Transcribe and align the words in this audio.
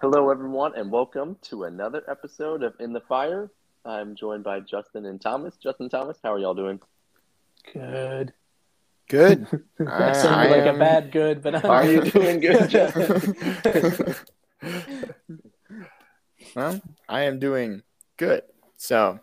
Hello, 0.00 0.30
everyone, 0.30 0.74
and 0.76 0.90
welcome 0.90 1.36
to 1.42 1.64
another 1.64 2.02
episode 2.08 2.62
of 2.62 2.74
In 2.80 2.92
the 2.92 3.00
Fire. 3.00 3.50
I'm 3.84 4.14
joined 4.16 4.44
by 4.44 4.60
Justin 4.60 5.06
and 5.06 5.20
Thomas. 5.20 5.56
Justin, 5.56 5.88
Thomas, 5.88 6.18
how 6.22 6.32
are 6.32 6.38
y'all 6.38 6.54
doing? 6.54 6.80
Good. 7.72 8.32
Good. 9.08 9.46
That 9.78 10.16
sounded 10.16 10.50
like 10.56 10.74
a 10.74 10.78
bad 10.78 11.10
good, 11.12 11.42
but 11.42 11.56
I'm 11.56 11.66
Are 11.70 11.84
you 11.86 12.02
doing 12.02 12.40
good, 12.40 12.68
Justin? 12.70 14.14
well, 16.54 16.80
I 17.08 17.22
am 17.22 17.38
doing 17.38 17.82
good. 18.16 18.42
So, 18.76 19.20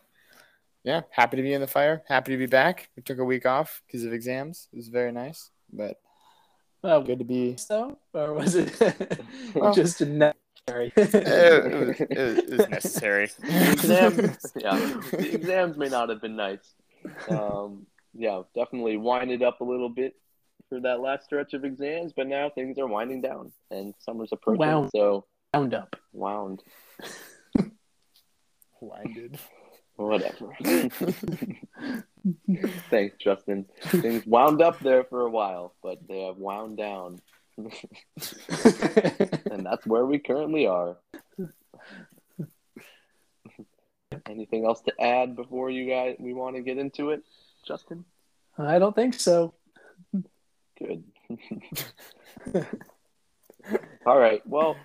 yeah, 0.84 1.02
happy 1.12 1.38
to 1.38 1.44
be 1.44 1.54
in 1.54 1.62
the 1.62 1.68
fire. 1.68 2.04
Happy 2.08 2.32
to 2.32 2.38
be 2.38 2.48
back. 2.48 2.90
We 2.96 3.04
took 3.04 3.20
a 3.20 3.24
week 3.26 3.46
off 3.46 3.82
because 3.88 4.04
of 4.04 4.14
exams. 4.14 4.68
It 4.74 4.78
was 4.78 4.88
very 4.90 5.12
nice, 5.12 5.50
but 5.72 6.00
Well, 6.84 7.02
good 7.04 7.20
to 7.20 7.26
be. 7.26 7.56
so, 7.58 7.98
or 8.14 8.34
was 8.34 8.56
it 8.56 8.80
Well- 9.56 9.74
just 9.76 10.02
necessary? 10.68 10.94
it, 10.98 11.88
was, 11.88 12.00
it 12.02 12.10
was- 12.10 12.38
it 12.40 12.50
was 12.58 12.70
necessary. 12.70 13.28
The 13.40 13.72
exams, 13.74 14.54
yeah, 14.56 14.78
the 15.12 15.36
exams 15.36 15.78
may 15.78 15.90
not 15.90 16.10
have 16.10 16.22
been 16.22 16.36
nice. 16.36 16.74
Um, 17.30 17.86
yeah, 18.14 18.42
definitely 18.56 18.98
winded 18.98 19.44
up 19.44 19.62
a 19.62 19.64
little 19.64 19.90
bit 19.90 20.16
for 20.70 20.80
that 20.82 21.00
last 21.00 21.24
stretch 21.26 21.54
of 21.54 21.64
exams, 21.64 22.14
but 22.16 22.28
now 22.28 22.50
things 22.50 22.78
are 22.78 22.88
winding 22.88 23.22
down 23.22 23.52
and 23.72 23.94
summer's 24.00 24.30
approaching. 24.32 24.60
Wound. 24.60 24.90
So, 24.94 25.26
Wound 25.54 25.74
up. 25.74 25.96
wound, 26.12 26.62
Winded. 28.82 29.40
whatever. 29.96 30.50
Thanks, 32.90 33.16
Justin. 33.18 33.66
Things 33.86 34.26
wound 34.26 34.62
up 34.62 34.80
there 34.80 35.06
for 35.06 35.22
a 35.22 35.30
while, 35.30 35.74
but 35.82 36.06
they 36.08 36.26
have 36.26 36.38
wound 36.38 36.78
down. 36.78 37.20
and 39.52 39.66
that's 39.66 39.86
where 39.86 40.06
we 40.06 40.20
currently 40.20 40.68
are. 40.68 40.98
Anything 44.28 44.66
else 44.66 44.82
to 44.82 44.94
add 45.02 45.36
before 45.36 45.70
you 45.70 45.88
guys 45.90 46.16
we 46.20 46.34
want 46.34 46.56
to 46.56 46.62
get 46.62 46.78
into 46.78 47.12
it, 47.12 47.24
Justin? 47.66 48.06
I 48.58 48.80
don't 48.80 48.96
think 48.96 49.14
so. 49.14 49.54
Good. 50.78 51.04
All 54.06 54.18
right. 54.18 54.42
Well, 54.46 54.76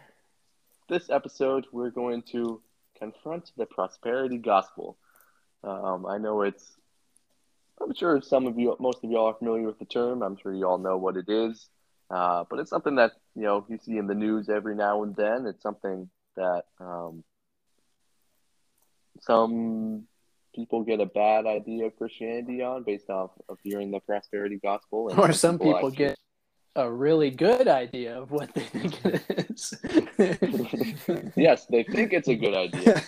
this 0.89 1.11
episode 1.11 1.67
we're 1.73 1.91
going 1.91 2.23
to 2.33 2.61
confront 2.99 3.51
the 3.57 3.67
prosperity 3.67 4.39
gospel. 4.39 4.97
Um, 5.63 6.07
I 6.07 6.19
know 6.19 6.43
it's. 6.43 6.77
I'm 7.81 7.95
sure 7.95 8.21
some 8.23 8.47
of 8.47 8.59
you, 8.59 8.77
most 8.79 9.03
of 9.03 9.11
y'all, 9.11 9.27
are 9.27 9.35
familiar 9.35 9.67
with 9.67 9.79
the 9.79 9.85
term. 9.85 10.23
I'm 10.23 10.37
sure 10.37 10.55
you 10.55 10.67
all 10.67 10.79
know 10.79 10.97
what 10.97 11.17
it 11.17 11.29
is. 11.29 11.69
Uh, 12.13 12.45
but 12.51 12.59
it's 12.59 12.69
something 12.69 12.97
that 12.97 13.13
you 13.35 13.43
know 13.43 13.65
you 13.69 13.79
see 13.83 13.97
in 13.97 14.07
the 14.07 14.15
news 14.15 14.51
every 14.51 14.75
now 14.75 15.03
and 15.03 15.17
then. 15.17 15.47
It's 15.47 15.63
something 15.63 16.11
that 16.37 16.65
um, 16.79 17.25
some 19.21 20.05
people 20.55 20.83
get 20.83 21.01
a 21.01 21.07
bad 21.07 21.47
idea 21.47 21.87
of 21.87 21.97
Christianity 21.97 22.63
on 22.63 22.83
based 22.83 23.09
off 23.09 23.31
of 23.49 23.57
hearing 23.63 23.91
the 23.91 24.01
prosperity 24.01 24.59
gospel, 24.63 25.11
Or 25.17 25.33
some 25.33 25.59
people 25.59 25.77
actually- 25.77 25.97
get 25.97 26.19
a 26.77 26.91
really 26.91 27.31
good 27.31 27.69
idea 27.69 28.19
of 28.19 28.31
what 28.31 28.53
they 28.55 28.63
think 28.63 29.05
it 29.05 29.51
is. 29.51 29.75
yes, 31.37 31.67
they 31.67 31.83
think 31.83 32.13
it's 32.13 32.29
a 32.29 32.35
good 32.35 32.55
idea, 32.55 33.03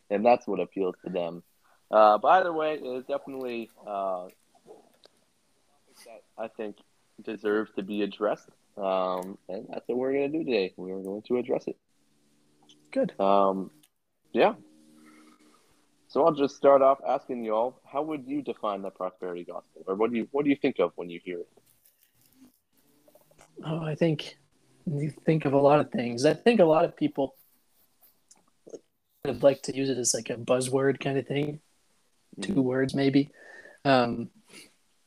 and 0.10 0.24
that's 0.24 0.46
what 0.46 0.60
appeals 0.60 0.94
to 1.04 1.10
them. 1.10 1.42
Uh, 1.90 2.18
but 2.18 2.28
either 2.28 2.52
way, 2.52 2.78
it's 2.82 3.06
definitely 3.06 3.70
uh, 3.86 3.90
a 3.90 4.30
topic 5.56 5.96
that 6.06 6.22
I 6.38 6.48
think 6.48 6.76
deserves 7.22 7.70
to 7.76 7.82
be 7.82 8.02
addressed, 8.02 8.48
um, 8.76 9.38
and 9.48 9.66
that's 9.68 9.86
what 9.88 9.98
we're 9.98 10.12
going 10.12 10.32
to 10.32 10.38
do 10.38 10.44
today. 10.44 10.72
We're 10.76 11.02
going 11.02 11.22
to 11.22 11.36
address 11.38 11.66
it. 11.66 11.76
Good. 12.90 13.18
Um, 13.20 13.70
yeah. 14.32 14.54
So 16.08 16.24
I'll 16.24 16.32
just 16.32 16.56
start 16.56 16.80
off 16.80 16.98
asking 17.06 17.44
y'all, 17.44 17.80
how 17.84 18.02
would 18.02 18.26
you 18.26 18.40
define 18.40 18.80
the 18.80 18.90
prosperity 18.90 19.44
gospel, 19.44 19.84
or 19.86 19.94
what 19.94 20.10
do 20.10 20.16
you 20.16 20.28
what 20.32 20.44
do 20.44 20.50
you 20.50 20.56
think 20.56 20.78
of 20.78 20.92
when 20.96 21.10
you 21.10 21.20
hear 21.22 21.40
it? 21.40 21.48
Oh, 23.64 23.82
I 23.82 23.94
think 23.94 24.38
you 24.86 25.10
think 25.10 25.44
of 25.44 25.52
a 25.52 25.58
lot 25.58 25.80
of 25.80 25.90
things. 25.90 26.24
I 26.24 26.32
think 26.32 26.60
a 26.60 26.64
lot 26.64 26.84
of 26.84 26.96
people 26.96 27.34
would 29.24 29.42
like 29.42 29.62
to 29.62 29.76
use 29.76 29.90
it 29.90 29.98
as 29.98 30.14
like 30.14 30.30
a 30.30 30.36
buzzword 30.36 31.00
kind 31.00 31.18
of 31.18 31.26
thing, 31.26 31.60
two 32.40 32.62
words 32.62 32.94
maybe, 32.94 33.30
um, 33.84 34.30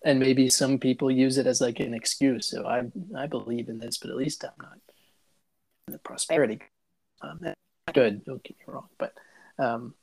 and 0.04 0.20
maybe 0.20 0.50
some 0.50 0.80
people 0.80 1.12
use 1.12 1.38
it 1.38 1.48
as 1.48 1.62
like 1.62 1.80
an 1.80 1.94
excuse. 1.94 2.48
So 2.48 2.66
I 2.66 2.84
I 3.18 3.28
believe 3.28 3.70
in 3.70 3.80
this, 3.80 3.98
but 3.98 4.10
at 4.10 4.18
least 4.18 4.44
I'm 4.44 4.52
not 4.62 4.80
in 5.88 5.94
the 5.94 6.00
prosperity. 6.00 6.60
Um, 7.22 7.40
good. 7.94 8.26
Don't 8.26 8.44
get 8.44 8.58
me 8.58 8.66
wrong, 8.68 8.88
but 8.98 9.14
um, 9.60 9.94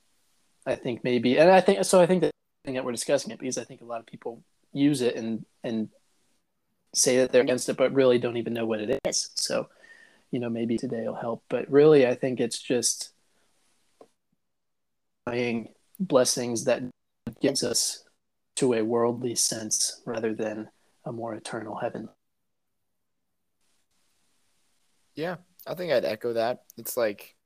I 0.67 0.75
think 0.75 1.03
maybe, 1.05 1.39
and 1.39 1.51
I 1.51 1.61
think 1.61 1.85
so. 1.85 2.01
I 2.01 2.07
think 2.07 2.23
that 2.23 2.33
thing 2.65 2.75
that 2.75 2.85
we're 2.85 2.93
discussing 2.93 3.33
it 3.33 3.39
because 3.39 3.59
I 3.59 3.65
think 3.65 3.81
a 3.81 3.87
lot 3.87 4.01
of 4.01 4.07
people 4.07 4.43
use 4.73 5.01
it 5.01 5.17
and 5.17 5.45
and 5.65 5.89
say 6.95 7.19
that 7.19 7.33
they're 7.33 7.43
against 7.43 7.69
it, 7.69 7.77
but 7.77 7.93
really 7.93 8.19
don't 8.19 8.37
even 8.37 8.55
know 8.55 8.67
what 8.67 8.81
it 8.81 9.01
is. 9.05 9.31
So, 9.35 9.69
you 10.31 10.41
know, 10.41 10.49
maybe 10.49 10.77
today 10.79 11.07
will 11.07 11.15
help. 11.15 11.43
But 11.49 11.71
really, 11.71 12.07
I 12.07 12.15
think 12.15 12.41
it's 12.41 12.59
just 12.59 13.11
buying 15.27 15.71
blessings 16.01 16.65
that 16.65 16.83
gives 17.41 17.63
us 17.63 18.05
to 18.59 18.75
a 18.75 18.83
worldly 18.83 19.37
sense 19.37 20.03
rather 20.05 20.35
than 20.35 20.69
a 21.05 21.13
more 21.13 21.35
eternal 21.35 21.77
heaven. 21.77 22.09
Yeah, 25.15 25.37
I 25.65 25.75
think 25.75 25.93
I'd 25.93 26.05
echo 26.05 26.33
that. 26.33 26.65
It's 26.77 26.97
like 26.97 27.37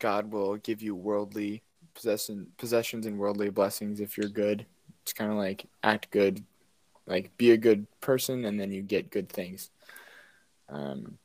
God 0.00 0.32
will 0.32 0.56
give 0.56 0.82
you 0.82 0.96
worldly 0.96 1.62
possession 1.94 2.48
possessions 2.58 3.06
and 3.06 3.16
worldly 3.16 3.50
blessings 3.50 4.00
if 4.00 4.16
you're 4.18 4.28
good. 4.28 4.66
It's 5.02 5.12
kind 5.12 5.30
of 5.30 5.36
like 5.36 5.66
act 5.84 6.10
good, 6.10 6.44
like 7.06 7.36
be 7.36 7.52
a 7.52 7.56
good 7.56 7.86
person, 8.00 8.44
and 8.44 8.58
then 8.58 8.72
you 8.72 8.82
get 8.82 9.10
good 9.10 9.28
things. 9.28 9.70
Um, 10.68 11.18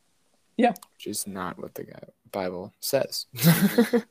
Yeah. 0.55 0.73
which 0.94 1.07
is 1.07 1.25
not 1.25 1.57
what 1.59 1.73
the 1.73 1.85
Bible 2.31 2.73
says. 2.79 3.25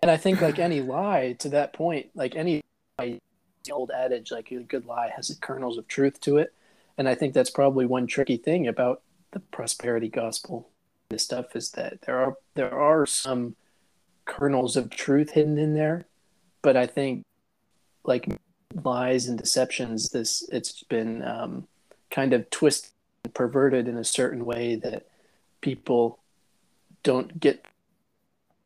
And 0.00 0.12
I 0.12 0.16
think, 0.16 0.40
like 0.40 0.60
any 0.60 0.80
lie, 0.80 1.34
to 1.40 1.48
that 1.48 1.72
point, 1.72 2.10
like 2.14 2.36
any 2.36 2.62
lie, 3.00 3.20
the 3.68 3.74
old 3.74 3.90
adage, 3.90 4.30
like 4.30 4.50
a 4.50 4.60
good 4.60 4.86
lie 4.86 5.10
has 5.14 5.36
kernels 5.40 5.78
of 5.78 5.86
truth 5.88 6.20
to 6.22 6.38
it. 6.38 6.54
And 6.96 7.08
I 7.08 7.14
think 7.14 7.34
that's 7.34 7.50
probably 7.50 7.86
one 7.86 8.06
tricky 8.06 8.36
thing 8.36 8.66
about 8.66 9.02
the 9.32 9.40
prosperity 9.40 10.08
gospel. 10.08 10.70
This 11.10 11.22
stuff 11.22 11.54
is 11.54 11.70
that 11.72 12.02
there 12.02 12.18
are 12.18 12.34
there 12.54 12.74
are 12.74 13.06
some 13.06 13.56
kernels 14.24 14.76
of 14.76 14.90
truth 14.90 15.30
hidden 15.30 15.58
in 15.58 15.74
there, 15.74 16.06
but 16.62 16.76
I 16.76 16.86
think 16.86 17.22
like 18.04 18.28
lies 18.84 19.26
and 19.26 19.38
deceptions, 19.38 20.10
this 20.10 20.48
it's 20.50 20.82
been 20.82 21.22
um, 21.22 21.66
kind 22.10 22.32
of 22.32 22.48
twisted, 22.50 22.90
and 23.24 23.34
perverted 23.34 23.88
in 23.88 23.96
a 23.96 24.04
certain 24.04 24.44
way 24.44 24.76
that 24.76 25.06
people 25.60 26.18
don't 27.02 27.38
get 27.40 27.64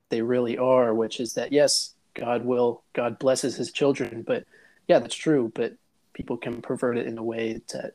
they 0.08 0.22
really 0.22 0.58
are, 0.58 0.94
which 0.94 1.20
is 1.20 1.34
that 1.34 1.52
yes, 1.52 1.94
God 2.14 2.44
will, 2.44 2.82
God 2.92 3.18
blesses 3.18 3.56
his 3.56 3.72
children, 3.72 4.22
but 4.26 4.44
yeah, 4.88 4.98
that's 4.98 5.14
true, 5.14 5.50
but 5.54 5.74
people 6.12 6.36
can 6.36 6.62
pervert 6.62 6.98
it 6.98 7.06
in 7.06 7.18
a 7.18 7.22
way 7.22 7.60
that 7.72 7.94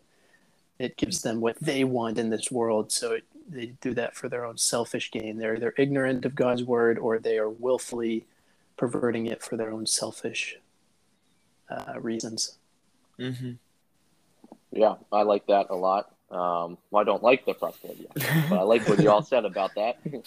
it 0.79 0.97
gives 0.97 1.21
them 1.21 1.41
what 1.41 1.57
they 1.59 1.83
want 1.83 2.17
in 2.17 2.29
this 2.29 2.51
world. 2.51 2.91
So 2.91 3.13
it, 3.13 3.23
they 3.49 3.67
do 3.81 3.93
that 3.95 4.15
for 4.15 4.29
their 4.29 4.45
own 4.45 4.57
selfish 4.57 5.11
gain. 5.11 5.37
They're 5.37 5.55
either 5.55 5.73
ignorant 5.77 6.25
of 6.25 6.35
God's 6.35 6.63
word 6.63 6.97
or 6.97 7.19
they 7.19 7.37
are 7.37 7.49
willfully 7.49 8.25
perverting 8.75 9.25
it 9.25 9.41
for 9.43 9.57
their 9.57 9.71
own 9.71 9.85
selfish 9.85 10.57
uh, 11.69 11.99
reasons. 11.99 12.57
mm-hmm. 13.19 13.53
Yeah, 14.71 14.95
I 15.11 15.23
like 15.23 15.47
that 15.47 15.67
a 15.69 15.75
lot. 15.75 16.11
Um, 16.29 16.77
well, 16.91 17.01
I 17.01 17.03
don't 17.03 17.23
like 17.23 17.45
the 17.45 17.53
prosperity, 17.53 18.05
but 18.13 18.59
I 18.59 18.63
like 18.63 18.87
what 18.87 19.01
you 19.01 19.09
all 19.09 19.23
said 19.23 19.45
about 19.45 19.75
that. 19.75 19.97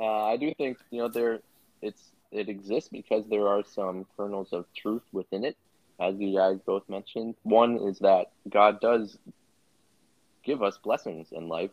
Uh, 0.00 0.26
I 0.26 0.36
do 0.36 0.54
think 0.54 0.78
you 0.92 1.00
know 1.00 1.08
there 1.08 1.40
it's 1.82 2.12
it 2.30 2.48
exists 2.48 2.88
because 2.88 3.24
there 3.28 3.48
are 3.48 3.64
some 3.64 4.06
kernels 4.16 4.52
of 4.52 4.64
truth 4.72 5.02
within 5.12 5.44
it, 5.44 5.56
as 6.00 6.14
you 6.18 6.36
guys 6.36 6.58
both 6.64 6.88
mentioned. 6.88 7.34
One 7.42 7.78
is 7.88 7.98
that 8.00 8.32
God 8.48 8.80
does 8.80 9.18
give 10.44 10.62
us 10.62 10.78
blessings 10.78 11.28
in 11.32 11.48
life. 11.48 11.70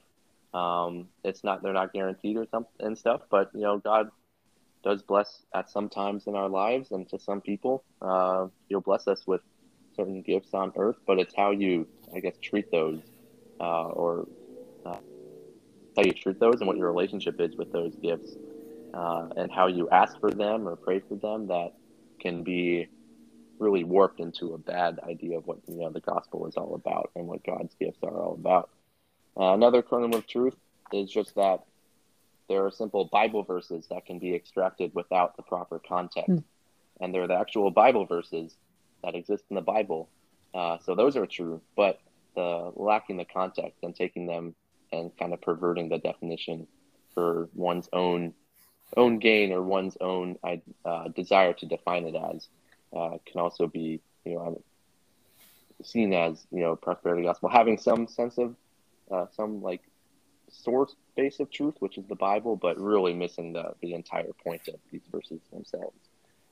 Um, 0.54 1.10
it's 1.24 1.44
not 1.44 1.62
they're 1.62 1.74
not 1.74 1.94
guaranteed 1.94 2.38
or 2.38 2.46
something 2.50 2.86
and 2.86 2.98
stuff, 2.98 3.22
but 3.30 3.52
you 3.54 3.62
know 3.62 3.78
God 3.78 4.10
does 4.84 5.02
bless 5.02 5.42
at 5.54 5.70
some 5.70 5.90
times 5.90 6.28
in 6.28 6.36
our 6.36 6.48
lives, 6.48 6.92
and 6.92 7.10
to 7.10 7.20
some 7.20 7.42
people, 7.42 7.84
uh, 8.02 8.48
He'll 8.70 8.82
bless 8.82 9.08
us 9.08 9.26
with 9.28 9.42
certain 9.96 10.22
gifts 10.22 10.54
on 10.54 10.72
earth. 10.78 10.98
But 11.06 11.20
it's 11.20 11.34
how 11.36 11.52
you, 11.52 11.88
I 12.16 12.20
guess, 12.20 12.36
treat 12.42 12.70
those, 12.72 13.02
uh, 13.60 13.88
or 13.88 14.28
uh, 14.86 14.98
how 15.98 16.04
you 16.04 16.12
treat 16.14 16.40
those, 16.40 16.56
and 16.60 16.68
what 16.68 16.78
your 16.78 16.88
relationship 16.88 17.40
is 17.40 17.58
with 17.58 17.72
those 17.72 17.94
gifts, 18.02 18.38
uh, 18.94 19.28
and 19.36 19.52
how 19.52 19.68
you 19.68 19.90
ask 19.90 20.20
for 20.20 20.32
them 20.32 20.68
or 20.68 20.76
pray 20.76 21.00
for 21.00 21.16
them 21.16 21.48
that 21.48 21.74
can 22.22 22.44
be 22.44 22.88
really 23.60 23.84
warped 23.84 24.20
into 24.20 24.54
a 24.54 24.58
bad 24.58 25.00
idea 25.08 25.38
of 25.38 25.48
what 25.48 25.60
you 25.68 25.76
know 25.76 25.90
the 25.90 26.00
gospel 26.00 26.48
is 26.48 26.56
all 26.56 26.76
about 26.76 27.12
and 27.16 27.28
what 27.28 27.44
God's 27.44 27.74
gifts 27.76 28.04
are 28.04 28.22
all 28.22 28.34
about. 28.34 28.70
Uh, 29.38 29.54
another 29.54 29.82
kernel 29.82 30.16
of 30.16 30.28
truth 30.28 30.56
is 30.94 31.10
just 31.10 31.36
that 31.36 31.64
there 32.48 32.66
are 32.66 32.72
simple 32.72 33.06
Bible 33.06 33.44
verses 33.44 33.88
that 33.90 34.06
can 34.06 34.20
be 34.20 34.36
extracted 34.36 34.94
without 34.94 35.36
the 35.36 35.44
proper 35.44 35.80
context, 35.80 36.30
Hmm. 36.30 36.38
and 37.02 37.14
they're 37.14 37.28
the 37.28 37.36
actual 37.36 37.72
Bible 37.72 38.06
verses 38.06 38.56
that 39.04 39.16
exist 39.16 39.44
in 39.50 39.56
the 39.56 39.62
Bible. 39.62 40.10
Uh, 40.54 40.78
so 40.80 40.96
those 40.96 41.18
are 41.18 41.26
true, 41.26 41.62
but 41.76 42.00
the 42.36 42.72
lacking 42.76 43.18
the 43.18 43.26
context 43.26 43.84
and 43.84 43.96
taking 43.96 44.26
them 44.26 44.56
and 44.92 45.16
kind 45.18 45.34
of 45.34 45.42
perverting 45.42 45.90
the 45.90 45.98
definition 45.98 46.68
for 47.14 47.50
one's 47.56 47.90
own 47.94 48.34
own 48.96 49.18
gain 49.20 49.52
or 49.52 49.62
one's 49.64 49.98
own 50.00 50.38
uh, 50.44 51.08
desire 51.10 51.54
to 51.54 51.66
define 51.66 52.06
it 52.06 52.16
as 52.16 52.48
uh, 52.96 53.18
can 53.26 53.42
also 53.42 53.68
be 53.68 54.02
you 54.24 54.36
know 54.36 54.62
seen 55.84 56.14
as 56.14 56.46
you 56.52 56.62
know 56.62 56.76
prosperity 56.76 57.24
gospel. 57.24 57.50
Having 57.50 57.78
some 57.78 58.08
sense 58.08 58.38
of 58.38 58.56
uh, 59.12 59.26
some 59.36 59.62
like 59.62 59.82
source 60.50 60.96
base 61.16 61.40
of 61.40 61.50
truth 61.52 61.76
which 61.80 61.98
is 61.98 62.06
the 62.08 62.16
bible 62.16 62.56
but 62.56 62.80
really 62.80 63.14
missing 63.14 63.54
the 63.54 63.74
the 63.82 63.94
entire 63.94 64.32
point 64.44 64.68
of 64.68 64.76
these 64.92 65.02
verses 65.12 65.42
themselves. 65.52 65.98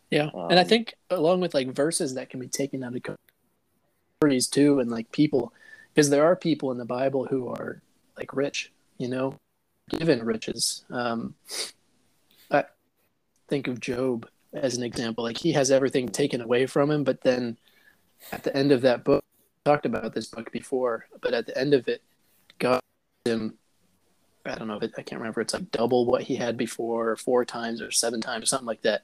Yeah. 0.10 0.30
Um, 0.34 0.52
and 0.52 0.60
i 0.60 0.64
think 0.64 0.96
along 1.10 1.40
with 1.42 1.54
like 1.54 1.74
verses 1.74 2.16
that 2.16 2.30
can 2.30 2.40
be 2.40 2.48
taken 2.48 2.84
out 2.84 2.96
of 2.96 3.18
stories 4.20 4.48
too 4.48 4.80
and 4.80 4.92
like 4.92 5.12
people 5.12 5.54
because 5.94 6.10
there 6.10 6.26
are 6.26 6.36
people 6.36 6.72
in 6.72 6.78
the 6.78 6.86
bible 6.86 7.26
who 7.26 7.48
are 7.48 7.82
like 8.18 8.34
rich 8.34 8.72
you 8.98 9.08
know 9.08 9.36
given 9.90 10.24
riches. 10.24 10.86
Um 10.90 11.36
i 12.52 12.64
think 13.48 13.68
of 13.68 13.80
job 13.80 14.28
as 14.54 14.78
an 14.78 14.84
example 14.84 15.24
like 15.24 15.38
he 15.38 15.52
has 15.52 15.72
everything 15.72 16.08
taken 16.08 16.42
away 16.42 16.66
from 16.66 16.92
him 16.92 17.04
but 17.04 17.22
then 17.22 17.58
at 18.32 18.44
the 18.44 18.56
end 18.56 18.72
of 18.72 18.82
that 18.82 19.04
book 19.04 19.24
talked 19.66 19.86
about 19.86 20.14
this 20.14 20.28
book 20.28 20.52
before 20.52 21.06
but 21.22 21.34
at 21.34 21.46
the 21.46 21.58
end 21.58 21.74
of 21.74 21.88
it 21.88 22.02
god 22.60 22.80
him 23.26 23.56
i 24.46 24.56
don't 24.56 24.68
know 24.68 24.78
if 24.78 24.84
it, 24.84 24.94
i 24.98 25.02
can't 25.02 25.20
remember 25.20 25.42
it's 25.42 25.54
like 25.54 25.72
double 25.72 26.06
what 26.06 26.22
he 26.22 26.36
had 26.36 26.58
before 26.58 27.10
or 27.10 27.16
four 27.16 27.44
times 27.46 27.82
or 27.82 27.90
seven 27.92 28.22
times 28.22 28.44
or 28.44 28.48
something 28.48 28.68
like 28.68 28.82
that 28.82 29.04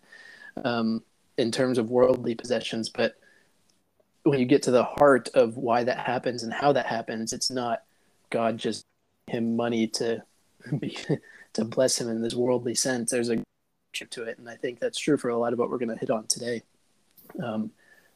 um, 0.63 1.03
in 1.37 1.51
terms 1.51 1.77
of 1.77 1.89
worldly 1.89 2.35
possessions. 2.35 2.89
But 2.89 3.15
when 4.23 4.39
you 4.39 4.45
get 4.45 4.63
to 4.63 4.71
the 4.71 4.83
heart 4.83 5.29
of 5.33 5.57
why 5.57 5.83
that 5.85 5.99
happens 5.99 6.43
and 6.43 6.53
how 6.53 6.73
that 6.73 6.85
happens 6.85 7.31
it's 7.31 7.49
not 7.49 7.83
god 8.29 8.57
just 8.57 8.85
him 9.27 9.55
money 9.55 9.87
to 9.87 10.21
be 10.79 10.97
to 11.53 11.63
bless 11.63 11.99
him 11.99 12.09
in 12.09 12.21
this 12.21 12.35
worldly 12.35 12.75
sense. 12.75 13.09
There's 13.09 13.29
a 13.29 13.41
to 13.93 14.23
it 14.23 14.37
and 14.37 14.49
i 14.49 14.55
think 14.55 14.79
that's 14.79 14.97
true 14.97 15.17
for 15.17 15.29
a 15.29 15.37
lot 15.37 15.53
of 15.53 15.59
what 15.59 15.69
we're 15.69 15.77
going 15.77 15.89
to 15.89 15.95
hit 15.95 16.09
on 16.09 16.25
today. 16.27 16.63
Um, 17.43 17.71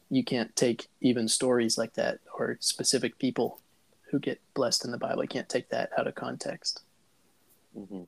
you 0.10 0.24
can't 0.24 0.56
take 0.56 0.88
even 1.02 1.28
stories 1.28 1.78
like 1.78 1.94
that 1.94 2.20
or 2.38 2.58
specific 2.60 3.18
people 3.20 3.60
who 4.10 4.20
get 4.20 4.40
blessed 4.54 4.86
in 4.86 4.92
the 4.92 4.98
bible. 4.98 5.24
You 5.24 5.28
can't 5.28 5.50
take 5.50 5.70
that 5.70 5.92
out 5.98 6.08
of 6.08 6.16
context. 6.16 6.82
Mm-hmm. 7.78 8.04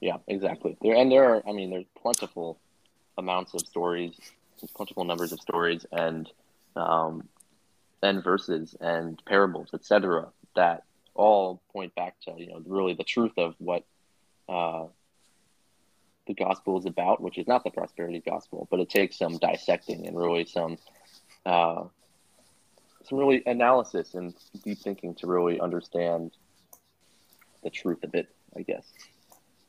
yeah 0.00 0.16
exactly. 0.26 0.76
There 0.82 0.96
and 0.96 1.10
there 1.10 1.24
are 1.24 1.42
i 1.48 1.52
mean 1.52 1.70
there's 1.70 1.86
plentiful 2.00 2.58
amounts 3.16 3.54
of 3.54 3.60
stories 3.60 4.18
plentiful 4.74 5.04
numbers 5.04 5.32
of 5.32 5.40
stories 5.40 5.84
and 5.92 6.30
um, 6.76 7.28
and 8.02 8.24
verses 8.24 8.74
and 8.80 9.22
parables 9.26 9.70
etc 9.74 10.28
that 10.56 10.84
all 11.14 11.60
point 11.72 11.94
back 11.94 12.14
to 12.20 12.32
you 12.36 12.48
know 12.48 12.62
really 12.66 12.94
the 12.94 13.04
truth 13.04 13.32
of 13.36 13.54
what 13.58 13.84
uh, 14.48 14.86
the 16.26 16.34
gospel 16.34 16.78
is 16.78 16.86
about, 16.86 17.20
which 17.20 17.38
is 17.38 17.46
not 17.46 17.64
the 17.64 17.70
prosperity 17.70 18.22
gospel, 18.24 18.66
but 18.70 18.80
it 18.80 18.88
takes 18.88 19.18
some 19.18 19.38
dissecting 19.38 20.06
and 20.06 20.16
really 20.16 20.44
some 20.44 20.78
uh, 21.44 21.84
some 23.04 23.18
really 23.18 23.42
analysis 23.46 24.14
and 24.14 24.34
deep 24.64 24.78
thinking 24.78 25.14
to 25.16 25.26
really 25.26 25.60
understand 25.60 26.32
the 27.62 27.70
truth 27.70 28.02
of 28.02 28.14
it. 28.14 28.28
I 28.56 28.62
guess. 28.62 28.86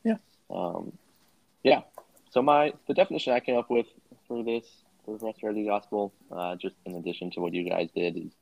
Yeah. 0.04 0.16
Um, 0.50 0.92
yeah. 1.62 1.82
So 2.30 2.42
my 2.42 2.72
the 2.86 2.94
definition 2.94 3.32
I 3.32 3.40
came 3.40 3.56
up 3.56 3.70
with 3.70 3.86
for 4.28 4.42
this 4.42 4.64
for 5.04 5.14
the 5.14 5.20
prosperity 5.20 5.64
gospel, 5.64 6.12
uh, 6.30 6.56
just 6.56 6.76
in 6.84 6.96
addition 6.96 7.30
to 7.32 7.40
what 7.40 7.54
you 7.54 7.68
guys 7.68 7.90
did, 7.94 8.16
is 8.16 8.32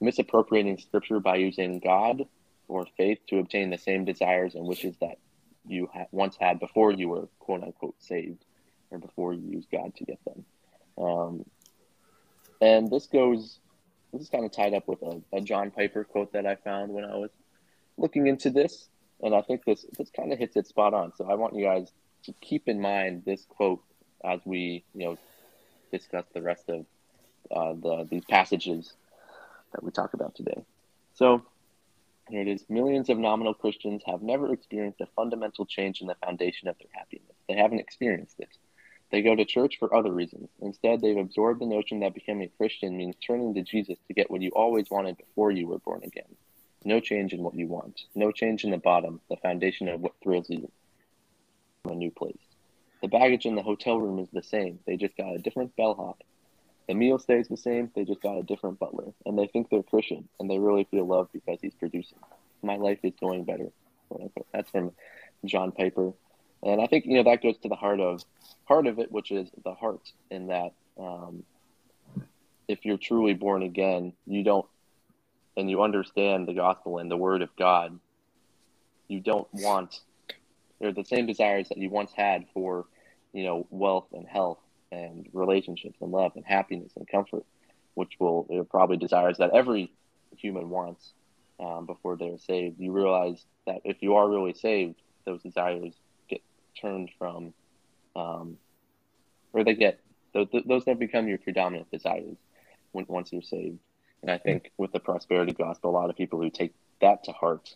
misappropriating 0.00 0.78
scripture 0.78 1.20
by 1.20 1.36
using 1.36 1.78
God 1.78 2.26
or 2.68 2.86
faith 2.96 3.18
to 3.28 3.38
obtain 3.38 3.70
the 3.70 3.78
same 3.78 4.04
desires 4.04 4.54
and 4.54 4.66
wishes 4.66 4.96
that 5.00 5.18
you 5.66 5.88
ha- 5.92 6.06
once 6.10 6.36
had 6.38 6.58
before 6.58 6.92
you 6.92 7.08
were 7.08 7.28
quote 7.38 7.62
unquote 7.62 7.94
saved 7.98 8.44
or 8.90 8.98
before 8.98 9.32
you 9.32 9.50
used 9.50 9.70
God 9.70 9.94
to 9.96 10.04
get 10.04 10.18
them. 10.24 10.44
Um, 10.98 11.44
and 12.60 12.90
this 12.90 13.06
goes, 13.06 13.58
this 14.12 14.22
is 14.22 14.28
kind 14.28 14.44
of 14.44 14.52
tied 14.52 14.74
up 14.74 14.86
with 14.86 15.02
a, 15.02 15.20
a, 15.32 15.40
John 15.40 15.70
Piper 15.70 16.04
quote 16.04 16.32
that 16.32 16.46
I 16.46 16.56
found 16.56 16.92
when 16.92 17.04
I 17.04 17.16
was 17.16 17.30
looking 17.96 18.26
into 18.26 18.50
this. 18.50 18.88
And 19.22 19.34
I 19.34 19.40
think 19.42 19.64
this, 19.64 19.86
this 19.98 20.10
kind 20.10 20.32
of 20.32 20.38
hits 20.38 20.56
it 20.56 20.66
spot 20.66 20.94
on. 20.94 21.12
So 21.16 21.28
I 21.30 21.34
want 21.34 21.54
you 21.54 21.64
guys 21.64 21.90
to 22.24 22.34
keep 22.40 22.68
in 22.68 22.80
mind 22.80 23.22
this 23.24 23.44
quote 23.48 23.82
as 24.24 24.40
we, 24.44 24.84
you 24.94 25.06
know, 25.06 25.18
discuss 25.90 26.24
the 26.34 26.42
rest 26.42 26.68
of 26.68 26.86
uh, 27.50 27.72
the, 27.74 28.06
these 28.10 28.24
passages 28.24 28.92
that 29.72 29.82
we 29.82 29.90
talk 29.90 30.14
about 30.14 30.34
today. 30.34 30.64
So 31.14 31.42
here 32.32 32.40
it 32.40 32.48
is. 32.48 32.64
Millions 32.70 33.10
of 33.10 33.18
nominal 33.18 33.52
Christians 33.52 34.02
have 34.06 34.22
never 34.22 34.54
experienced 34.54 35.02
a 35.02 35.06
fundamental 35.14 35.66
change 35.66 36.00
in 36.00 36.06
the 36.06 36.14
foundation 36.14 36.66
of 36.66 36.78
their 36.78 36.88
happiness. 36.92 37.36
They 37.46 37.56
haven't 37.56 37.80
experienced 37.80 38.40
it. 38.40 38.48
They 39.10 39.20
go 39.20 39.36
to 39.36 39.44
church 39.44 39.76
for 39.78 39.94
other 39.94 40.10
reasons. 40.10 40.48
Instead, 40.62 41.02
they've 41.02 41.14
absorbed 41.14 41.60
the 41.60 41.66
notion 41.66 42.00
that 42.00 42.14
becoming 42.14 42.44
a 42.44 42.56
Christian 42.56 42.96
means 42.96 43.16
turning 43.16 43.52
to 43.52 43.62
Jesus 43.62 43.98
to 44.08 44.14
get 44.14 44.30
what 44.30 44.40
you 44.40 44.50
always 44.56 44.90
wanted 44.90 45.18
before 45.18 45.50
you 45.50 45.66
were 45.66 45.78
born 45.80 46.00
again. 46.04 46.34
No 46.84 47.00
change 47.00 47.34
in 47.34 47.42
what 47.42 47.54
you 47.54 47.66
want. 47.66 48.00
No 48.14 48.32
change 48.32 48.64
in 48.64 48.70
the 48.70 48.78
bottom, 48.78 49.20
the 49.28 49.36
foundation 49.36 49.88
of 49.88 50.00
what 50.00 50.14
thrills 50.22 50.48
you. 50.48 50.72
A 51.84 51.94
new 51.94 52.10
place. 52.10 52.40
The 53.02 53.08
baggage 53.08 53.44
in 53.44 53.56
the 53.56 53.62
hotel 53.62 54.00
room 54.00 54.18
is 54.18 54.28
the 54.32 54.42
same. 54.42 54.78
They 54.86 54.96
just 54.96 55.18
got 55.18 55.34
a 55.34 55.38
different 55.38 55.76
bellhop. 55.76 56.22
Meal 56.88 57.18
stays 57.18 57.48
the 57.48 57.56
same. 57.56 57.90
They 57.94 58.04
just 58.04 58.22
got 58.22 58.38
a 58.38 58.42
different 58.42 58.78
butler, 58.78 59.12
and 59.24 59.38
they 59.38 59.46
think 59.46 59.70
they're 59.70 59.82
Christian, 59.82 60.28
and 60.38 60.50
they 60.50 60.58
really 60.58 60.84
feel 60.90 61.06
loved 61.06 61.32
because 61.32 61.58
he's 61.60 61.74
producing. 61.74 62.18
My 62.62 62.76
life 62.76 62.98
is 63.02 63.12
going 63.20 63.44
better. 63.44 63.68
That's 64.52 64.70
from 64.70 64.92
John 65.44 65.72
Piper, 65.72 66.12
and 66.62 66.80
I 66.80 66.86
think 66.86 67.06
you 67.06 67.14
know 67.14 67.30
that 67.30 67.42
goes 67.42 67.56
to 67.58 67.68
the 67.68 67.76
heart 67.76 68.00
of 68.00 68.22
heart 68.64 68.86
of 68.86 68.98
it, 68.98 69.10
which 69.10 69.30
is 69.30 69.48
the 69.64 69.74
heart. 69.74 70.12
In 70.30 70.48
that, 70.48 70.72
um, 70.98 71.44
if 72.68 72.84
you're 72.84 72.98
truly 72.98 73.34
born 73.34 73.62
again, 73.62 74.12
you 74.26 74.44
don't, 74.44 74.66
and 75.56 75.70
you 75.70 75.82
understand 75.82 76.46
the 76.46 76.54
gospel 76.54 76.98
and 76.98 77.10
the 77.10 77.16
Word 77.16 77.42
of 77.42 77.54
God, 77.56 77.98
you 79.08 79.20
don't 79.20 79.48
want, 79.52 80.00
or 80.80 80.92
the 80.92 81.04
same 81.04 81.26
desires 81.26 81.68
that 81.68 81.78
you 81.78 81.88
once 81.88 82.12
had 82.12 82.44
for, 82.52 82.86
you 83.32 83.44
know, 83.44 83.66
wealth 83.70 84.08
and 84.12 84.26
health 84.26 84.58
and 84.92 85.26
relationships 85.32 85.98
and 86.00 86.12
love 86.12 86.32
and 86.36 86.44
happiness 86.44 86.92
and 86.96 87.08
comfort, 87.08 87.44
which 87.94 88.12
will 88.20 88.46
probably 88.70 88.98
desires 88.98 89.38
that 89.38 89.50
every 89.52 89.90
human 90.36 90.68
wants 90.68 91.12
um, 91.58 91.86
before 91.86 92.16
they're 92.16 92.38
saved. 92.38 92.78
You 92.78 92.92
realize 92.92 93.44
that 93.66 93.80
if 93.84 94.02
you 94.02 94.14
are 94.14 94.28
really 94.28 94.54
saved, 94.54 95.00
those 95.24 95.42
desires 95.42 95.94
get 96.28 96.42
turned 96.80 97.10
from, 97.18 97.54
um, 98.14 98.58
or 99.52 99.64
they 99.64 99.74
get 99.74 99.98
those, 100.34 100.48
don't 100.84 100.98
become 100.98 101.28
your 101.28 101.38
predominant 101.38 101.90
desires 101.90 102.36
when, 102.92 103.06
once 103.08 103.32
you're 103.32 103.42
saved. 103.42 103.78
And 104.22 104.30
I 104.30 104.38
think 104.38 104.70
with 104.76 104.92
the 104.92 105.00
prosperity 105.00 105.52
gospel, 105.52 105.90
a 105.90 105.96
lot 105.98 106.10
of 106.10 106.16
people 106.16 106.40
who 106.40 106.50
take 106.50 106.74
that 107.00 107.24
to 107.24 107.32
heart 107.32 107.74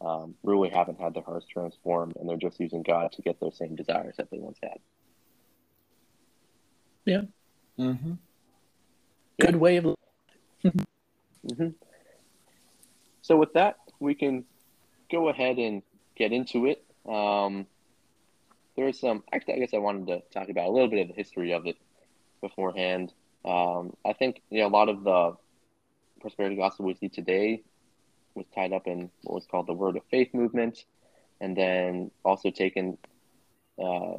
um, 0.00 0.34
really 0.42 0.68
haven't 0.68 1.00
had 1.00 1.14
their 1.14 1.22
hearts 1.22 1.46
transformed, 1.46 2.16
and 2.16 2.28
they're 2.28 2.36
just 2.36 2.60
using 2.60 2.82
God 2.82 3.12
to 3.12 3.22
get 3.22 3.40
those 3.40 3.56
same 3.56 3.76
desires 3.76 4.16
that 4.18 4.30
they 4.30 4.38
once 4.38 4.58
had. 4.62 4.78
Yeah. 7.06 7.22
Mm-hmm. 7.78 8.12
Good 9.40 9.50
yeah. 9.52 9.56
way 9.56 9.76
of. 9.76 9.84
mm-hmm. 10.64 11.68
So 13.22 13.36
with 13.36 13.52
that, 13.54 13.78
we 14.00 14.14
can 14.14 14.44
go 15.10 15.28
ahead 15.28 15.58
and 15.58 15.82
get 16.16 16.32
into 16.32 16.66
it. 16.66 16.84
Um, 17.08 17.66
there's 18.76 19.00
some. 19.00 19.22
Actually, 19.32 19.54
I 19.54 19.58
guess 19.60 19.74
I 19.74 19.78
wanted 19.78 20.06
to 20.08 20.20
talk 20.32 20.48
about 20.48 20.66
a 20.66 20.70
little 20.70 20.88
bit 20.88 21.02
of 21.02 21.08
the 21.08 21.14
history 21.14 21.52
of 21.52 21.66
it 21.66 21.76
beforehand. 22.40 23.12
Um, 23.44 23.94
I 24.04 24.12
think 24.12 24.42
you 24.50 24.60
know 24.60 24.66
a 24.66 24.74
lot 24.76 24.88
of 24.88 25.04
the 25.04 25.36
prosperity 26.20 26.56
gospel 26.56 26.86
we 26.86 26.94
see 26.94 27.08
today 27.08 27.62
was 28.34 28.46
tied 28.54 28.72
up 28.72 28.86
in 28.86 29.10
what 29.22 29.36
was 29.36 29.46
called 29.46 29.66
the 29.66 29.72
Word 29.72 29.96
of 29.96 30.02
Faith 30.10 30.34
movement, 30.34 30.84
and 31.40 31.56
then 31.56 32.10
also 32.24 32.50
taken 32.50 32.98
uh, 33.82 34.16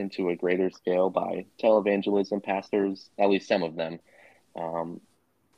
into 0.00 0.30
a 0.30 0.36
greater 0.36 0.70
scale 0.70 1.10
by 1.10 1.46
televangelism 1.62 2.42
pastors, 2.42 3.10
at 3.18 3.28
least 3.28 3.48
some 3.48 3.62
of 3.62 3.76
them. 3.76 4.00
Um, 4.56 5.00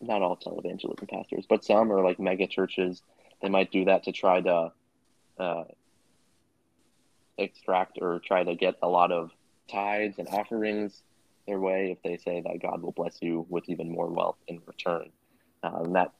not 0.01 0.23
all 0.23 0.37
televangelism 0.37 1.09
pastors, 1.09 1.45
but 1.49 1.65
some 1.65 1.93
are 1.93 2.03
like 2.03 2.19
mega 2.19 2.47
churches. 2.47 3.03
They 3.43 3.49
might 3.49 3.71
do 3.71 3.85
that 3.87 4.05
to 4.05 4.13
try 4.13 4.41
to 4.41 4.73
uh, 5.39 5.65
extract 7.39 7.99
or 8.01 8.21
try 8.21 8.45
to 8.45 8.55
get 8.55 8.77
a 8.83 8.89
lot 8.89 9.13
of 9.13 9.31
tithes 9.71 10.19
and 10.19 10.29
offerings 10.29 11.03
their 11.47 11.59
way 11.59 11.91
if 11.93 12.03
they 12.03 12.17
say 12.17 12.41
that 12.41 12.61
God 12.63 12.83
will 12.83 12.93
bless 12.93 13.19
you 13.21 13.47
with 13.49 13.69
even 13.69 13.91
more 13.91 14.09
wealth 14.09 14.37
in 14.47 14.61
return. 14.67 15.11
Uh, 15.63 15.83
that 15.93 16.13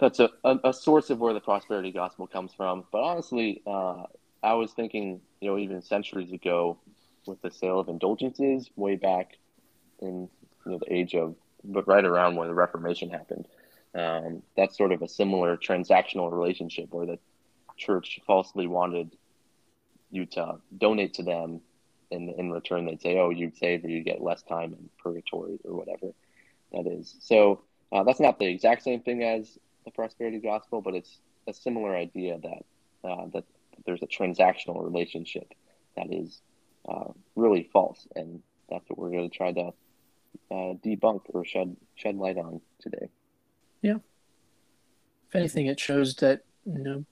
that's 0.00 0.20
a, 0.20 0.30
a, 0.44 0.58
a, 0.64 0.72
source 0.72 1.10
of 1.10 1.18
where 1.18 1.34
the 1.34 1.40
prosperity 1.40 1.90
gospel 1.90 2.26
comes 2.26 2.52
from. 2.54 2.84
But 2.92 3.02
honestly, 3.02 3.62
uh, 3.66 4.04
I 4.42 4.54
was 4.54 4.72
thinking, 4.72 5.20
you 5.40 5.50
know, 5.50 5.58
even 5.58 5.82
centuries 5.82 6.32
ago, 6.32 6.78
with 7.28 7.40
the 7.42 7.50
sale 7.50 7.78
of 7.78 7.88
indulgences, 7.88 8.70
way 8.74 8.96
back 8.96 9.36
in 10.00 10.28
you 10.64 10.72
know 10.72 10.78
the 10.78 10.92
age 10.92 11.14
of, 11.14 11.36
but 11.62 11.86
right 11.86 12.04
around 12.04 12.36
when 12.36 12.48
the 12.48 12.54
Reformation 12.54 13.10
happened, 13.10 13.46
um, 13.94 14.42
that's 14.56 14.76
sort 14.76 14.92
of 14.92 15.02
a 15.02 15.08
similar 15.08 15.56
transactional 15.56 16.32
relationship 16.32 16.88
where 16.90 17.06
the 17.06 17.18
church 17.76 18.20
falsely 18.26 18.66
wanted 18.66 19.14
you 20.10 20.26
to 20.26 20.56
donate 20.76 21.14
to 21.14 21.22
them, 21.22 21.60
and 22.10 22.30
in 22.30 22.50
return 22.50 22.86
they'd 22.86 23.02
say, 23.02 23.18
"Oh, 23.18 23.30
you'd 23.30 23.56
save 23.56 23.84
or 23.84 23.88
you'd 23.88 24.04
get 24.04 24.22
less 24.22 24.42
time 24.42 24.72
in 24.72 24.88
purgatory 24.98 25.58
or 25.64 25.76
whatever 25.76 26.12
that 26.72 26.86
is." 26.86 27.16
So 27.20 27.62
uh, 27.92 28.02
that's 28.04 28.20
not 28.20 28.38
the 28.38 28.46
exact 28.46 28.82
same 28.82 29.00
thing 29.00 29.22
as 29.22 29.58
the 29.84 29.90
prosperity 29.90 30.38
gospel, 30.38 30.80
but 30.80 30.94
it's 30.94 31.20
a 31.46 31.52
similar 31.52 31.94
idea 31.94 32.38
that 32.38 33.08
uh, 33.08 33.26
that 33.32 33.44
there's 33.86 34.02
a 34.02 34.06
transactional 34.06 34.82
relationship 34.82 35.54
that 35.96 36.12
is 36.12 36.40
uh, 36.88 37.12
really 37.36 37.68
false, 37.72 38.06
and 38.14 38.42
that's 38.70 38.88
what 38.88 38.98
we're 38.98 39.10
going 39.10 39.28
to 39.28 39.36
try 39.36 39.52
to 39.52 39.72
uh, 40.50 40.74
debunk 40.84 41.22
or 41.28 41.44
shed 41.44 41.76
shed 41.94 42.16
light 42.16 42.38
on 42.38 42.60
today. 42.80 43.08
Yeah. 43.82 43.98
If 45.28 45.36
anything, 45.36 45.66
it 45.66 45.78
shows 45.78 46.14
that 46.16 46.42
you 46.64 46.82
know 46.82 47.04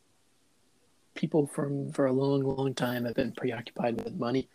people 1.14 1.46
from 1.46 1.92
for 1.92 2.06
a 2.06 2.12
long, 2.12 2.42
long 2.42 2.74
time 2.74 3.04
have 3.04 3.14
been 3.14 3.32
preoccupied 3.32 4.02
with 4.02 4.14
money 4.14 4.48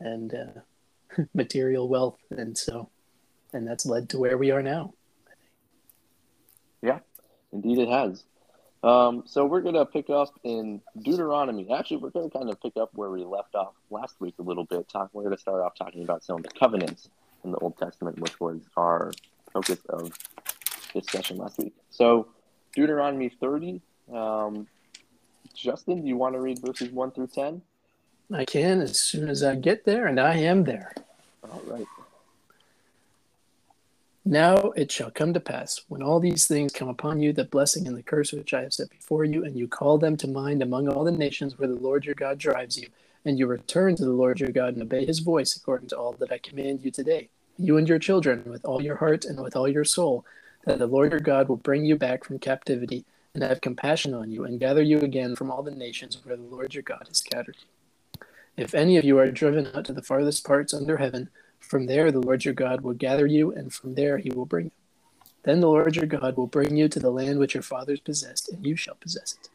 and 0.00 0.34
uh, 0.34 1.22
material 1.34 1.88
wealth, 1.88 2.18
and 2.30 2.56
so 2.56 2.90
and 3.52 3.66
that's 3.66 3.86
led 3.86 4.08
to 4.10 4.18
where 4.18 4.36
we 4.36 4.50
are 4.50 4.62
now. 4.62 4.94
Yeah, 6.82 6.98
indeed 7.52 7.78
it 7.78 7.88
has. 7.88 8.24
Um, 8.84 9.22
so 9.24 9.46
we're 9.46 9.62
going 9.62 9.76
to 9.76 9.86
pick 9.86 10.10
up 10.10 10.38
in 10.44 10.82
Deuteronomy. 11.00 11.72
Actually, 11.72 11.96
we're 11.98 12.10
going 12.10 12.30
to 12.30 12.38
kind 12.38 12.50
of 12.50 12.60
pick 12.60 12.76
up 12.76 12.90
where 12.92 13.08
we 13.08 13.24
left 13.24 13.54
off 13.54 13.72
last 13.90 14.20
week 14.20 14.34
a 14.38 14.42
little 14.42 14.64
bit. 14.64 14.86
Talk, 14.90 15.08
we're 15.14 15.22
going 15.22 15.34
to 15.34 15.40
start 15.40 15.62
off 15.62 15.74
talking 15.74 16.02
about 16.02 16.22
some 16.22 16.36
of 16.36 16.42
the 16.42 16.50
covenants 16.50 17.08
in 17.44 17.50
the 17.50 17.56
Old 17.58 17.78
Testament, 17.78 18.18
which 18.18 18.38
was 18.40 18.60
our 18.76 19.12
focus 19.54 19.78
of 19.88 20.12
discussion 20.92 21.38
last 21.38 21.56
week. 21.56 21.74
So 21.88 22.28
Deuteronomy 22.74 23.30
30. 23.30 23.80
Um, 24.12 24.66
Justin, 25.54 26.02
do 26.02 26.08
you 26.08 26.18
want 26.18 26.34
to 26.34 26.40
read 26.40 26.58
verses 26.58 26.90
1 26.90 27.12
through 27.12 27.28
10? 27.28 27.62
I 28.34 28.44
can 28.44 28.82
as 28.82 28.98
soon 28.98 29.30
as 29.30 29.42
I 29.42 29.54
get 29.54 29.86
there, 29.86 30.06
and 30.06 30.20
I 30.20 30.36
am 30.36 30.64
there. 30.64 30.92
All 31.42 31.62
right. 31.66 31.86
Now 34.26 34.56
it 34.70 34.90
shall 34.90 35.10
come 35.10 35.34
to 35.34 35.40
pass, 35.40 35.82
when 35.88 36.02
all 36.02 36.18
these 36.18 36.46
things 36.46 36.72
come 36.72 36.88
upon 36.88 37.20
you, 37.20 37.34
the 37.34 37.44
blessing 37.44 37.86
and 37.86 37.94
the 37.94 38.02
curse 38.02 38.32
which 38.32 38.54
I 38.54 38.62
have 38.62 38.72
set 38.72 38.88
before 38.88 39.24
you, 39.24 39.44
and 39.44 39.54
you 39.54 39.68
call 39.68 39.98
them 39.98 40.16
to 40.16 40.26
mind 40.26 40.62
among 40.62 40.88
all 40.88 41.04
the 41.04 41.12
nations 41.12 41.58
where 41.58 41.68
the 41.68 41.74
Lord 41.74 42.06
your 42.06 42.14
God 42.14 42.38
drives 42.38 42.78
you, 42.78 42.88
and 43.26 43.38
you 43.38 43.46
return 43.46 43.96
to 43.96 44.04
the 44.04 44.12
Lord 44.12 44.40
your 44.40 44.48
God 44.48 44.72
and 44.74 44.82
obey 44.82 45.04
his 45.04 45.18
voice 45.18 45.54
according 45.54 45.88
to 45.88 45.98
all 45.98 46.12
that 46.14 46.32
I 46.32 46.38
command 46.38 46.82
you 46.82 46.90
today, 46.90 47.28
you 47.58 47.76
and 47.76 47.86
your 47.86 47.98
children, 47.98 48.44
with 48.46 48.64
all 48.64 48.80
your 48.80 48.96
heart 48.96 49.26
and 49.26 49.42
with 49.42 49.56
all 49.56 49.68
your 49.68 49.84
soul, 49.84 50.24
that 50.64 50.78
the 50.78 50.86
Lord 50.86 51.12
your 51.12 51.20
God 51.20 51.50
will 51.50 51.56
bring 51.56 51.84
you 51.84 51.94
back 51.94 52.24
from 52.24 52.38
captivity, 52.38 53.04
and 53.34 53.42
have 53.42 53.60
compassion 53.60 54.14
on 54.14 54.30
you, 54.30 54.44
and 54.44 54.58
gather 54.58 54.82
you 54.82 55.00
again 55.00 55.36
from 55.36 55.50
all 55.50 55.62
the 55.62 55.70
nations 55.70 56.18
where 56.24 56.36
the 56.36 56.42
Lord 56.42 56.72
your 56.72 56.82
God 56.82 57.04
has 57.08 57.18
scattered 57.18 57.56
you. 57.60 58.24
If 58.56 58.74
any 58.74 58.96
of 58.96 59.04
you 59.04 59.18
are 59.18 59.30
driven 59.30 59.68
out 59.74 59.84
to 59.84 59.92
the 59.92 60.00
farthest 60.00 60.46
parts 60.46 60.72
under 60.72 60.96
heaven, 60.96 61.28
from 61.64 61.86
there, 61.86 62.12
the 62.12 62.20
Lord 62.20 62.44
your 62.44 62.54
God 62.54 62.82
will 62.82 62.94
gather 62.94 63.26
you, 63.26 63.52
and 63.52 63.72
from 63.72 63.94
there 63.94 64.18
he 64.18 64.30
will 64.30 64.46
bring 64.46 64.66
you. 64.66 64.70
Then 65.44 65.60
the 65.60 65.68
Lord 65.68 65.96
your 65.96 66.06
God 66.06 66.36
will 66.36 66.46
bring 66.46 66.76
you 66.76 66.88
to 66.88 66.98
the 66.98 67.10
land 67.10 67.38
which 67.38 67.54
your 67.54 67.62
fathers 67.62 68.00
possessed, 68.00 68.48
and 68.48 68.64
you 68.64 68.76
shall 68.76 68.94
possess 68.94 69.36
it. 69.42 69.48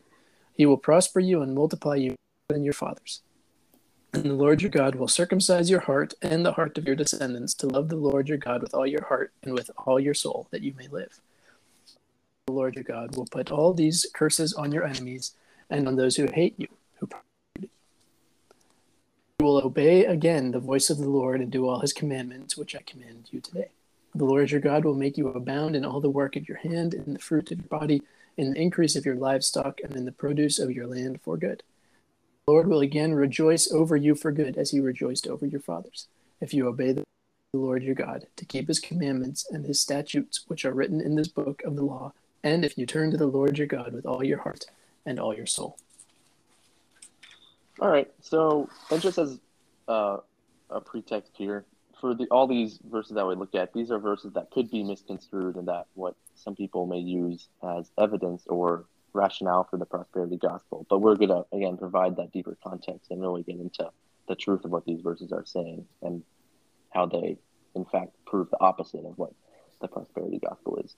He 0.53 0.65
will 0.65 0.77
prosper 0.77 1.19
you 1.19 1.41
and 1.41 1.55
multiply 1.55 1.95
you 1.95 2.09
more 2.09 2.55
than 2.55 2.63
your 2.63 2.73
fathers. 2.73 3.21
And 4.13 4.25
the 4.25 4.33
Lord 4.33 4.61
your 4.61 4.71
God 4.71 4.95
will 4.95 5.07
circumcise 5.07 5.69
your 5.69 5.81
heart 5.81 6.13
and 6.21 6.45
the 6.45 6.53
heart 6.53 6.77
of 6.77 6.85
your 6.85 6.95
descendants 6.95 7.53
to 7.55 7.67
love 7.67 7.89
the 7.89 7.95
Lord 7.95 8.27
your 8.27 8.37
God 8.37 8.61
with 8.61 8.73
all 8.73 8.87
your 8.87 9.05
heart 9.05 9.31
and 9.43 9.53
with 9.53 9.69
all 9.77 9.99
your 9.99 10.13
soul, 10.15 10.47
that 10.51 10.63
you 10.63 10.73
may 10.77 10.87
live. 10.87 11.19
The 12.47 12.53
Lord 12.53 12.75
your 12.75 12.83
God 12.83 13.15
will 13.15 13.27
put 13.27 13.51
all 13.51 13.73
these 13.73 14.05
curses 14.13 14.53
on 14.53 14.71
your 14.71 14.83
enemies 14.83 15.35
and 15.69 15.87
on 15.87 15.95
those 15.95 16.15
who 16.15 16.25
hate 16.25 16.55
you, 16.57 16.67
you 16.67 16.78
will 19.39 19.65
obey 19.65 20.05
again 20.05 20.51
the 20.51 20.59
voice 20.59 20.89
of 20.89 20.97
the 20.97 21.09
Lord 21.09 21.39
and 21.39 21.49
do 21.49 21.67
all 21.67 21.79
his 21.79 21.93
commandments, 21.93 22.57
which 22.57 22.75
I 22.75 22.81
command 22.81 23.29
you 23.31 23.39
today. 23.39 23.69
The 24.13 24.25
Lord 24.25 24.51
your 24.51 24.59
God 24.59 24.83
will 24.83 24.95
make 24.95 25.17
you 25.17 25.29
abound 25.29 25.75
in 25.75 25.85
all 25.85 26.01
the 26.01 26.09
work 26.09 26.35
of 26.35 26.49
your 26.49 26.57
hand, 26.57 26.93
in 26.93 27.13
the 27.13 27.19
fruit 27.19 27.49
of 27.51 27.59
your 27.59 27.67
body, 27.67 28.01
in 28.35 28.51
the 28.51 28.59
increase 28.59 28.97
of 28.97 29.05
your 29.05 29.15
livestock, 29.15 29.79
and 29.81 29.95
in 29.95 30.03
the 30.03 30.11
produce 30.11 30.59
of 30.59 30.71
your 30.71 30.87
land 30.87 31.21
for 31.21 31.37
good. 31.37 31.63
The 32.45 32.51
Lord 32.51 32.67
will 32.67 32.81
again 32.81 33.13
rejoice 33.13 33.71
over 33.71 33.95
you 33.95 34.13
for 34.13 34.31
good, 34.33 34.57
as 34.57 34.71
he 34.71 34.81
rejoiced 34.81 35.25
over 35.27 35.45
your 35.45 35.61
fathers, 35.61 36.07
if 36.41 36.53
you 36.53 36.67
obey 36.67 36.91
the 36.91 37.03
Lord 37.53 37.83
your 37.83 37.95
God, 37.95 38.27
to 38.35 38.45
keep 38.45 38.67
his 38.67 38.79
commandments 38.79 39.47
and 39.49 39.65
his 39.65 39.79
statutes, 39.79 40.43
which 40.47 40.65
are 40.65 40.73
written 40.73 40.99
in 40.99 41.15
this 41.15 41.29
book 41.29 41.61
of 41.63 41.77
the 41.77 41.85
law, 41.85 42.11
and 42.43 42.65
if 42.65 42.77
you 42.77 42.85
turn 42.85 43.11
to 43.11 43.17
the 43.17 43.27
Lord 43.27 43.57
your 43.57 43.67
God 43.67 43.93
with 43.93 44.05
all 44.05 44.23
your 44.23 44.39
heart 44.39 44.65
and 45.05 45.17
all 45.17 45.33
your 45.33 45.45
soul. 45.45 45.77
All 47.81 47.89
right. 47.89 48.11
So, 48.21 48.69
and 48.91 49.01
just 49.01 49.17
as 49.17 49.39
uh, 49.87 50.17
a 50.69 50.81
pretext 50.81 51.31
here, 51.35 51.65
for 51.99 52.13
the 52.13 52.27
all 52.31 52.47
these 52.47 52.79
verses 52.89 53.15
that 53.15 53.25
we 53.25 53.35
look 53.35 53.55
at, 53.55 53.73
these 53.73 53.91
are 53.91 53.99
verses 53.99 54.33
that 54.33 54.51
could 54.51 54.69
be 54.69 54.83
misconstrued 54.83 55.55
and 55.55 55.67
that 55.67 55.87
what 55.93 56.15
some 56.35 56.55
people 56.55 56.85
may 56.85 56.99
use 56.99 57.49
as 57.63 57.91
evidence 57.97 58.43
or 58.47 58.85
rationale 59.13 59.65
for 59.69 59.77
the 59.77 59.85
prosperity 59.85 60.37
gospel. 60.37 60.85
But 60.89 60.99
we're 60.99 61.15
going 61.15 61.29
to, 61.29 61.45
again, 61.51 61.77
provide 61.77 62.15
that 62.17 62.31
deeper 62.31 62.57
context 62.63 63.11
and 63.11 63.21
really 63.21 63.43
get 63.43 63.55
into 63.55 63.89
the 64.27 64.35
truth 64.35 64.63
of 64.65 64.71
what 64.71 64.85
these 64.85 65.01
verses 65.01 65.31
are 65.31 65.45
saying 65.45 65.85
and 66.01 66.23
how 66.91 67.05
they, 67.05 67.37
in 67.75 67.85
fact, 67.85 68.11
prove 68.25 68.49
the 68.51 68.59
opposite 68.61 69.05
of 69.05 69.17
what 69.17 69.33
the 69.81 69.87
prosperity 69.87 70.39
gospel 70.39 70.77
is. 70.83 70.95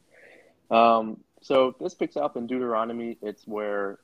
Um, 0.69 1.21
so 1.41 1.75
this 1.79 1.93
picks 1.93 2.17
up 2.17 2.37
in 2.37 2.47
Deuteronomy. 2.47 3.17
It's 3.21 3.47
where 3.47 3.99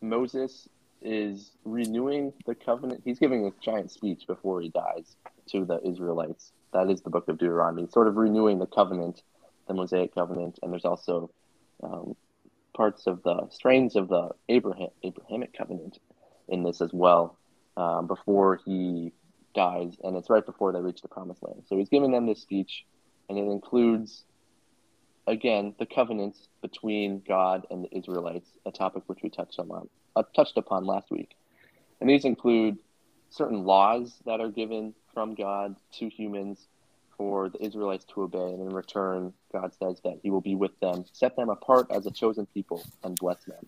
Moses 0.00 0.68
is 1.02 1.52
renewing 1.64 2.32
the 2.46 2.54
covenant. 2.54 3.02
He's 3.04 3.18
giving 3.18 3.46
a 3.46 3.52
giant 3.62 3.90
speech 3.90 4.24
before 4.26 4.60
he 4.60 4.68
dies 4.68 5.16
to 5.50 5.64
the 5.64 5.80
Israelites. 5.86 6.52
That 6.72 6.90
is 6.90 7.00
the 7.00 7.10
book 7.10 7.28
of 7.28 7.38
Deuteronomy, 7.38 7.88
sort 7.88 8.06
of 8.08 8.16
renewing 8.16 8.58
the 8.58 8.66
covenant, 8.66 9.22
the 9.66 9.74
Mosaic 9.74 10.14
covenant, 10.14 10.58
and 10.62 10.72
there's 10.72 10.84
also 10.84 11.30
um, 11.82 12.14
parts 12.74 13.06
of 13.06 13.22
the 13.22 13.48
strains 13.50 13.96
of 13.96 14.08
the 14.08 14.30
Abraham 14.48 14.88
Abrahamic 15.02 15.56
covenant 15.56 15.98
in 16.48 16.62
this 16.62 16.80
as 16.80 16.92
well. 16.92 17.36
Um, 17.76 18.06
before 18.06 18.60
he 18.64 19.12
dies, 19.54 19.96
and 20.02 20.16
it's 20.16 20.28
right 20.28 20.44
before 20.44 20.72
they 20.72 20.80
reach 20.80 21.00
the 21.00 21.08
promised 21.08 21.42
land. 21.42 21.62
So 21.66 21.76
he's 21.78 21.88
giving 21.88 22.10
them 22.10 22.26
this 22.26 22.42
speech, 22.42 22.84
and 23.28 23.38
it 23.38 23.42
includes 23.42 24.24
again 25.26 25.74
the 25.78 25.86
covenants 25.86 26.48
between 26.62 27.22
God 27.26 27.66
and 27.70 27.84
the 27.84 27.96
Israelites, 27.96 28.50
a 28.66 28.70
topic 28.70 29.04
which 29.06 29.20
we 29.22 29.30
touched 29.30 29.58
on 29.58 29.88
uh, 30.16 30.22
touched 30.34 30.56
upon 30.56 30.84
last 30.84 31.10
week. 31.10 31.36
And 32.00 32.08
these 32.08 32.24
include 32.24 32.78
certain 33.30 33.64
laws 33.64 34.14
that 34.26 34.40
are 34.40 34.48
given 34.48 34.94
from 35.12 35.34
God 35.34 35.76
to 35.98 36.08
humans 36.08 36.66
for 37.16 37.48
the 37.50 37.62
Israelites 37.62 38.04
to 38.14 38.22
obey. 38.22 38.38
And 38.38 38.60
in 38.60 38.70
return, 38.70 39.32
God 39.52 39.72
says 39.74 40.00
that 40.04 40.18
He 40.22 40.30
will 40.30 40.40
be 40.40 40.54
with 40.54 40.78
them, 40.80 41.04
set 41.12 41.36
them 41.36 41.48
apart 41.48 41.90
as 41.90 42.06
a 42.06 42.10
chosen 42.10 42.46
people, 42.46 42.84
and 43.04 43.16
bless 43.16 43.44
them. 43.44 43.66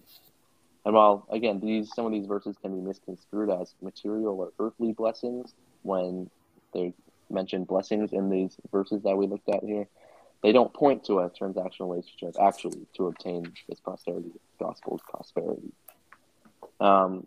And 0.84 0.94
while 0.94 1.26
again, 1.30 1.60
these 1.60 1.92
some 1.94 2.06
of 2.06 2.12
these 2.12 2.26
verses 2.26 2.56
can 2.60 2.74
be 2.74 2.80
misconstrued 2.80 3.50
as 3.50 3.74
material 3.80 4.40
or 4.40 4.52
earthly 4.58 4.92
blessings 4.92 5.54
when 5.82 6.28
they 6.72 6.92
mention 7.30 7.64
blessings 7.64 8.12
in 8.12 8.28
these 8.30 8.56
verses 8.70 9.02
that 9.02 9.16
we 9.16 9.26
looked 9.26 9.48
at 9.48 9.64
here, 9.64 9.86
they 10.42 10.52
don't 10.52 10.72
point 10.72 11.04
to 11.04 11.20
a 11.20 11.30
transactional 11.30 11.90
relationship 11.90 12.34
actually 12.40 12.86
to 12.94 13.06
obtain 13.06 13.52
this 13.68 13.80
prosperity 13.80 14.30
gospel 14.58 15.00
prosperity. 15.08 15.72
Um, 16.82 17.26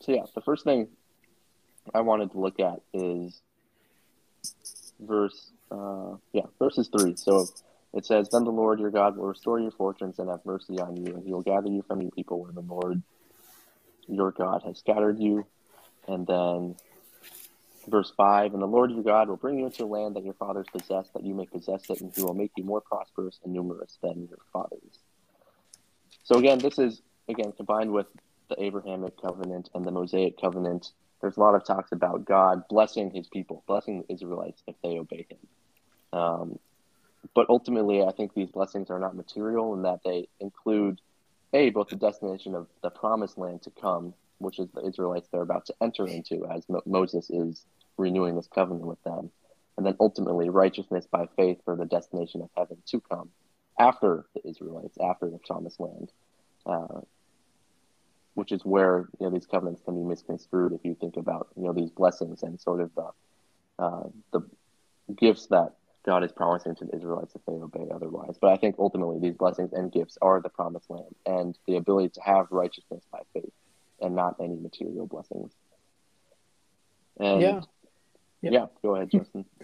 so 0.00 0.12
yeah, 0.12 0.22
the 0.34 0.40
first 0.40 0.64
thing 0.64 0.88
I 1.94 2.00
wanted 2.00 2.32
to 2.32 2.40
look 2.40 2.58
at 2.60 2.80
is 2.94 3.40
verse 5.00 5.50
uh, 5.70 6.16
yeah 6.32 6.46
verses 6.58 6.88
three. 6.88 7.16
So 7.16 7.46
it 7.92 8.06
says, 8.06 8.28
"Then 8.30 8.44
the 8.44 8.50
Lord 8.50 8.80
your 8.80 8.90
God 8.90 9.16
will 9.16 9.26
restore 9.26 9.60
your 9.60 9.70
fortunes 9.70 10.18
and 10.18 10.30
have 10.30 10.44
mercy 10.44 10.80
on 10.80 10.96
you, 10.96 11.14
and 11.14 11.24
He 11.24 11.32
will 11.32 11.42
gather 11.42 11.68
you 11.68 11.84
from 11.86 12.00
your 12.00 12.10
people 12.10 12.40
where 12.40 12.52
the 12.52 12.60
Lord 12.60 13.02
your 14.08 14.32
God 14.32 14.62
has 14.64 14.78
scattered 14.78 15.18
you." 15.18 15.46
And 16.08 16.26
then 16.26 16.76
verse 17.88 18.12
5 18.16 18.52
And 18.52 18.62
the 18.62 18.66
Lord 18.66 18.90
your 18.90 19.02
God 19.02 19.28
will 19.28 19.36
bring 19.36 19.58
you 19.58 19.66
into 19.66 19.84
a 19.84 19.86
land 19.86 20.16
that 20.16 20.24
your 20.24 20.34
fathers 20.34 20.66
possessed, 20.72 21.12
that 21.14 21.24
you 21.24 21.34
may 21.34 21.46
possess 21.46 21.88
it, 21.90 22.00
and 22.00 22.12
he 22.14 22.22
will 22.22 22.34
make 22.34 22.52
you 22.56 22.64
more 22.64 22.80
prosperous 22.80 23.38
and 23.44 23.52
numerous 23.52 23.98
than 24.02 24.26
your 24.28 24.38
fathers. 24.52 25.00
So, 26.24 26.38
again, 26.38 26.58
this 26.58 26.78
is 26.78 27.02
again, 27.28 27.52
combined 27.52 27.92
with 27.92 28.06
the 28.48 28.62
Abrahamic 28.62 29.20
covenant 29.20 29.70
and 29.74 29.84
the 29.84 29.90
Mosaic 29.90 30.40
covenant, 30.40 30.92
there's 31.20 31.36
a 31.36 31.40
lot 31.40 31.54
of 31.54 31.64
talks 31.64 31.92
about 31.92 32.24
God 32.24 32.68
blessing 32.68 33.10
his 33.10 33.26
people, 33.28 33.64
blessing 33.66 34.02
the 34.02 34.14
Israelites 34.14 34.62
if 34.66 34.76
they 34.82 34.98
obey 34.98 35.26
him. 35.28 35.38
Um, 36.18 36.58
but 37.34 37.46
ultimately, 37.48 38.02
I 38.02 38.12
think 38.12 38.34
these 38.34 38.50
blessings 38.50 38.90
are 38.90 38.98
not 38.98 39.16
material 39.16 39.74
in 39.74 39.82
that 39.82 40.00
they 40.04 40.28
include 40.40 41.00
a 41.52 41.70
both 41.70 41.88
the 41.88 41.96
destination 41.96 42.54
of 42.54 42.66
the 42.82 42.90
promised 42.90 43.38
land 43.38 43.62
to 43.62 43.70
come, 43.70 44.14
which 44.38 44.58
is 44.58 44.68
the 44.74 44.86
Israelites 44.86 45.28
they're 45.32 45.42
about 45.42 45.66
to 45.66 45.74
enter 45.80 46.06
into, 46.06 46.46
as 46.46 46.68
Mo- 46.68 46.82
Moses 46.86 47.30
is 47.30 47.64
renewing 47.96 48.36
this 48.36 48.48
covenant 48.48 48.86
with 48.86 49.02
them, 49.04 49.30
and 49.76 49.86
then 49.86 49.96
ultimately 50.00 50.50
righteousness 50.50 51.06
by 51.10 51.26
faith 51.36 51.58
for 51.64 51.76
the 51.76 51.86
destination 51.86 52.42
of 52.42 52.50
heaven 52.56 52.76
to 52.86 53.00
come 53.00 53.30
after 53.78 54.26
the 54.34 54.48
Israelites, 54.48 54.96
after 55.02 55.30
the 55.30 55.38
promised 55.38 55.80
land. 55.80 56.12
Uh, 56.66 57.00
which 58.36 58.52
is 58.52 58.64
where 58.64 59.08
you 59.18 59.26
know 59.26 59.30
these 59.32 59.46
covenants 59.46 59.80
can 59.82 59.94
be 59.94 60.06
misconstrued 60.06 60.72
if 60.72 60.84
you 60.84 60.94
think 61.00 61.16
about 61.16 61.48
you 61.56 61.64
know 61.64 61.72
these 61.72 61.90
blessings 61.90 62.42
and 62.42 62.60
sort 62.60 62.80
of 62.80 62.90
the 62.94 63.08
uh, 63.78 64.04
the 64.32 64.40
gifts 65.16 65.46
that 65.48 65.72
God 66.04 66.22
is 66.22 66.32
promising 66.32 66.74
to 66.76 66.84
the 66.84 66.94
Israelites 66.94 67.34
if 67.34 67.44
they 67.46 67.52
obey 67.54 67.86
otherwise. 67.92 68.36
But 68.40 68.52
I 68.52 68.56
think 68.56 68.76
ultimately 68.78 69.18
these 69.20 69.36
blessings 69.36 69.72
and 69.72 69.90
gifts 69.90 70.18
are 70.22 70.40
the 70.40 70.50
promised 70.50 70.88
land 70.90 71.14
and 71.24 71.58
the 71.66 71.76
ability 71.76 72.10
to 72.10 72.20
have 72.20 72.46
righteousness 72.50 73.02
by 73.10 73.20
faith 73.32 73.52
and 74.00 74.14
not 74.14 74.36
any 74.40 74.56
material 74.56 75.06
blessings. 75.06 75.52
And 77.18 77.42
Yeah. 77.42 77.60
yeah, 78.42 78.66
go 78.82 78.96
ahead, 78.96 79.10
Justin. 79.10 79.44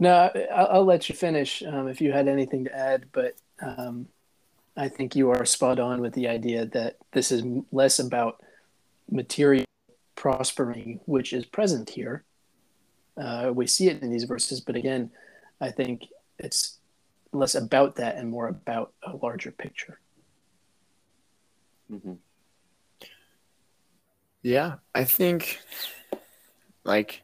No, 0.00 0.30
I'll, 0.52 0.66
I'll 0.66 0.84
let 0.84 1.08
you 1.08 1.14
finish 1.14 1.62
um, 1.62 1.88
if 1.88 2.02
you 2.02 2.12
had 2.12 2.28
anything 2.28 2.64
to 2.66 2.76
add, 2.76 3.06
but 3.12 3.34
um, 3.62 4.08
I 4.78 4.88
think 4.88 5.16
you 5.16 5.30
are 5.30 5.44
spot 5.44 5.80
on 5.80 6.00
with 6.00 6.14
the 6.14 6.28
idea 6.28 6.64
that 6.66 6.98
this 7.10 7.32
is 7.32 7.42
less 7.72 7.98
about 7.98 8.40
material 9.10 9.64
prospering, 10.14 11.00
which 11.04 11.32
is 11.32 11.44
present 11.44 11.90
here. 11.90 12.22
Uh, 13.20 13.50
we 13.52 13.66
see 13.66 13.88
it 13.88 14.00
in 14.02 14.10
these 14.10 14.22
verses, 14.22 14.60
but 14.60 14.76
again, 14.76 15.10
I 15.60 15.72
think 15.72 16.06
it's 16.38 16.78
less 17.32 17.56
about 17.56 17.96
that 17.96 18.16
and 18.16 18.30
more 18.30 18.46
about 18.46 18.92
a 19.02 19.16
larger 19.16 19.50
picture. 19.50 19.98
hmm 21.90 22.14
Yeah, 24.42 24.76
I 24.94 25.02
think 25.02 25.58
like 26.84 27.22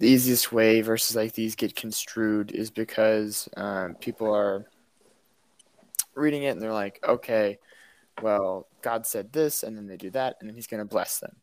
the 0.00 0.08
easiest 0.08 0.50
way 0.50 0.80
verses 0.80 1.14
like 1.14 1.34
these 1.34 1.54
get 1.54 1.76
construed 1.76 2.50
is 2.50 2.68
because 2.68 3.48
um, 3.56 3.94
people 3.94 4.34
are 4.34 4.66
reading 6.20 6.42
it 6.44 6.50
and 6.50 6.62
they're 6.62 6.72
like, 6.72 7.00
okay, 7.06 7.58
well, 8.22 8.68
God 8.82 9.06
said 9.06 9.32
this, 9.32 9.62
and 9.62 9.76
then 9.76 9.86
they 9.86 9.96
do 9.96 10.10
that, 10.10 10.36
and 10.40 10.48
then 10.48 10.54
He's 10.54 10.66
going 10.66 10.80
to 10.80 10.84
bless 10.84 11.18
them, 11.18 11.36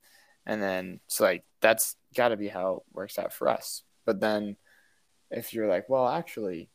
and 0.45 0.61
then 0.61 0.99
so 1.07 1.23
like 1.23 1.43
that's 1.61 1.95
got 2.15 2.29
to 2.29 2.37
be 2.37 2.47
how 2.47 2.75
it 2.75 2.83
works 2.93 3.17
out 3.17 3.33
for 3.33 3.47
us. 3.47 3.83
But 4.05 4.19
then 4.19 4.57
if 5.31 5.53
you're 5.53 5.67
like, 5.67 5.89
well, 5.89 6.07
actually, 6.07 6.69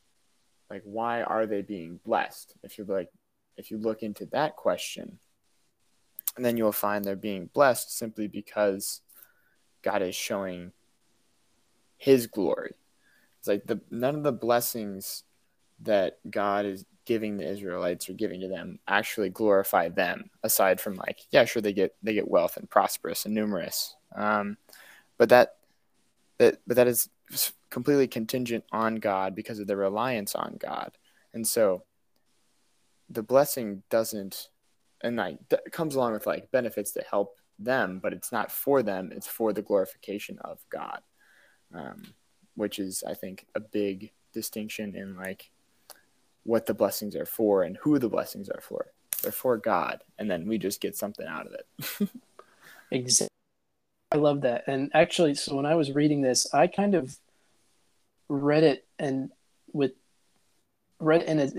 like 0.69 0.81
why 0.83 1.21
are 1.21 1.45
they 1.45 1.61
being 1.61 1.99
blessed? 2.05 2.53
If 2.63 2.77
you're 2.77 2.87
like, 2.87 3.09
if 3.57 3.71
you 3.71 3.77
look 3.77 4.03
into 4.03 4.25
that 4.27 4.55
question, 4.55 5.19
and 6.35 6.45
then 6.45 6.57
you'll 6.57 6.71
find 6.71 7.03
they're 7.03 7.15
being 7.15 7.49
blessed 7.53 7.95
simply 7.97 8.27
because 8.27 9.01
God 9.81 10.01
is 10.01 10.15
showing 10.15 10.71
his 11.97 12.27
glory. 12.27 12.73
It's 13.39 13.47
like 13.47 13.65
the 13.65 13.81
none 13.91 14.15
of 14.15 14.23
the 14.23 14.31
blessings 14.31 15.23
that 15.81 16.19
God 16.29 16.65
is 16.65 16.85
giving 17.05 17.37
the 17.37 17.49
Israelites 17.49 18.09
or 18.09 18.13
giving 18.13 18.41
to 18.41 18.47
them 18.47 18.79
actually 18.87 19.29
glorify 19.29 19.89
them 19.89 20.29
aside 20.43 20.79
from 20.79 20.95
like 20.95 21.19
yeah 21.31 21.43
sure 21.45 21.61
they 21.61 21.73
get 21.73 21.95
they 22.01 22.13
get 22.13 22.27
wealth 22.27 22.57
and 22.57 22.69
prosperous 22.69 23.25
and 23.25 23.33
numerous. 23.33 23.95
Um, 24.15 24.57
but 25.17 25.29
that 25.29 25.55
that 26.37 26.59
but 26.67 26.75
that 26.77 26.87
is 26.87 27.09
completely 27.69 28.07
contingent 28.07 28.63
on 28.71 28.95
God 28.95 29.35
because 29.35 29.59
of 29.59 29.67
their 29.67 29.77
reliance 29.77 30.35
on 30.35 30.57
God. 30.59 30.91
And 31.33 31.47
so 31.47 31.83
the 33.09 33.23
blessing 33.23 33.83
doesn't 33.89 34.49
and 35.01 35.17
like 35.17 35.37
comes 35.71 35.95
along 35.95 36.13
with 36.13 36.25
like 36.25 36.51
benefits 36.51 36.91
that 36.93 37.05
help 37.09 37.39
them 37.59 37.99
but 38.01 38.13
it's 38.13 38.31
not 38.31 38.51
for 38.51 38.81
them 38.81 39.11
it's 39.13 39.27
for 39.27 39.53
the 39.53 39.61
glorification 39.61 40.37
of 40.39 40.59
god. 40.71 41.01
Um, 41.73 42.03
which 42.55 42.79
is 42.79 43.03
i 43.07 43.13
think 43.13 43.45
a 43.55 43.59
big 43.59 44.11
distinction 44.31 44.95
in 44.95 45.15
like 45.15 45.51
what 46.43 46.65
the 46.65 46.73
blessings 46.73 47.15
are 47.15 47.25
for 47.25 47.63
and 47.63 47.77
who 47.77 47.99
the 47.99 48.09
blessings 48.09 48.49
are 48.49 48.61
for 48.61 48.87
they're 49.21 49.31
for 49.31 49.57
god 49.57 50.03
and 50.19 50.29
then 50.29 50.47
we 50.47 50.57
just 50.57 50.81
get 50.81 50.95
something 50.95 51.27
out 51.27 51.47
of 51.47 51.53
it 51.53 52.09
Exactly. 52.93 53.29
I 54.11 54.17
love 54.17 54.41
that. 54.41 54.65
And 54.67 54.91
actually, 54.93 55.33
so 55.33 55.55
when 55.55 55.65
I 55.65 55.75
was 55.75 55.91
reading 55.91 56.21
this, 56.21 56.53
I 56.53 56.67
kind 56.67 56.93
of 56.93 57.17
read 58.29 58.63
it 58.63 58.85
and 58.99 59.31
with 59.73 59.93
read 60.99 61.23
in 61.23 61.39
a, 61.39 61.51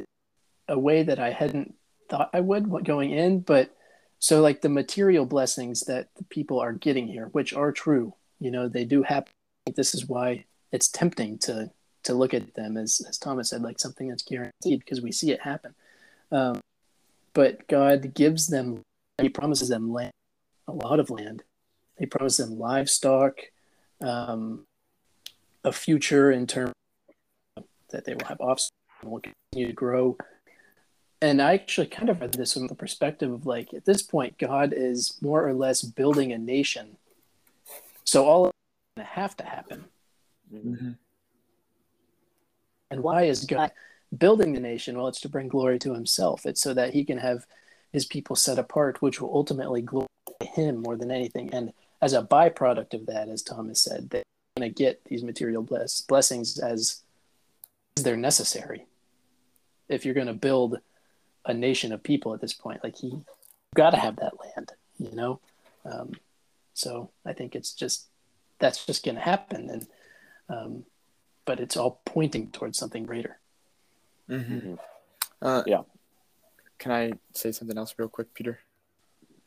a 0.68 0.78
way 0.78 1.02
that 1.02 1.18
I 1.18 1.30
hadn't 1.30 1.74
thought 2.08 2.30
I 2.32 2.40
would 2.40 2.84
going 2.84 3.10
in. 3.10 3.40
But 3.40 3.74
so, 4.20 4.40
like 4.40 4.60
the 4.60 4.68
material 4.68 5.26
blessings 5.26 5.80
that 5.82 6.08
the 6.16 6.24
people 6.24 6.60
are 6.60 6.72
getting 6.72 7.08
here, 7.08 7.26
which 7.32 7.52
are 7.52 7.72
true, 7.72 8.14
you 8.38 8.52
know, 8.52 8.68
they 8.68 8.84
do 8.84 9.02
happen. 9.02 9.32
This 9.74 9.94
is 9.94 10.06
why 10.06 10.44
it's 10.70 10.88
tempting 10.88 11.38
to 11.38 11.72
to 12.04 12.14
look 12.14 12.34
at 12.34 12.54
them 12.54 12.76
as 12.76 13.00
as 13.08 13.18
Thomas 13.18 13.50
said, 13.50 13.62
like 13.62 13.78
something 13.78 14.08
that's 14.08 14.22
guaranteed 14.22 14.80
because 14.80 15.00
we 15.00 15.12
see 15.12 15.32
it 15.32 15.40
happen. 15.40 15.74
Um, 16.30 16.60
but 17.32 17.66
God 17.68 18.14
gives 18.14 18.46
them, 18.46 18.82
He 19.20 19.28
promises 19.28 19.68
them 19.68 19.92
land, 19.92 20.12
a 20.68 20.72
lot 20.72 21.00
of 21.00 21.10
land. 21.10 21.42
He 21.98 22.06
promises 22.06 22.46
them 22.46 22.58
livestock, 22.58 23.38
um, 24.00 24.64
a 25.64 25.72
future 25.72 26.30
in 26.30 26.46
terms 26.46 26.72
that 27.90 28.04
they 28.04 28.14
will 28.14 28.26
have 28.26 28.40
offspring, 28.40 28.70
and 29.02 29.10
will 29.10 29.20
continue 29.20 29.68
to 29.68 29.72
grow. 29.72 30.16
And 31.22 31.40
I 31.40 31.54
actually 31.54 31.86
kind 31.86 32.10
of 32.10 32.20
read 32.20 32.34
this 32.34 32.52
from 32.52 32.66
the 32.66 32.74
perspective 32.74 33.32
of 33.32 33.46
like, 33.46 33.72
at 33.72 33.84
this 33.84 34.02
point, 34.02 34.38
God 34.38 34.74
is 34.76 35.16
more 35.22 35.46
or 35.46 35.54
less 35.54 35.82
building 35.82 36.32
a 36.32 36.38
nation. 36.38 36.96
So 38.04 38.26
all 38.26 38.46
of 38.46 38.52
have 38.98 39.36
to 39.38 39.44
happen. 39.44 39.84
And 42.90 43.02
why 43.02 43.24
is 43.24 43.44
God 43.44 43.72
building 44.16 44.52
the 44.52 44.60
nation? 44.60 44.96
Well, 44.96 45.08
it's 45.08 45.20
to 45.22 45.28
bring 45.28 45.48
glory 45.48 45.78
to 45.80 45.94
himself. 45.94 46.46
It's 46.46 46.60
so 46.60 46.74
that 46.74 46.94
he 46.94 47.04
can 47.04 47.18
have 47.18 47.46
his 47.92 48.06
people 48.06 48.36
set 48.36 48.58
apart, 48.58 49.02
which 49.02 49.20
will 49.20 49.34
ultimately 49.34 49.82
glorify 49.82 50.08
him 50.42 50.82
more 50.82 50.96
than 50.96 51.10
anything. 51.10 51.52
And 51.52 51.72
as 52.02 52.12
a 52.12 52.22
byproduct 52.22 52.94
of 52.94 53.06
that, 53.06 53.28
as 53.28 53.42
Thomas 53.42 53.80
said, 53.80 54.10
they're 54.10 54.22
going 54.56 54.68
to 54.68 54.74
get 54.74 55.04
these 55.04 55.22
material 55.22 55.62
bless- 55.62 56.02
blessings 56.02 56.58
as, 56.58 57.02
they're 57.96 58.16
necessary. 58.16 58.86
If 59.88 60.04
you're 60.04 60.14
going 60.14 60.26
to 60.26 60.34
build 60.34 60.80
a 61.46 61.54
nation 61.54 61.92
of 61.92 62.02
people 62.02 62.34
at 62.34 62.40
this 62.40 62.52
point, 62.52 62.82
like 62.82 62.96
he, 62.96 63.20
got 63.74 63.90
to 63.90 63.96
have 63.96 64.16
that 64.16 64.34
land, 64.40 64.72
you 64.98 65.10
know? 65.16 65.40
Um, 65.84 66.12
so 66.74 67.10
I 67.26 67.32
think 67.32 67.54
it's 67.54 67.72
just, 67.72 68.06
that's 68.60 68.86
just 68.86 69.04
going 69.04 69.16
to 69.16 69.20
happen. 69.20 69.68
And, 69.70 69.86
um, 70.48 70.84
but 71.44 71.61
it's 71.61 71.76
all 71.76 72.00
pointing 72.04 72.50
towards 72.50 72.78
something 72.78 73.04
greater. 73.04 73.38
mm-hmm. 74.28 74.54
Mhm. 74.59 74.78
uh, 75.42 75.62
Yeah. 75.66 75.83
can 76.78 76.92
i 76.92 77.12
say 77.35 77.52
something 77.52 77.76
else 77.78 77.94
real 77.98 78.09
quick 78.09 78.33
peter 78.35 78.59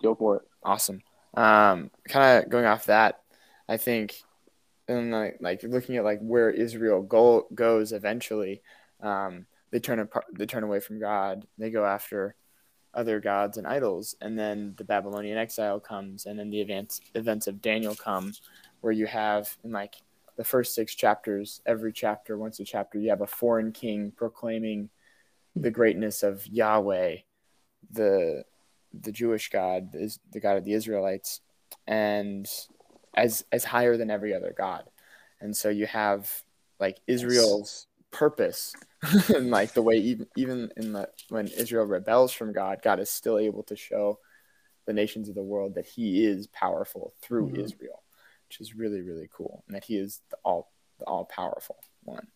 Go 0.01 0.13
for 0.13 0.35
it. 0.37 0.41
Awesome. 0.63 1.01
Um, 1.33 1.89
kind 2.07 2.43
of 2.43 2.49
going 2.51 2.65
off 2.65 2.85
that, 2.85 3.21
I 3.67 3.77
think, 3.77 4.21
and 4.87 5.11
like, 5.11 5.37
like 5.41 5.63
looking 5.63 5.97
at 5.97 6.03
like 6.03 6.19
where 6.21 6.51
Israel 6.51 7.01
go 7.01 7.47
goes 7.55 7.91
eventually, 7.93 8.61
um, 9.01 9.47
they 9.71 9.79
turn 9.79 9.97
apart, 9.97 10.25
they 10.37 10.45
turn 10.45 10.63
away 10.63 10.79
from 10.81 10.99
God. 10.99 11.47
They 11.57 11.71
go 11.71 11.83
after 11.83 12.35
other 12.93 13.19
gods 13.19 13.57
and 13.57 13.65
idols, 13.65 14.15
and 14.21 14.37
then 14.37 14.75
the 14.77 14.83
Babylonian 14.83 15.39
exile 15.39 15.79
comes, 15.79 16.27
and 16.27 16.37
then 16.37 16.51
the 16.51 16.61
events 16.61 17.01
events 17.15 17.47
of 17.47 17.59
Daniel 17.59 17.95
come, 17.95 18.33
where 18.81 18.93
you 18.93 19.07
have 19.07 19.57
in 19.63 19.71
like 19.71 19.95
the 20.37 20.43
first 20.43 20.75
six 20.75 20.95
chapters, 20.95 21.61
every 21.65 21.91
chapter, 21.91 22.37
once 22.37 22.59
a 22.59 22.63
chapter, 22.63 22.99
you 22.99 23.09
have 23.09 23.21
a 23.21 23.27
foreign 23.27 23.71
king 23.71 24.11
proclaiming 24.15 24.89
the 25.55 25.71
greatness 25.71 26.23
of 26.23 26.45
Yahweh, 26.47 27.17
the 27.91 28.43
the 28.93 29.11
Jewish 29.11 29.49
God 29.49 29.89
is 29.93 30.19
the 30.31 30.39
God 30.39 30.57
of 30.57 30.63
the 30.63 30.73
Israelites, 30.73 31.41
and 31.85 32.47
as 33.15 33.43
as 33.51 33.63
higher 33.63 33.97
than 33.97 34.11
every 34.11 34.33
other 34.33 34.53
God. 34.55 34.83
And 35.41 35.55
so 35.55 35.69
you 35.69 35.87
have 35.87 36.31
like 36.79 36.99
Israel's 37.07 37.87
purpose, 38.11 38.75
and 39.35 39.49
like 39.49 39.73
the 39.73 39.81
way 39.81 39.97
even 39.97 40.27
even 40.35 40.69
in 40.77 40.93
the 40.93 41.09
when 41.29 41.47
Israel 41.47 41.85
rebels 41.85 42.31
from 42.31 42.53
God, 42.53 42.79
God 42.83 42.99
is 42.99 43.09
still 43.09 43.39
able 43.39 43.63
to 43.63 43.75
show 43.75 44.19
the 44.85 44.93
nations 44.93 45.29
of 45.29 45.35
the 45.35 45.43
world 45.43 45.75
that 45.75 45.87
He 45.87 46.23
is 46.23 46.47
powerful 46.47 47.13
through 47.21 47.49
Mhm. 47.49 47.65
Israel, 47.65 48.03
which 48.47 48.61
is 48.61 48.75
really 48.75 49.01
really 49.01 49.29
cool, 49.35 49.63
and 49.67 49.75
that 49.75 49.83
He 49.85 49.97
is 49.97 50.21
the 50.29 50.37
all 50.43 50.71
the 50.99 51.05
all 51.05 51.25
powerful 51.25 51.77
one. 52.03 52.27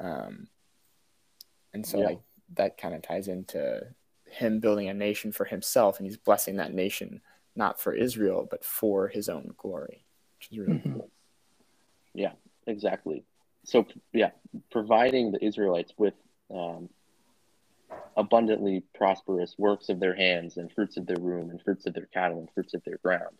Um, 0.00 0.48
and 1.72 1.86
so 1.86 1.98
Yeah. 1.98 2.06
like 2.06 2.20
that 2.54 2.78
kind 2.78 2.94
of 2.94 3.02
ties 3.02 3.28
into 3.28 3.94
him 4.26 4.60
building 4.60 4.88
a 4.88 4.94
nation 4.94 5.32
for 5.32 5.44
himself 5.44 5.98
and 5.98 6.06
he's 6.06 6.16
blessing 6.16 6.56
that 6.56 6.74
nation 6.74 7.20
not 7.54 7.80
for 7.80 7.92
Israel 7.94 8.46
but 8.50 8.64
for 8.64 9.08
his 9.08 9.28
own 9.28 9.54
glory 9.56 10.04
which 10.38 10.50
is 10.50 10.58
really 10.58 10.78
Mhm. 10.78 10.92
cool 10.92 11.10
Yeah, 12.14 12.32
Exactly. 12.66 13.24
So 13.64 13.86
yeah, 14.12 14.30
providing 14.70 15.30
the 15.32 15.42
Israelites 15.44 15.92
with 15.96 16.14
um, 16.50 16.88
abundantly 18.16 18.82
prosperous 18.94 19.54
works 19.58 19.88
of 19.88 20.00
their 20.00 20.14
hands 20.14 20.56
and 20.56 20.70
fruits 20.72 20.96
of 20.96 21.06
their 21.06 21.18
womb 21.18 21.50
and 21.50 21.60
fruits 21.62 21.86
of 21.86 21.94
their 21.94 22.06
cattle 22.06 22.38
and 22.40 22.50
fruits 22.52 22.74
of 22.74 22.82
their 22.84 22.98
ground, 22.98 23.38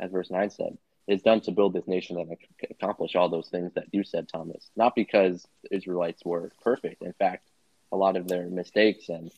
as 0.00 0.10
verse 0.10 0.30
9 0.30 0.50
said, 0.50 0.78
is 1.08 1.22
done 1.22 1.40
to 1.40 1.50
build 1.50 1.72
this 1.72 1.86
nation 1.88 2.18
and 2.18 2.36
accomplish 2.70 3.16
all 3.16 3.28
those 3.28 3.48
things 3.48 3.72
that 3.74 3.86
you 3.92 4.04
said, 4.04 4.28
Thomas. 4.28 4.70
Not 4.76 4.94
because 4.94 5.46
Israelites 5.70 6.24
were 6.24 6.52
perfect. 6.62 7.02
In 7.02 7.12
fact, 7.14 7.48
a 7.90 7.96
lot 7.96 8.16
of 8.16 8.28
their 8.28 8.46
mistakes 8.46 9.08
and 9.08 9.30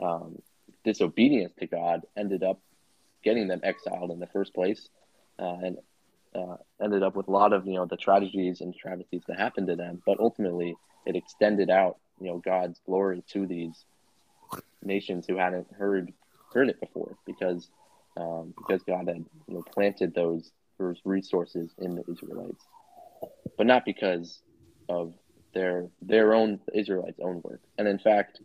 um, 0.00 0.42
disobedience 0.84 1.52
to 1.60 1.66
God 1.66 2.02
ended 2.16 2.42
up 2.42 2.58
getting 3.22 3.48
them 3.48 3.60
exiled 3.62 4.10
in 4.10 4.18
the 4.18 4.26
first 4.26 4.52
place, 4.52 4.88
uh, 5.38 5.56
and 5.62 5.78
uh, 6.34 6.56
ended 6.82 7.02
up 7.02 7.14
with 7.14 7.28
a 7.28 7.30
lot 7.30 7.52
of 7.52 7.66
you 7.66 7.74
know 7.74 7.86
the 7.86 7.96
tragedies 7.96 8.60
and 8.60 8.74
travesties 8.74 9.22
that 9.28 9.38
happened 9.38 9.68
to 9.68 9.76
them. 9.76 10.02
But 10.04 10.18
ultimately, 10.18 10.76
it 11.06 11.16
extended 11.16 11.70
out 11.70 11.98
you 12.20 12.28
know 12.28 12.38
God's 12.38 12.80
glory 12.84 13.22
to 13.32 13.46
these 13.46 13.84
nations 14.82 15.26
who 15.26 15.36
hadn't 15.36 15.72
heard 15.72 16.12
heard 16.52 16.68
it 16.68 16.80
before 16.80 17.16
because 17.26 17.68
um, 18.16 18.52
because 18.56 18.82
God 18.82 19.08
had 19.08 19.24
you 19.46 19.54
know 19.54 19.62
planted 19.72 20.14
those 20.14 20.50
those 20.82 21.00
resources 21.04 21.70
in 21.78 21.94
the 21.94 22.04
Israelites, 22.10 22.64
but 23.56 23.66
not 23.66 23.84
because 23.84 24.40
of 24.88 25.14
their 25.54 25.88
their 26.00 26.34
own 26.34 26.60
Israelites' 26.74 27.20
own 27.22 27.40
work. 27.42 27.60
And 27.78 27.86
in 27.88 27.98
fact, 27.98 28.40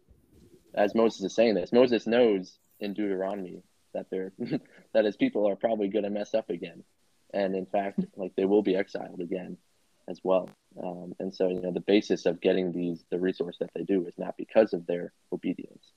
as 0.73 0.95
Moses 0.95 1.23
is 1.23 1.35
saying 1.35 1.55
this, 1.55 1.71
Moses 1.73 2.07
knows 2.07 2.57
in 2.79 2.93
Deuteronomy 2.93 3.63
that 3.93 4.07
they're 4.09 4.31
that 4.93 5.05
his 5.05 5.17
people 5.17 5.47
are 5.47 5.55
probably 5.55 5.87
going 5.87 6.03
to 6.03 6.09
mess 6.09 6.33
up 6.33 6.49
again, 6.49 6.83
and 7.33 7.55
in 7.55 7.65
fact, 7.65 7.99
like 8.15 8.33
they 8.35 8.45
will 8.45 8.63
be 8.63 8.75
exiled 8.75 9.21
again 9.21 9.57
as 10.09 10.19
well. 10.23 10.49
Um, 10.81 11.13
and 11.19 11.33
so, 11.33 11.49
you 11.49 11.61
know, 11.61 11.71
the 11.71 11.81
basis 11.81 12.25
of 12.25 12.39
getting 12.39 12.71
these 12.71 13.03
the 13.11 13.19
resource 13.19 13.57
that 13.59 13.71
they 13.75 13.83
do 13.83 14.05
is 14.07 14.13
not 14.17 14.37
because 14.37 14.73
of 14.73 14.85
their 14.85 15.11
obedience, 15.33 15.91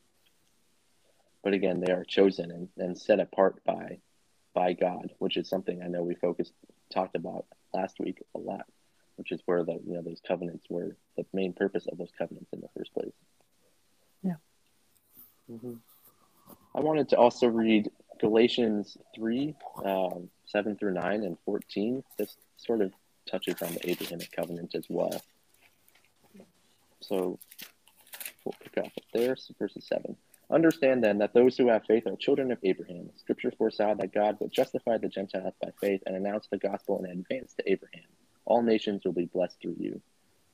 but 1.45 1.55
again, 1.55 1.81
they 1.81 1.93
are 1.93 2.05
chosen 2.05 2.51
and, 2.51 2.69
and 2.77 2.99
set 2.99 3.21
apart 3.21 3.63
by 3.65 3.99
by 4.55 4.73
God, 4.73 5.13
which 5.19 5.37
is 5.37 5.49
something 5.49 5.83
I 5.83 5.89
know 5.89 6.03
we 6.03 6.15
focused 6.15 6.53
talked 6.93 7.15
about 7.15 7.47
last 7.73 8.01
week 8.01 8.23
a 8.35 8.39
lot, 8.39 8.67
which 9.17 9.33
is 9.33 9.41
where 9.47 9.65
the 9.65 9.81
you 9.87 9.95
know 9.95 10.03
those 10.03 10.21
covenants 10.27 10.67
were 10.69 10.97
the 11.17 11.25
main 11.33 11.53
purpose 11.53 11.87
of 11.91 11.99
those 11.99 12.11
covenants 12.17 12.53
in 12.53 12.61
the 12.61 12.69
first 12.77 12.93
place. 12.93 13.13
Yeah. 14.23 14.35
Mm-hmm. 15.51 15.75
I 16.75 16.81
wanted 16.81 17.09
to 17.11 17.17
also 17.17 17.47
read 17.47 17.91
Galatians 18.21 18.97
3, 19.15 19.55
um, 19.85 20.31
7 20.47 20.77
through 20.77 20.93
9 20.93 21.25
and 21.25 21.37
14. 21.45 22.05
This 22.19 22.37
sort 22.57 22.81
of 22.81 22.93
touches 23.29 23.61
on 23.63 23.73
the 23.73 23.91
Abrahamic 23.91 24.31
covenant 24.31 24.75
as 24.75 24.85
well. 24.89 25.23
So 27.01 27.39
we'll 28.45 28.55
pick 28.63 28.79
up 28.79 28.93
there, 29.13 29.37
verses 29.59 29.87
7. 29.87 30.17
Understand 30.51 31.05
then 31.05 31.19
that 31.19 31.33
those 31.33 31.57
who 31.57 31.69
have 31.69 31.85
faith 31.85 32.07
are 32.07 32.17
children 32.17 32.51
of 32.51 32.59
Abraham. 32.65 33.11
Scripture 33.17 33.53
foresaw 33.57 33.95
that 33.95 34.13
God 34.13 34.37
would 34.41 34.51
justify 34.51 34.99
the 34.99 35.09
Gentiles 35.09 35.55
by 35.63 35.71
faith 35.81 36.03
and 36.07 36.17
announce 36.17 36.49
the 36.49 36.59
gospel 36.59 37.05
in 37.05 37.11
advance 37.11 37.55
to 37.55 37.71
Abraham. 37.71 38.09
All 38.47 38.63
nations 38.63 39.03
will 39.05 39.13
be 39.13 39.27
blessed 39.27 39.61
through 39.63 39.77
you. 39.79 40.01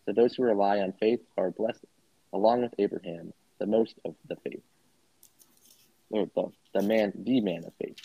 So 0.04 0.12
those 0.12 0.35
who 0.35 0.42
rely 0.42 0.80
on 0.80 0.92
faith 0.92 1.20
are 1.38 1.50
blessed 1.50 1.85
along 2.32 2.62
with 2.62 2.74
Abraham, 2.78 3.32
the 3.59 3.66
most 3.66 3.94
of 4.04 4.14
the 4.28 4.37
faith 4.37 4.62
or 6.11 6.26
the, 6.35 6.50
the 6.74 6.87
man, 6.87 7.12
the 7.16 7.40
man 7.40 7.64
of 7.64 7.72
faith. 7.80 7.96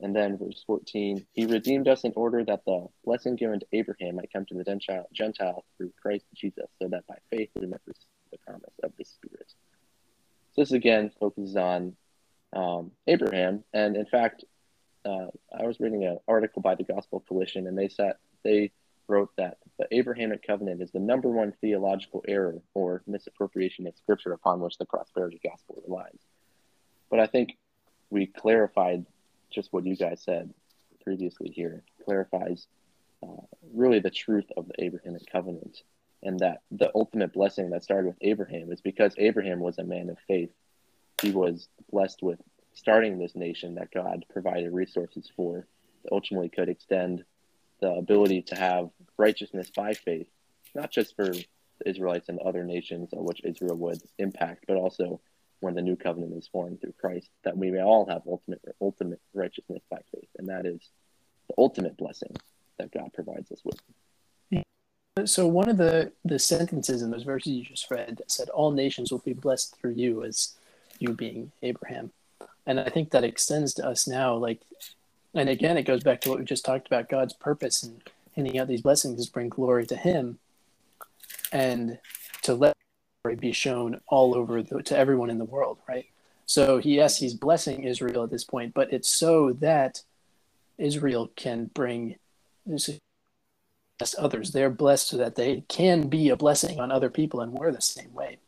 And 0.00 0.14
then 0.14 0.36
verse 0.36 0.62
14, 0.66 1.24
he 1.32 1.46
redeemed 1.46 1.88
us 1.88 2.04
in 2.04 2.12
order 2.16 2.44
that 2.44 2.64
the 2.66 2.88
blessing 3.04 3.36
given 3.36 3.60
to 3.60 3.66
Abraham 3.72 4.16
might 4.16 4.32
come 4.32 4.44
to 4.46 4.54
the 4.54 4.64
Gentile, 4.64 5.08
Gentile 5.12 5.64
through 5.76 5.92
Christ 6.00 6.24
Jesus, 6.34 6.66
so 6.80 6.88
that 6.88 7.06
by 7.06 7.16
faith 7.30 7.50
we 7.54 7.66
might 7.66 7.80
receive 7.86 8.06
the 8.32 8.38
promise 8.38 8.74
of 8.82 8.92
the 8.98 9.04
Spirit. 9.04 9.54
This 10.56 10.72
again 10.72 11.10
focuses 11.18 11.56
on 11.56 11.96
um, 12.54 12.92
Abraham, 13.06 13.64
and 13.72 13.96
in 13.96 14.06
fact, 14.06 14.44
uh, 15.04 15.26
I 15.58 15.64
was 15.64 15.80
reading 15.80 16.04
an 16.04 16.18
article 16.28 16.62
by 16.62 16.74
the 16.76 16.84
Gospel 16.84 17.24
Coalition, 17.28 17.66
and 17.66 17.76
they 17.76 17.88
said 17.88 18.14
they 18.42 18.70
wrote 19.08 19.30
that 19.36 19.58
the 19.78 19.86
Abrahamic 19.90 20.46
covenant 20.46 20.80
is 20.80 20.90
the 20.92 21.00
number 21.00 21.28
one 21.28 21.52
theological 21.60 22.24
error 22.26 22.62
or 22.72 23.02
misappropriation 23.06 23.86
of 23.86 23.96
Scripture 23.96 24.32
upon 24.32 24.60
which 24.60 24.78
the 24.78 24.86
prosperity 24.86 25.40
gospel 25.44 25.82
relies. 25.86 26.18
But 27.10 27.20
I 27.20 27.26
think 27.26 27.56
we 28.10 28.26
clarified 28.26 29.04
just 29.50 29.72
what 29.72 29.84
you 29.84 29.96
guys 29.96 30.22
said 30.22 30.54
previously 31.02 31.50
here, 31.50 31.82
clarifies 32.04 32.66
uh, 33.22 33.42
really 33.74 34.00
the 34.00 34.10
truth 34.10 34.46
of 34.56 34.68
the 34.68 34.84
Abrahamic 34.84 35.22
covenant 35.30 35.82
and 36.24 36.40
that 36.40 36.62
the 36.70 36.90
ultimate 36.94 37.32
blessing 37.32 37.70
that 37.70 37.84
started 37.84 38.08
with 38.08 38.16
Abraham 38.20 38.72
is 38.72 38.80
because 38.80 39.14
Abraham 39.18 39.60
was 39.60 39.78
a 39.78 39.84
man 39.84 40.08
of 40.08 40.18
faith. 40.26 40.50
He 41.22 41.30
was 41.30 41.68
blessed 41.90 42.22
with 42.22 42.40
starting 42.72 43.18
this 43.18 43.36
nation 43.36 43.76
that 43.76 43.92
God 43.92 44.24
provided 44.32 44.72
resources 44.72 45.30
for 45.36 45.66
that 46.02 46.12
ultimately 46.12 46.48
could 46.48 46.68
extend 46.68 47.24
the 47.80 47.90
ability 47.90 48.42
to 48.42 48.56
have 48.56 48.90
righteousness 49.16 49.70
by 49.70 49.94
faith, 49.94 50.28
not 50.74 50.90
just 50.90 51.14
for 51.14 51.28
the 51.28 51.44
Israelites 51.86 52.28
and 52.28 52.38
other 52.40 52.64
nations 52.64 53.12
of 53.12 53.20
which 53.20 53.44
Israel 53.44 53.76
would 53.76 54.00
impact, 54.18 54.64
but 54.66 54.76
also 54.76 55.20
when 55.60 55.74
the 55.74 55.82
new 55.82 55.96
covenant 55.96 56.34
is 56.36 56.48
formed 56.48 56.80
through 56.80 56.94
Christ, 57.00 57.30
that 57.44 57.56
we 57.56 57.70
may 57.70 57.82
all 57.82 58.06
have 58.06 58.22
ultimate 58.26 58.60
ultimate 58.80 59.20
righteousness 59.32 59.82
by 59.90 60.00
faith, 60.12 60.28
and 60.38 60.48
that 60.48 60.66
is 60.66 60.80
the 61.48 61.54
ultimate 61.58 61.96
blessing 61.96 62.34
that 62.78 62.92
God 62.92 63.12
provides 63.14 63.50
us 63.52 63.60
with. 63.64 63.80
So 65.26 65.46
one 65.46 65.68
of 65.68 65.76
the 65.76 66.10
the 66.24 66.40
sentences 66.40 67.00
in 67.00 67.12
those 67.12 67.22
verses 67.22 67.52
you 67.52 67.62
just 67.62 67.88
read 67.88 68.20
said, 68.26 68.48
"All 68.48 68.72
nations 68.72 69.12
will 69.12 69.20
be 69.20 69.32
blessed 69.32 69.76
through 69.76 69.92
you," 69.92 70.24
as 70.24 70.54
you 70.98 71.12
being 71.12 71.52
Abraham, 71.62 72.10
and 72.66 72.80
I 72.80 72.88
think 72.88 73.10
that 73.10 73.22
extends 73.22 73.74
to 73.74 73.86
us 73.86 74.08
now. 74.08 74.34
Like, 74.34 74.60
and 75.32 75.48
again, 75.48 75.76
it 75.76 75.84
goes 75.84 76.02
back 76.02 76.20
to 76.22 76.30
what 76.30 76.40
we 76.40 76.44
just 76.44 76.64
talked 76.64 76.88
about: 76.88 77.08
God's 77.08 77.32
purpose 77.32 77.84
and 77.84 78.02
handing 78.34 78.58
out 78.58 78.66
these 78.66 78.82
blessings 78.82 79.20
is 79.20 79.28
bring 79.28 79.48
glory 79.50 79.86
to 79.86 79.96
Him, 79.96 80.40
and 81.52 82.00
to 82.42 82.54
let 82.54 82.76
glory 83.22 83.36
be 83.36 83.52
shown 83.52 84.00
all 84.08 84.34
over 84.34 84.62
the, 84.62 84.82
to 84.82 84.98
everyone 84.98 85.30
in 85.30 85.38
the 85.38 85.44
world, 85.44 85.78
right? 85.88 86.06
So 86.44 86.78
yes, 86.78 87.18
he's 87.18 87.34
blessing 87.34 87.84
Israel 87.84 88.24
at 88.24 88.30
this 88.30 88.44
point, 88.44 88.74
but 88.74 88.92
it's 88.92 89.08
so 89.08 89.52
that 89.54 90.02
Israel 90.76 91.30
can 91.36 91.70
bring 91.72 92.16
others. 94.18 94.50
They're 94.50 94.70
blessed 94.70 95.08
so 95.08 95.16
that 95.18 95.36
they 95.36 95.62
can 95.68 96.08
be 96.08 96.28
a 96.28 96.36
blessing 96.36 96.80
on 96.80 96.90
other 96.90 97.10
people, 97.10 97.40
and 97.40 97.52
we're 97.52 97.72
the 97.72 97.80
same 97.80 98.12
way. 98.12 98.38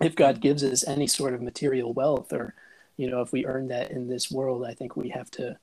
If 0.00 0.16
God 0.16 0.40
gives 0.40 0.64
us 0.64 0.86
any 0.86 1.06
sort 1.06 1.34
of 1.34 1.42
material 1.42 1.92
wealth, 1.92 2.32
or 2.32 2.54
you 2.96 3.10
know, 3.10 3.20
if 3.20 3.32
we 3.32 3.46
earn 3.46 3.68
that 3.68 3.90
in 3.90 4.08
this 4.08 4.30
world, 4.30 4.64
I 4.64 4.74
think 4.74 4.96
we 4.96 5.10
have 5.10 5.30
to 5.32 5.58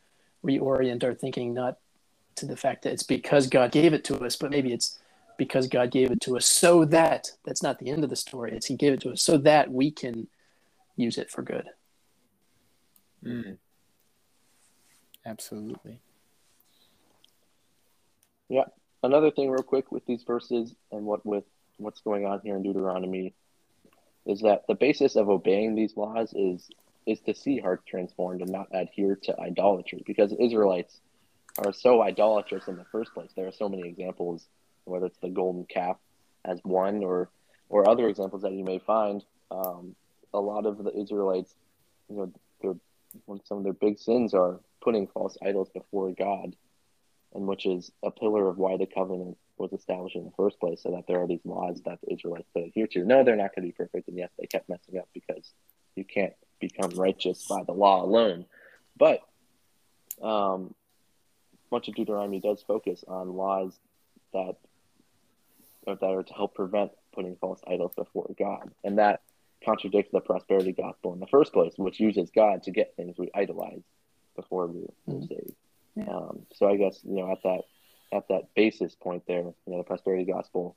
reorient 0.46 1.04
our 1.04 1.14
thinking 1.14 1.54
not 1.54 1.78
to 2.36 2.46
the 2.46 2.58
fact 2.58 2.84
that 2.84 2.94
it's 2.94 3.04
because 3.04 3.48
God 3.48 3.72
gave 3.72 3.94
it 3.94 4.04
to 4.06 4.18
us, 4.24 4.36
but 4.36 4.52
maybe 4.52 4.74
it's 4.74 5.00
because 5.38 5.68
God 5.68 5.92
gave 5.92 6.12
it 6.12 6.22
to 6.22 6.38
us 6.38 6.46
so 6.46 6.86
that 6.86 7.32
that's 7.46 7.64
not 7.64 7.80
the 7.80 7.90
end 7.90 8.04
of 8.04 8.10
the 8.10 8.16
story. 8.16 8.54
It's 8.54 8.68
He 8.68 8.76
gave 8.76 8.94
it 8.94 9.02
to 9.02 9.12
us 9.12 9.22
so 9.22 9.38
that 9.40 9.72
we 9.72 9.92
can 9.92 10.28
use 10.96 11.18
it 11.18 11.30
for 11.32 11.42
good. 11.42 11.70
Mm. 13.24 13.58
Absolutely. 15.26 16.00
Yeah. 18.50 18.66
Another 19.04 19.32
thing, 19.32 19.50
real 19.50 19.64
quick, 19.64 19.92
with 19.92 20.06
these 20.06 20.24
verses 20.24 20.74
and 20.92 21.06
what 21.06 21.26
with 21.26 21.44
what's 21.78 22.02
going 22.02 22.26
on 22.26 22.42
here 22.44 22.56
in 22.56 22.64
Deuteronomy, 22.64 23.34
is 24.26 24.42
that 24.42 24.66
the 24.68 24.76
basis 24.76 25.16
of 25.16 25.30
obeying 25.30 25.76
these 25.76 25.96
laws 25.96 26.34
is 26.34 26.70
is 27.06 27.20
to 27.22 27.36
see 27.36 27.60
hearts 27.60 27.84
transformed 27.88 28.42
and 28.42 28.52
not 28.52 28.68
adhere 28.72 29.16
to 29.16 29.40
idolatry, 29.40 30.02
because 30.06 30.34
Israelites 30.34 31.00
are 31.64 31.72
so 31.72 32.02
idolatrous 32.02 32.68
in 32.68 32.78
the 32.78 32.86
first 32.92 33.14
place. 33.14 33.32
There 33.36 33.48
are 33.48 33.52
so 33.52 33.70
many 33.70 33.88
examples 33.88 34.48
whether 34.86 35.06
it's 35.08 35.18
the 35.20 35.30
golden 35.30 35.66
calf 35.66 35.98
as 36.44 36.60
one 36.64 37.04
or 37.04 37.30
or 37.70 37.90
other 37.90 38.08
examples 38.08 38.44
that 38.44 38.54
you 38.54 38.64
may 38.64 38.80
find. 38.80 39.24
Um, 39.52 39.96
a 40.34 40.40
lot 40.40 40.66
of 40.66 40.84
the 40.84 40.96
Israelites, 40.96 41.54
you 42.10 42.18
know, 42.18 42.32
their, 42.62 42.74
some 43.46 43.60
of 43.60 43.64
their 43.64 43.74
big 43.74 43.98
sins 43.98 44.34
are 44.34 44.60
putting 44.82 45.08
false 45.08 45.38
idols 45.44 45.70
before 45.74 46.12
God, 46.12 46.56
and 47.36 47.48
which 47.48 47.66
is 47.66 47.92
a 48.04 48.12
pillar 48.12 48.48
of 48.48 48.58
why 48.58 48.78
the 48.78 48.86
covenant 48.86 49.38
was 49.58 49.72
established 49.74 50.16
in 50.16 50.26
the 50.26 50.32
first 50.36 50.60
place, 50.60 50.82
so 50.82 50.92
that 50.92 51.06
there 51.08 51.22
are 51.22 51.28
these 51.28 51.46
laws 51.46 51.82
that 51.86 52.00
the 52.02 52.14
Israelites 52.14 52.50
could 52.54 52.64
adhere 52.64 52.88
to. 52.88 53.06
No, 53.06 53.24
they're 53.24 53.36
not 53.36 53.56
going 53.56 53.68
to 53.68 53.72
be 53.72 53.72
perfect, 53.72 54.08
and 54.08 54.18
yes, 54.18 54.30
they 54.40 54.48
kept 54.48 54.70
messing 54.70 54.98
up 54.98 55.08
because 55.14 55.54
you 55.96 56.04
can't 56.04 56.34
become 56.60 56.92
righteous 56.92 57.46
by 57.48 57.64
the 57.64 57.72
law 57.72 58.04
alone. 58.04 58.46
But 58.98 59.22
um, 60.22 60.74
much 61.72 61.88
of 61.88 61.96
Deuteronomy 61.96 62.40
does 62.40 62.64
focus 62.66 63.04
on 63.08 63.36
laws 63.36 63.78
that 64.34 64.56
that 65.86 66.02
are 66.04 66.24
to 66.24 66.34
help 66.34 66.56
prevent 66.56 66.92
putting 67.14 67.36
false 67.36 67.62
idols 67.68 67.94
before 67.96 68.30
God. 68.38 68.72
And 68.84 68.98
that 68.98 69.22
contradicts 69.64 70.12
the 70.12 70.20
prosperity 70.20 70.72
gospel 70.72 71.14
in 71.14 71.20
the 71.20 71.28
first 71.28 71.54
place, 71.54 71.74
which 71.78 72.00
uses 72.00 72.32
God 72.32 72.64
to 72.64 72.72
get 72.72 72.96
things 72.96 73.18
we 73.18 73.30
idolize 73.36 73.84
before 74.36 74.68
we 74.68 74.82
are 74.82 75.14
mm-hmm. 75.14 75.26
saved. 75.26 75.56
Yeah. 75.96 76.10
Um, 76.10 76.46
so 76.54 76.68
I 76.68 76.78
guess 76.78 77.00
you 77.04 77.16
know 77.16 77.32
at 77.32 77.42
that 77.44 77.62
at 78.14 78.28
that 78.30 78.54
basis 78.56 78.96
point 78.96 79.24
there, 79.28 79.40
you 79.40 79.54
know, 79.68 79.78
the 79.78 79.84
prosperity 79.84 80.26
gospel 80.26 80.76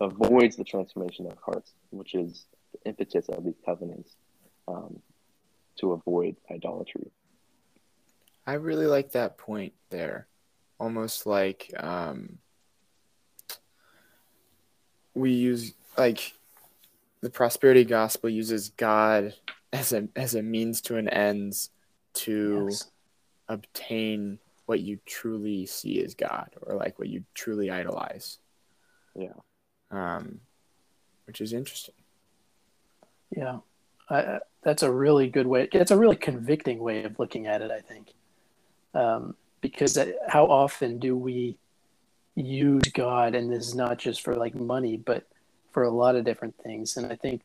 avoids 0.00 0.56
the 0.56 0.64
transformation 0.64 1.26
of 1.26 1.38
hearts, 1.44 1.72
which 1.90 2.14
is 2.14 2.46
the 2.72 2.88
impetus 2.88 3.28
of 3.28 3.44
these 3.44 3.58
covenants. 3.64 4.16
um, 4.68 5.00
to 5.76 5.92
avoid 5.92 6.36
idolatry. 6.50 7.10
I 8.46 8.54
really 8.54 8.86
like 8.86 9.12
that 9.12 9.38
point 9.38 9.72
there. 9.90 10.26
Almost 10.78 11.26
like 11.26 11.72
um, 11.78 12.38
we 15.14 15.32
use 15.32 15.74
like 15.96 16.34
the 17.20 17.30
prosperity 17.30 17.84
gospel 17.84 18.28
uses 18.28 18.70
God 18.70 19.34
as 19.72 19.92
a 19.92 20.08
as 20.14 20.34
a 20.34 20.42
means 20.42 20.80
to 20.82 20.96
an 20.96 21.08
ends 21.08 21.70
to 22.14 22.68
Yes. 22.70 22.90
Obtain 23.48 24.38
what 24.66 24.80
you 24.80 24.98
truly 25.06 25.66
see 25.66 26.02
as 26.02 26.14
God 26.14 26.50
or 26.62 26.74
like 26.74 26.98
what 26.98 27.08
you 27.08 27.24
truly 27.34 27.70
idolize. 27.70 28.38
Yeah. 29.14 29.34
Um, 29.90 30.40
which 31.26 31.40
is 31.40 31.52
interesting. 31.52 31.94
Yeah, 33.30 33.58
I, 34.10 34.38
that's 34.62 34.82
a 34.82 34.92
really 34.92 35.28
good 35.28 35.46
way. 35.46 35.68
It's 35.72 35.90
a 35.90 35.98
really 35.98 36.16
convicting 36.16 36.78
way 36.78 37.04
of 37.04 37.18
looking 37.18 37.46
at 37.46 37.62
it. 37.62 37.70
I 37.70 37.80
think, 37.80 38.12
um, 38.94 39.34
because 39.60 39.94
that, 39.94 40.14
how 40.28 40.46
often 40.46 40.98
do 40.98 41.16
we 41.16 41.56
use 42.34 42.82
God, 42.92 43.34
and 43.34 43.50
this 43.50 43.66
is 43.66 43.74
not 43.74 43.98
just 43.98 44.22
for 44.22 44.36
like 44.36 44.54
money, 44.54 44.96
but 44.96 45.26
for 45.72 45.84
a 45.84 45.90
lot 45.90 46.16
of 46.16 46.24
different 46.24 46.54
things. 46.62 46.96
And 46.96 47.10
I 47.10 47.16
think 47.16 47.42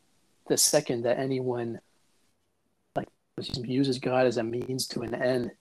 the 0.48 0.58
second 0.58 1.04
that 1.04 1.20
anyone 1.20 1.80
like 2.96 3.08
uses 3.38 4.00
God 4.00 4.26
as 4.26 4.38
a 4.38 4.44
means 4.44 4.88
to 4.88 5.02
an 5.02 5.16
end, 5.16 5.52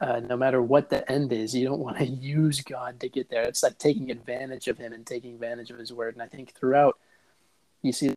uh, 0.00 0.20
no 0.20 0.36
matter 0.36 0.62
what 0.62 0.90
the 0.90 1.10
end 1.10 1.32
is, 1.32 1.54
you 1.54 1.66
don't 1.66 1.80
want 1.80 1.98
to 1.98 2.06
use 2.06 2.60
God 2.60 3.00
to 3.00 3.08
get 3.08 3.30
there. 3.30 3.42
It's 3.42 3.62
like 3.62 3.78
taking 3.78 4.10
advantage 4.10 4.68
of 4.68 4.78
Him 4.78 4.92
and 4.92 5.06
taking 5.06 5.34
advantage 5.34 5.70
of 5.70 5.78
His 5.78 5.92
word. 5.92 6.14
And 6.14 6.22
I 6.22 6.26
think 6.26 6.54
throughout, 6.54 6.98
you 7.82 7.92
see 7.92 8.14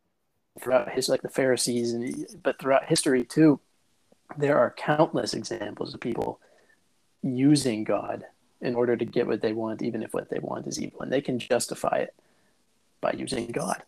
throughout 0.60 0.92
his 0.92 1.10
like 1.10 1.22
the 1.22 1.30
Pharisees 1.30 1.94
and 1.94 2.28
but 2.44 2.60
throughout 2.60 2.86
history 2.86 3.24
too, 3.24 3.60
there 4.38 4.58
are 4.60 4.74
countless 4.78 5.34
examples 5.34 5.94
of 5.94 6.00
people 6.00 6.40
using 7.22 7.84
God 7.84 8.26
in 8.62 8.76
order 8.76 8.96
to 8.96 9.06
get 9.06 9.28
what 9.28 9.42
they 9.42 9.54
want, 9.54 9.82
even 9.82 10.04
if 10.04 10.14
what 10.14 10.30
they 10.30 10.40
want 10.40 10.68
is 10.68 10.82
evil, 10.82 11.02
and 11.02 11.12
they 11.12 11.22
can 11.22 11.40
justify 11.40 11.98
it 11.98 12.14
by 13.02 13.12
using 13.12 13.48
God, 13.48 13.84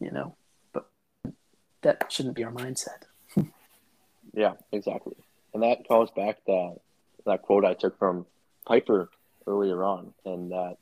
you 0.00 0.10
know. 0.10 0.34
But 0.72 0.88
that 1.82 2.10
shouldn't 2.10 2.36
be 2.36 2.44
our 2.44 2.52
mindset. 2.52 3.04
Yeah, 4.34 4.52
exactly. 4.70 5.16
And 5.54 5.62
that 5.62 5.88
calls 5.88 6.10
back 6.10 6.44
that 6.46 6.76
that 7.26 7.42
quote 7.42 7.64
I 7.64 7.74
took 7.74 7.98
from 7.98 8.26
Piper 8.66 9.10
earlier 9.46 9.84
on, 9.84 10.12
and 10.24 10.50
that 10.52 10.76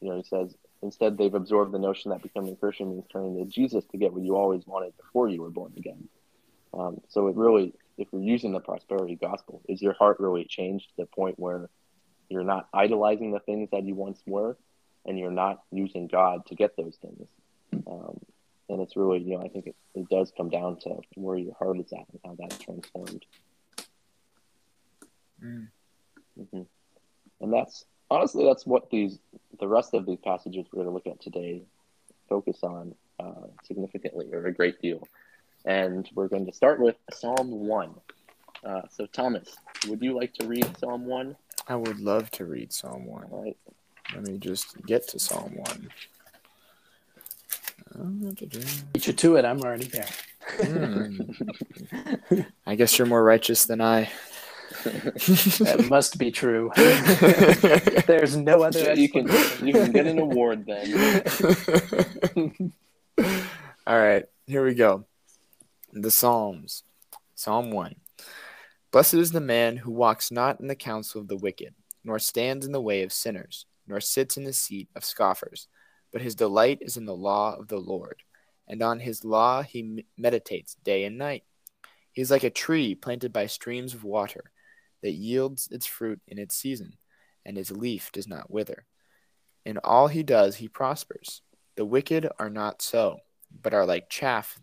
you 0.00 0.10
know 0.10 0.16
he 0.16 0.22
says 0.22 0.54
instead 0.82 1.16
they've 1.16 1.34
absorbed 1.34 1.72
the 1.72 1.78
notion 1.78 2.10
that 2.10 2.22
becoming 2.22 2.52
a 2.52 2.56
Christian 2.56 2.90
means 2.90 3.04
turning 3.10 3.36
to 3.38 3.44
Jesus 3.44 3.84
to 3.90 3.98
get 3.98 4.12
what 4.12 4.22
you 4.22 4.36
always 4.36 4.66
wanted 4.66 4.96
before 4.96 5.28
you 5.28 5.42
were 5.42 5.50
born 5.50 5.72
again. 5.76 6.08
Um, 6.74 7.00
so 7.08 7.28
it 7.28 7.36
really, 7.36 7.74
if 7.96 8.08
you're 8.12 8.22
using 8.22 8.52
the 8.52 8.60
prosperity 8.60 9.16
gospel, 9.16 9.62
is 9.68 9.80
your 9.80 9.94
heart 9.94 10.20
really 10.20 10.44
changed 10.44 10.88
to 10.90 10.96
the 10.98 11.06
point 11.06 11.38
where 11.38 11.68
you're 12.28 12.44
not 12.44 12.68
idolizing 12.74 13.32
the 13.32 13.40
things 13.40 13.70
that 13.72 13.84
you 13.84 13.94
once 13.94 14.20
were, 14.26 14.56
and 15.04 15.18
you're 15.18 15.30
not 15.30 15.62
using 15.72 16.06
God 16.06 16.44
to 16.46 16.54
get 16.54 16.76
those 16.76 16.96
things? 17.00 17.28
Um, 17.86 18.20
and 18.68 18.80
it's 18.80 18.96
really, 18.96 19.20
you 19.20 19.36
know, 19.36 19.44
I 19.44 19.48
think 19.48 19.68
it, 19.68 19.76
it 19.94 20.08
does 20.08 20.32
come 20.36 20.50
down 20.50 20.78
to 20.80 20.98
where 21.14 21.38
your 21.38 21.54
heart 21.54 21.78
is 21.78 21.92
at 21.92 22.06
and 22.10 22.20
how 22.24 22.36
that's 22.38 22.58
transformed. 22.58 23.24
Mm. 25.42 25.68
Hmm 26.36 26.62
And 27.40 27.52
that's 27.52 27.84
honestly 28.10 28.44
that's 28.44 28.66
what 28.66 28.90
these 28.90 29.18
the 29.58 29.68
rest 29.68 29.94
of 29.94 30.06
these 30.06 30.18
passages 30.22 30.66
we're 30.72 30.84
going 30.84 30.88
to 30.88 30.92
look 30.92 31.06
at 31.06 31.20
today 31.20 31.62
focus 32.28 32.58
on 32.62 32.94
uh, 33.18 33.46
significantly 33.64 34.26
or 34.32 34.46
a 34.46 34.52
great 34.52 34.80
deal. 34.80 35.06
And 35.64 36.08
we're 36.14 36.28
going 36.28 36.46
to 36.46 36.52
start 36.52 36.80
with 36.80 36.96
Psalm 37.12 37.50
one. 37.50 37.94
Uh, 38.64 38.82
so 38.90 39.06
Thomas, 39.06 39.56
would 39.86 40.02
you 40.02 40.16
like 40.16 40.32
to 40.34 40.46
read 40.46 40.76
Psalm 40.78 41.06
one? 41.06 41.36
I 41.68 41.76
would 41.76 41.98
love 41.98 42.30
to 42.32 42.44
read 42.44 42.72
Psalm 42.72 43.06
1. 43.06 43.24
All 43.30 43.42
right. 43.42 43.56
Let 44.14 44.28
me 44.28 44.38
just 44.38 44.80
get 44.86 45.08
to 45.08 45.18
Psalm 45.18 45.56
1. 45.56 45.90
Beat 48.92 49.06
you 49.06 49.12
to 49.12 49.36
it. 49.36 49.44
I'm 49.44 49.60
already 49.60 49.86
there. 49.86 50.08
Hmm. 50.62 51.22
I 52.66 52.76
guess 52.76 52.98
you're 52.98 53.06
more 53.06 53.24
righteous 53.24 53.64
than 53.64 53.80
I. 53.80 54.10
That 54.84 55.86
must 55.88 56.18
be 56.18 56.30
true. 56.30 56.70
There's 58.06 58.36
no 58.36 58.62
other. 58.62 58.80
Yeah, 58.80 58.94
you 58.94 59.08
can 59.08 59.26
you 59.66 59.72
can 59.72 59.92
get 59.92 60.06
an 60.06 60.18
award 60.18 60.66
then. 60.66 62.72
All 63.86 63.98
right, 63.98 64.24
here 64.46 64.64
we 64.64 64.74
go. 64.74 65.04
The 65.92 66.10
Psalms. 66.10 66.82
Psalm 67.34 67.70
1. 67.70 67.96
Blessed 68.90 69.14
is 69.14 69.32
the 69.32 69.40
man 69.40 69.76
who 69.76 69.92
walks 69.92 70.30
not 70.30 70.58
in 70.58 70.68
the 70.68 70.74
counsel 70.74 71.20
of 71.20 71.28
the 71.28 71.36
wicked, 71.36 71.74
nor 72.02 72.18
stands 72.18 72.64
in 72.64 72.72
the 72.72 72.80
way 72.80 73.02
of 73.02 73.12
sinners, 73.12 73.66
nor 73.86 74.00
sits 74.00 74.36
in 74.36 74.44
the 74.44 74.52
seat 74.52 74.88
of 74.96 75.04
scoffers, 75.04 75.68
but 76.12 76.22
his 76.22 76.34
delight 76.34 76.78
is 76.80 76.96
in 76.96 77.04
the 77.04 77.14
law 77.14 77.54
of 77.54 77.68
the 77.68 77.78
Lord, 77.78 78.22
and 78.66 78.82
on 78.82 79.00
his 79.00 79.24
law 79.24 79.62
he 79.62 80.06
meditates 80.16 80.76
day 80.82 81.04
and 81.04 81.18
night. 81.18 81.44
He 82.12 82.22
is 82.22 82.30
like 82.30 82.44
a 82.44 82.50
tree 82.50 82.94
planted 82.94 83.32
by 83.32 83.46
streams 83.46 83.92
of 83.92 84.02
water 84.02 84.50
that 85.02 85.12
yields 85.12 85.68
its 85.70 85.86
fruit 85.86 86.20
in 86.26 86.38
its 86.38 86.56
season, 86.56 86.96
and 87.44 87.56
its 87.56 87.70
leaf 87.70 88.10
does 88.12 88.26
not 88.26 88.50
wither. 88.50 88.86
In 89.64 89.78
all 89.78 90.08
he 90.08 90.22
does, 90.22 90.56
he 90.56 90.68
prospers. 90.68 91.42
The 91.76 91.84
wicked 91.84 92.28
are 92.38 92.50
not 92.50 92.82
so, 92.82 93.18
but 93.62 93.74
are 93.74 93.86
like 93.86 94.08
chaff 94.08 94.60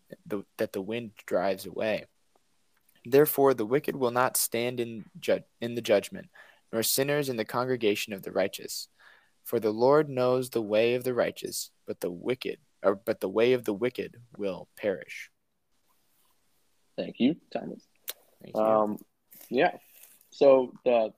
that 0.58 0.74
the 0.74 0.82
wind 0.82 1.12
drives 1.26 1.66
away. 1.66 2.06
Therefore, 3.06 3.54
the 3.54 3.66
wicked 3.66 3.96
will 3.96 4.12
not 4.12 4.38
stand 4.38 4.80
in, 4.80 5.06
ju- 5.20 5.44
in 5.60 5.76
the 5.76 5.82
judgment, 5.82 6.30
nor 6.72 6.84
sinners 6.84 7.30
in 7.30 7.38
the 7.38 7.46
congregation 7.46 8.14
of 8.14 8.24
the 8.24 8.32
righteous. 8.32 8.88
For 9.44 9.60
the 9.60 9.72
Lord 9.72 10.10
knows 10.10 10.50
the 10.50 10.62
way 10.62 10.96
of 10.96 11.04
the 11.04 11.14
righteous, 11.14 11.70
but 11.86 12.00
the 12.00 12.10
wicked, 12.10 12.60
or 12.82 12.96
but 12.96 13.20
the 13.20 13.30
way 13.30 13.54
of 13.54 13.66
the 13.66 13.74
wicked 13.74 14.16
will 14.38 14.70
perish. 14.78 15.30
Thank 16.98 17.20
you, 17.20 17.36
Thomas. 17.52 17.84
Thank 18.42 18.56
you. 18.56 18.62
Um, 18.62 18.98
yeah. 19.50 19.72
So 20.34 20.74
the 20.86 21.14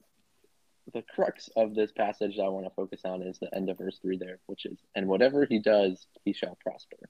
the 0.93 1.01
crux 1.01 1.49
of 1.55 1.73
this 1.73 1.91
passage 1.91 2.37
that 2.37 2.43
I 2.43 2.49
want 2.49 2.65
to 2.67 2.71
focus 2.75 3.01
on 3.05 3.23
is 3.23 3.39
the 3.39 3.53
end 3.55 3.69
of 3.69 3.77
verse 3.79 3.97
three 4.01 4.17
there, 4.17 4.39
which 4.45 4.65
is, 4.65 4.77
"And 4.93 5.07
whatever 5.07 5.45
he 5.45 5.59
does, 5.59 6.05
he 6.25 6.33
shall 6.33 6.57
prosper." 6.61 7.09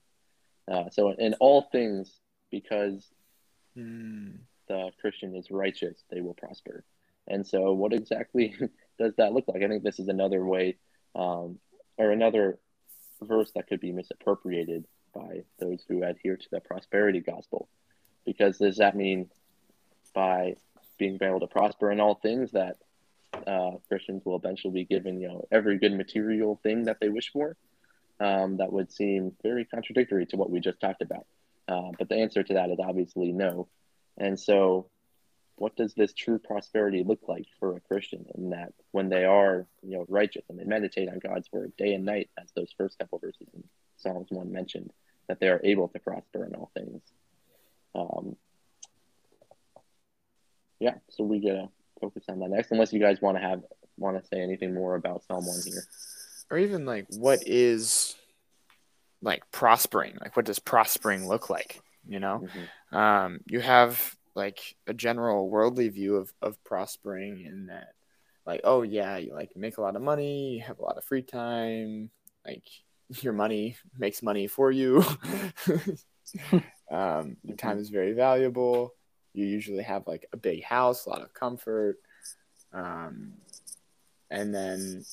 Uh, 0.67 0.89
so 0.89 1.11
in 1.11 1.33
all 1.35 1.63
things, 1.71 2.19
because 2.51 3.11
Hmm. 3.75 4.37
the 4.67 4.91
Christian 5.01 5.35
is 5.35 5.51
righteous, 5.51 6.03
they 6.09 6.21
will 6.21 6.33
prosper. 6.33 6.85
And 7.27 7.45
so, 7.45 7.73
what 7.73 7.93
exactly 7.93 8.55
does 8.99 9.13
that 9.17 9.33
look 9.33 9.45
like? 9.47 9.63
I 9.63 9.67
think 9.67 9.83
this 9.83 9.99
is 9.99 10.07
another 10.07 10.45
way, 10.45 10.77
um, 11.15 11.59
or 11.97 12.11
another 12.11 12.59
verse 13.21 13.51
that 13.55 13.67
could 13.67 13.79
be 13.81 13.91
misappropriated 13.91 14.85
by 15.13 15.43
those 15.59 15.83
who 15.87 16.03
adhere 16.03 16.37
to 16.37 16.47
the 16.51 16.61
prosperity 16.61 17.19
gospel. 17.19 17.67
Because 18.25 18.57
does 18.57 18.77
that 18.77 18.95
mean 18.95 19.29
by 20.13 20.55
being 20.97 21.17
able 21.21 21.39
to 21.39 21.47
prosper 21.47 21.91
in 21.91 21.99
all 21.99 22.15
things 22.15 22.51
that 22.51 22.77
uh, 23.47 23.71
Christians 23.87 24.23
will 24.25 24.37
eventually 24.37 24.73
be 24.73 24.85
given, 24.85 25.19
you 25.19 25.27
know, 25.27 25.47
every 25.51 25.77
good 25.77 25.93
material 25.93 26.59
thing 26.63 26.83
that 26.83 26.97
they 26.99 27.09
wish 27.09 27.31
for? 27.31 27.55
Um, 28.19 28.57
that 28.57 28.71
would 28.71 28.91
seem 28.91 29.33
very 29.43 29.65
contradictory 29.65 30.25
to 30.27 30.37
what 30.37 30.49
we 30.49 30.61
just 30.61 30.79
talked 30.79 31.01
about. 31.01 31.25
Uh, 31.67 31.91
but 31.97 32.07
the 32.07 32.15
answer 32.15 32.43
to 32.43 32.53
that 32.53 32.69
is 32.69 32.77
obviously 32.79 33.33
no. 33.33 33.67
And 34.17 34.39
so, 34.39 34.89
what 35.57 35.75
does 35.75 35.93
this 35.93 36.13
true 36.13 36.39
prosperity 36.39 37.03
look 37.03 37.21
like 37.27 37.45
for 37.59 37.75
a 37.75 37.81
Christian? 37.81 38.25
In 38.35 38.51
that, 38.51 38.73
when 38.91 39.09
they 39.09 39.25
are, 39.25 39.65
you 39.81 39.97
know, 39.97 40.05
righteous 40.07 40.43
and 40.49 40.59
they 40.59 40.63
meditate 40.63 41.09
on 41.09 41.19
God's 41.19 41.49
word 41.51 41.73
day 41.77 41.93
and 41.93 42.05
night, 42.05 42.29
as 42.41 42.51
those 42.55 42.73
first 42.77 42.99
couple 42.99 43.19
verses 43.19 43.47
in 43.53 43.63
Psalms 43.97 44.27
one 44.29 44.51
mentioned, 44.51 44.91
that 45.27 45.39
they 45.39 45.47
are 45.47 45.61
able 45.63 45.87
to 45.89 45.99
prosper 45.99 46.45
in 46.45 46.55
all 46.55 46.71
things. 46.73 47.01
Um, 47.95 48.35
yeah, 50.79 50.95
so 51.09 51.23
we 51.23 51.39
gotta 51.39 51.69
focus 52.01 52.23
on 52.29 52.39
that 52.39 52.49
next. 52.49 52.71
Unless 52.71 52.93
you 52.93 52.99
guys 52.99 53.21
want 53.21 53.37
to 53.37 53.41
have 53.41 53.61
want 53.97 54.21
to 54.21 54.27
say 54.27 54.41
anything 54.41 54.73
more 54.73 54.95
about 54.95 55.23
Psalm 55.23 55.45
one 55.45 55.61
here. 55.65 55.83
or 56.51 56.57
even 56.57 56.85
like 56.85 57.05
what 57.17 57.47
is 57.47 58.15
like 59.21 59.49
prospering 59.51 60.17
like 60.21 60.35
what 60.35 60.45
does 60.45 60.59
prospering 60.59 61.27
look 61.27 61.49
like 61.49 61.81
you 62.07 62.19
know 62.19 62.43
Mhm. 62.91 62.95
um 62.97 63.39
you 63.47 63.59
have 63.61 64.15
like 64.35 64.75
a 64.85 64.93
general 64.93 65.49
worldly 65.49 65.87
view 65.89 66.17
of 66.17 66.33
of 66.41 66.61
prospering 66.65 67.41
in 67.45 67.67
that 67.67 67.93
like 68.45 68.61
oh 68.65 68.81
yeah 68.83 69.17
you 69.17 69.33
like 69.33 69.55
make 69.55 69.77
a 69.77 69.81
lot 69.81 69.95
of 69.95 70.01
money 70.01 70.55
you 70.55 70.61
have 70.61 70.77
a 70.79 70.83
lot 70.83 70.97
of 70.97 71.03
free 71.05 71.23
time 71.23 72.11
like 72.45 72.63
your 73.21 73.33
money 73.33 73.77
makes 73.97 74.21
money 74.21 74.45
for 74.47 74.69
you 74.71 75.03
um 76.91 77.37
your 77.43 77.55
time 77.57 77.79
is 77.79 77.89
very 77.89 78.13
valuable 78.13 78.93
you 79.35 79.45
usually 79.45 79.83
have 79.83 80.07
like 80.07 80.27
a 80.33 80.37
big 80.37 80.63
house 80.63 81.05
a 81.05 81.09
lot 81.09 81.21
of 81.21 81.33
comfort 81.33 81.97
um 82.73 83.33
and 84.29 84.53
then 84.53 85.03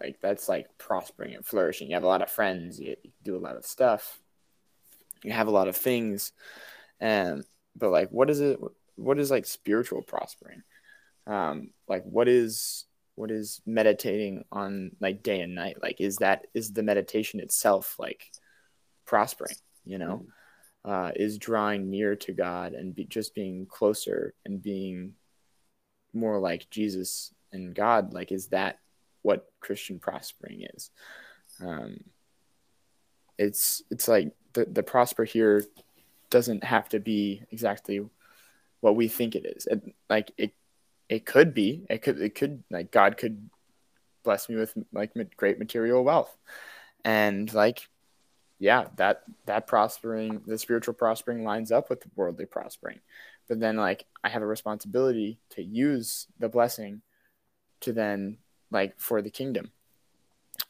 like 0.00 0.20
that's 0.20 0.48
like 0.48 0.66
prospering 0.78 1.34
and 1.34 1.44
flourishing. 1.44 1.88
You 1.88 1.94
have 1.94 2.04
a 2.04 2.08
lot 2.08 2.22
of 2.22 2.30
friends. 2.30 2.78
You, 2.78 2.96
you 3.02 3.10
do 3.24 3.36
a 3.36 3.38
lot 3.38 3.56
of 3.56 3.64
stuff. 3.64 4.20
You 5.22 5.32
have 5.32 5.48
a 5.48 5.52
lot 5.52 5.68
of 5.68 5.76
things, 5.76 6.32
and 7.00 7.44
but 7.74 7.90
like 7.90 8.10
what 8.10 8.30
is 8.30 8.40
it 8.40 8.58
what 8.96 9.18
is 9.18 9.30
like 9.30 9.44
spiritual 9.44 10.00
prospering 10.00 10.62
um 11.26 11.68
like 11.86 12.02
what 12.04 12.28
is 12.28 12.86
what 13.14 13.30
is 13.30 13.60
meditating 13.66 14.42
on 14.50 14.90
like 15.00 15.22
day 15.22 15.40
and 15.40 15.54
night 15.54 15.76
like 15.82 16.00
is 16.00 16.16
that 16.16 16.46
is 16.54 16.72
the 16.72 16.82
meditation 16.82 17.38
itself 17.40 17.96
like 17.98 18.30
prospering 19.04 19.54
you 19.84 19.98
know 19.98 20.24
uh, 20.86 21.10
is 21.16 21.38
drawing 21.38 21.90
near 21.90 22.16
to 22.16 22.32
god 22.32 22.72
and 22.72 22.94
be, 22.94 23.04
just 23.04 23.34
being 23.34 23.66
closer 23.66 24.34
and 24.44 24.62
being 24.62 25.12
more 26.14 26.38
like 26.38 26.70
jesus 26.70 27.34
and 27.52 27.74
god 27.74 28.12
like 28.14 28.32
is 28.32 28.48
that 28.48 28.78
what 29.22 29.46
christian 29.60 29.98
prospering 29.98 30.66
is 30.74 30.90
um 31.60 31.98
it's 33.38 33.82
it's 33.90 34.08
like 34.08 34.32
the, 34.52 34.64
the 34.64 34.82
prosper 34.82 35.24
here 35.24 35.64
doesn't 36.30 36.64
have 36.64 36.88
to 36.88 37.00
be 37.00 37.42
exactly 37.50 38.00
what 38.80 38.96
we 38.96 39.08
think 39.08 39.34
it 39.34 39.46
is. 39.56 39.66
It, 39.66 39.82
like 40.08 40.32
it, 40.36 40.52
it 41.08 41.26
could 41.26 41.54
be. 41.54 41.86
It 41.88 42.02
could. 42.02 42.20
It 42.20 42.34
could. 42.34 42.62
Like 42.70 42.90
God 42.90 43.16
could 43.16 43.48
bless 44.24 44.48
me 44.48 44.56
with 44.56 44.74
like 44.92 45.12
great 45.36 45.58
material 45.58 46.02
wealth, 46.04 46.36
and 47.04 47.52
like, 47.52 47.88
yeah, 48.58 48.86
that 48.96 49.22
that 49.46 49.66
prospering, 49.66 50.42
the 50.46 50.58
spiritual 50.58 50.94
prospering 50.94 51.44
lines 51.44 51.70
up 51.70 51.90
with 51.90 52.00
the 52.00 52.10
worldly 52.14 52.46
prospering. 52.46 53.00
But 53.48 53.60
then, 53.60 53.76
like, 53.76 54.06
I 54.24 54.28
have 54.28 54.42
a 54.42 54.46
responsibility 54.46 55.38
to 55.50 55.62
use 55.62 56.26
the 56.38 56.48
blessing 56.48 57.02
to 57.80 57.92
then 57.92 58.38
like 58.70 58.98
for 58.98 59.22
the 59.22 59.30
kingdom. 59.30 59.70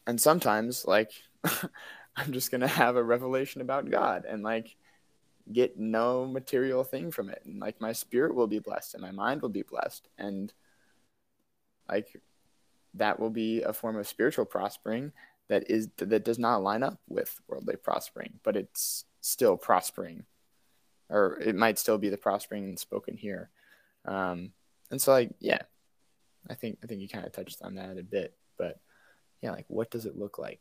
And 0.06 0.20
sometimes, 0.20 0.84
like, 0.84 1.12
I'm 2.16 2.32
just 2.32 2.50
gonna 2.50 2.66
have 2.66 2.96
a 2.96 3.02
revelation 3.02 3.60
about 3.60 3.90
God 3.90 4.24
and 4.24 4.42
like 4.42 4.76
get 5.52 5.78
no 5.78 6.26
material 6.26 6.82
thing 6.82 7.10
from 7.10 7.30
it. 7.30 7.42
And 7.44 7.60
like 7.60 7.80
my 7.80 7.92
spirit 7.92 8.34
will 8.34 8.46
be 8.46 8.58
blessed 8.58 8.94
and 8.94 9.02
my 9.02 9.12
mind 9.12 9.42
will 9.42 9.48
be 9.48 9.62
blessed. 9.62 10.08
And 10.18 10.52
like 11.88 12.20
that 12.94 13.20
will 13.20 13.30
be 13.30 13.62
a 13.62 13.72
form 13.72 13.96
of 13.96 14.08
spiritual 14.08 14.44
prospering 14.44 15.12
that 15.48 15.70
is 15.70 15.88
that 15.98 16.24
does 16.24 16.38
not 16.38 16.62
line 16.62 16.82
up 16.82 16.98
with 17.08 17.40
worldly 17.48 17.76
prospering, 17.76 18.34
but 18.42 18.56
it's 18.56 19.04
still 19.20 19.56
prospering. 19.56 20.24
Or 21.08 21.38
it 21.40 21.54
might 21.54 21.78
still 21.78 21.98
be 21.98 22.08
the 22.08 22.16
prospering 22.16 22.76
spoken 22.76 23.16
here. 23.16 23.50
Um, 24.04 24.52
and 24.90 25.00
so 25.00 25.12
like 25.12 25.30
yeah, 25.40 25.62
I 26.48 26.54
think 26.54 26.78
I 26.82 26.86
think 26.86 27.00
you 27.00 27.08
kind 27.08 27.26
of 27.26 27.32
touched 27.32 27.62
on 27.62 27.74
that 27.76 27.98
a 27.98 28.02
bit, 28.02 28.34
but 28.58 28.80
yeah, 29.42 29.52
like 29.52 29.66
what 29.68 29.90
does 29.90 30.06
it 30.06 30.18
look 30.18 30.38
like 30.38 30.60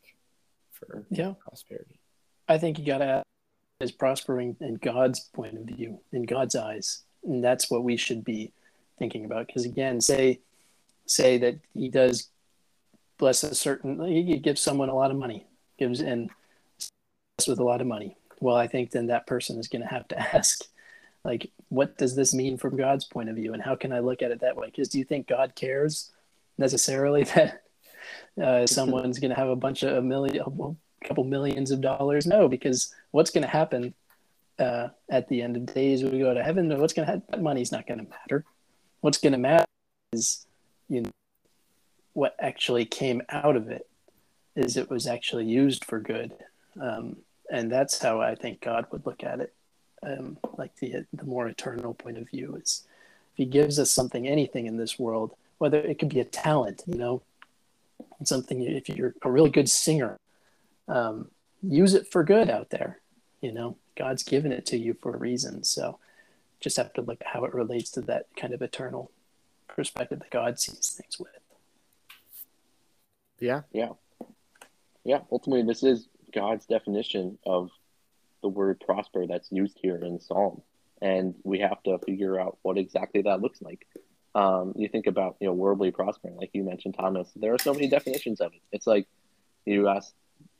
for 0.72 1.04
yeah 1.10 1.34
prosperity? 1.40 2.00
I 2.48 2.58
think 2.58 2.78
you 2.78 2.86
gotta 2.86 3.22
is 3.80 3.92
prospering 3.92 4.56
in 4.60 4.76
God's 4.76 5.20
point 5.20 5.56
of 5.56 5.64
view, 5.64 6.00
in 6.12 6.22
God's 6.22 6.54
eyes, 6.54 7.02
and 7.24 7.44
that's 7.44 7.70
what 7.70 7.84
we 7.84 7.96
should 7.96 8.24
be 8.24 8.52
thinking 8.98 9.24
about. 9.24 9.48
Because 9.48 9.64
again, 9.64 10.00
say 10.00 10.40
say 11.06 11.38
that 11.38 11.58
He 11.74 11.88
does 11.88 12.28
bless 13.18 13.42
a 13.42 13.54
certain, 13.54 14.04
He 14.06 14.38
gives 14.38 14.60
someone 14.60 14.88
a 14.88 14.94
lot 14.94 15.10
of 15.10 15.16
money, 15.16 15.46
gives 15.78 16.00
and 16.00 16.30
with 17.46 17.58
a 17.58 17.64
lot 17.64 17.80
of 17.80 17.86
money. 17.86 18.16
Well, 18.40 18.56
I 18.56 18.66
think 18.66 18.90
then 18.90 19.06
that 19.06 19.26
person 19.26 19.58
is 19.58 19.68
going 19.68 19.82
to 19.82 19.88
have 19.88 20.08
to 20.08 20.18
ask, 20.36 20.64
like, 21.24 21.50
what 21.68 21.98
does 21.98 22.14
this 22.14 22.34
mean 22.34 22.56
from 22.56 22.76
God's 22.76 23.04
point 23.04 23.28
of 23.28 23.36
view, 23.36 23.52
and 23.52 23.62
how 23.62 23.76
can 23.76 23.92
I 23.92 24.00
look 24.00 24.22
at 24.22 24.30
it 24.30 24.40
that 24.40 24.56
way? 24.56 24.66
Because 24.66 24.88
do 24.88 24.98
you 24.98 25.04
think 25.04 25.26
God 25.26 25.54
cares 25.54 26.10
necessarily 26.58 27.24
that 27.34 27.62
uh, 28.42 28.66
someone's 28.66 29.18
going 29.18 29.30
to 29.30 29.36
have 29.36 29.48
a 29.48 29.56
bunch 29.56 29.82
of 29.82 29.96
a 29.96 30.02
million, 30.02 30.40
a 30.40 31.06
couple 31.06 31.24
millions 31.24 31.70
of 31.70 31.80
dollars. 31.80 32.26
No, 32.26 32.48
because 32.48 32.94
what's 33.10 33.30
going 33.30 33.42
to 33.42 33.48
happen 33.48 33.94
uh, 34.58 34.88
at 35.10 35.28
the 35.28 35.42
end 35.42 35.56
of 35.56 35.66
days 35.66 36.02
we 36.02 36.18
go 36.18 36.34
to 36.34 36.42
heaven? 36.42 36.68
What's 36.78 36.92
going 36.92 37.06
to 37.06 37.12
happen? 37.12 37.26
That 37.30 37.42
money's 37.42 37.72
not 37.72 37.86
going 37.86 37.98
to 37.98 38.10
matter. 38.10 38.44
What's 39.00 39.18
going 39.18 39.32
to 39.32 39.38
matter 39.38 39.64
is 40.12 40.46
you 40.88 41.02
know 41.02 41.10
what 42.16 42.36
actually 42.40 42.84
came 42.84 43.22
out 43.28 43.56
of 43.56 43.68
it 43.68 43.86
is 44.56 44.76
it 44.76 44.90
was 44.90 45.06
actually 45.06 45.44
used 45.44 45.84
for 45.84 46.00
good, 46.00 46.32
um, 46.80 47.16
and 47.50 47.70
that's 47.70 48.00
how 48.02 48.20
I 48.20 48.34
think 48.34 48.60
God 48.60 48.86
would 48.90 49.06
look 49.06 49.22
at 49.22 49.40
it. 49.40 49.54
Um, 50.02 50.38
like 50.56 50.76
the 50.76 51.06
the 51.12 51.24
more 51.24 51.48
eternal 51.48 51.94
point 51.94 52.18
of 52.18 52.30
view 52.30 52.56
is 52.56 52.84
if 53.32 53.36
He 53.38 53.44
gives 53.46 53.78
us 53.78 53.90
something, 53.90 54.26
anything 54.26 54.66
in 54.66 54.76
this 54.76 54.98
world, 54.98 55.34
whether 55.58 55.78
it 55.78 55.98
could 55.98 56.08
be 56.10 56.20
a 56.20 56.24
talent, 56.24 56.82
you 56.86 56.98
know, 56.98 57.22
something 58.24 58.62
if 58.62 58.88
you're 58.88 59.14
a 59.22 59.30
really 59.30 59.50
good 59.50 59.68
singer 59.68 60.18
um, 60.88 61.30
use 61.62 61.94
it 61.94 62.08
for 62.10 62.24
good 62.24 62.50
out 62.50 62.70
there. 62.70 63.00
You 63.40 63.52
know, 63.52 63.76
God's 63.96 64.22
given 64.22 64.52
it 64.52 64.66
to 64.66 64.78
you 64.78 64.94
for 64.94 65.14
a 65.14 65.18
reason. 65.18 65.64
So 65.64 65.98
just 66.60 66.76
have 66.76 66.92
to 66.94 67.02
look 67.02 67.20
at 67.20 67.28
how 67.28 67.44
it 67.44 67.54
relates 67.54 67.90
to 67.92 68.00
that 68.02 68.26
kind 68.36 68.54
of 68.54 68.62
eternal 68.62 69.10
perspective 69.68 70.20
that 70.20 70.30
God 70.30 70.58
sees 70.58 70.90
things 70.90 71.18
with. 71.18 71.30
Yeah. 73.38 73.62
Yeah. 73.72 73.90
Yeah. 75.04 75.20
Ultimately, 75.30 75.64
this 75.64 75.82
is 75.82 76.08
God's 76.34 76.66
definition 76.66 77.38
of 77.46 77.70
the 78.42 78.48
word 78.48 78.80
prosper 78.80 79.26
that's 79.26 79.50
used 79.50 79.78
here 79.80 79.96
in 79.96 80.20
Psalm. 80.20 80.62
And 81.02 81.34
we 81.44 81.60
have 81.60 81.82
to 81.84 81.98
figure 81.98 82.40
out 82.40 82.58
what 82.62 82.78
exactly 82.78 83.22
that 83.22 83.40
looks 83.40 83.60
like. 83.60 83.86
Um, 84.34 84.72
you 84.76 84.88
think 84.88 85.06
about, 85.06 85.36
you 85.40 85.46
know, 85.46 85.54
worldly 85.54 85.90
prospering, 85.90 86.36
like 86.36 86.50
you 86.52 86.62
mentioned, 86.62 86.94
Thomas, 86.98 87.30
there 87.36 87.54
are 87.54 87.58
so 87.58 87.72
many 87.72 87.88
definitions 87.88 88.40
of 88.40 88.52
it. 88.52 88.60
It's 88.70 88.86
like 88.86 89.06
you 89.64 89.88
ask 89.88 90.12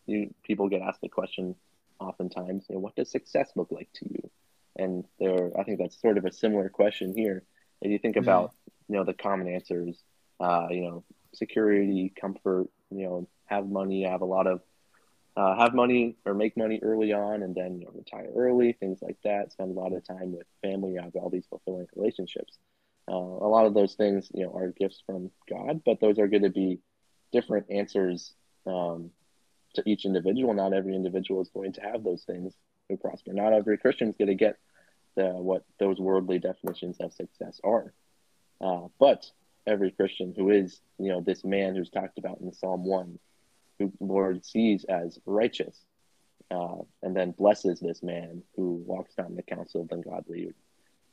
you 0.06 0.34
people 0.42 0.68
get 0.68 0.82
asked 0.82 1.00
the 1.02 1.08
question 1.08 1.54
oftentimes, 1.98 2.66
you 2.68 2.76
know, 2.76 2.80
what 2.80 2.96
does 2.96 3.10
success 3.10 3.50
look 3.56 3.70
like 3.70 3.88
to 3.94 4.06
you? 4.08 4.30
And 4.76 5.04
there, 5.18 5.50
I 5.58 5.64
think 5.64 5.78
that's 5.78 6.00
sort 6.00 6.18
of 6.18 6.24
a 6.24 6.32
similar 6.32 6.68
question 6.68 7.14
here. 7.14 7.42
If 7.80 7.90
you 7.90 7.98
think 7.98 8.16
about, 8.16 8.50
mm-hmm. 8.50 8.92
you 8.92 8.98
know, 8.98 9.04
the 9.04 9.14
common 9.14 9.48
answers, 9.48 10.02
uh, 10.40 10.68
you 10.70 10.82
know, 10.82 11.04
security, 11.36 12.12
comfort, 12.20 12.68
you 12.90 13.04
know, 13.04 13.28
have 13.46 13.68
money, 13.68 14.04
have 14.04 14.22
a 14.22 14.26
lot 14.26 14.46
of, 14.46 14.60
uh, 15.36 15.56
have 15.56 15.74
money 15.74 16.16
or 16.24 16.34
make 16.34 16.56
money 16.56 16.80
early 16.82 17.12
on, 17.12 17.42
and 17.42 17.54
then 17.54 17.78
you 17.78 17.84
know, 17.84 17.92
retire 17.94 18.30
early, 18.34 18.72
things 18.72 18.98
like 19.02 19.16
that. 19.24 19.52
Spend 19.52 19.76
a 19.76 19.80
lot 19.80 19.92
of 19.92 20.06
time 20.06 20.32
with 20.32 20.46
family, 20.62 20.96
have 21.00 21.14
all 21.14 21.30
these 21.30 21.46
fulfilling 21.48 21.86
relationships. 21.94 22.58
Uh, 23.08 23.14
a 23.14 23.48
lot 23.48 23.66
of 23.66 23.74
those 23.74 23.94
things, 23.94 24.28
you 24.34 24.44
know, 24.44 24.52
are 24.54 24.72
gifts 24.72 25.02
from 25.06 25.30
God, 25.48 25.82
but 25.84 26.00
those 26.00 26.18
are 26.18 26.26
going 26.26 26.42
to 26.42 26.50
be 26.50 26.80
different 27.32 27.66
answers 27.70 28.32
um, 28.66 29.10
to 29.74 29.82
each 29.86 30.04
individual. 30.04 30.54
Not 30.54 30.72
every 30.72 30.94
individual 30.94 31.40
is 31.42 31.50
going 31.50 31.72
to 31.74 31.80
have 31.82 32.02
those 32.02 32.24
things 32.24 32.54
to 32.90 32.96
prosper. 32.96 33.32
Not 33.32 33.52
every 33.52 33.78
Christian 33.78 34.08
is 34.08 34.16
going 34.16 34.28
to 34.28 34.34
get 34.34 34.56
the, 35.16 35.28
what 35.30 35.64
those 35.78 35.98
worldly 35.98 36.38
definitions 36.38 36.96
of 37.00 37.12
success 37.12 37.60
are. 37.62 37.92
Uh, 38.60 38.88
but 38.98 39.26
every 39.66 39.90
Christian 39.90 40.34
who 40.36 40.50
is, 40.50 40.80
you 40.98 41.08
know, 41.08 41.20
this 41.20 41.44
man 41.44 41.74
who's 41.74 41.90
talked 41.90 42.18
about 42.18 42.40
in 42.40 42.52
Psalm 42.52 42.84
1, 42.84 43.18
who 43.78 43.92
Lord 44.00 44.44
sees 44.44 44.84
as 44.84 45.18
righteous, 45.26 45.78
uh, 46.50 46.78
and 47.02 47.16
then 47.16 47.32
blesses 47.32 47.80
this 47.80 48.02
man 48.02 48.42
who 48.54 48.82
walks 48.86 49.14
down 49.14 49.34
the 49.34 49.42
counsel 49.42 49.82
of 49.82 49.88
the 49.88 49.96
ungodly, 49.96 50.52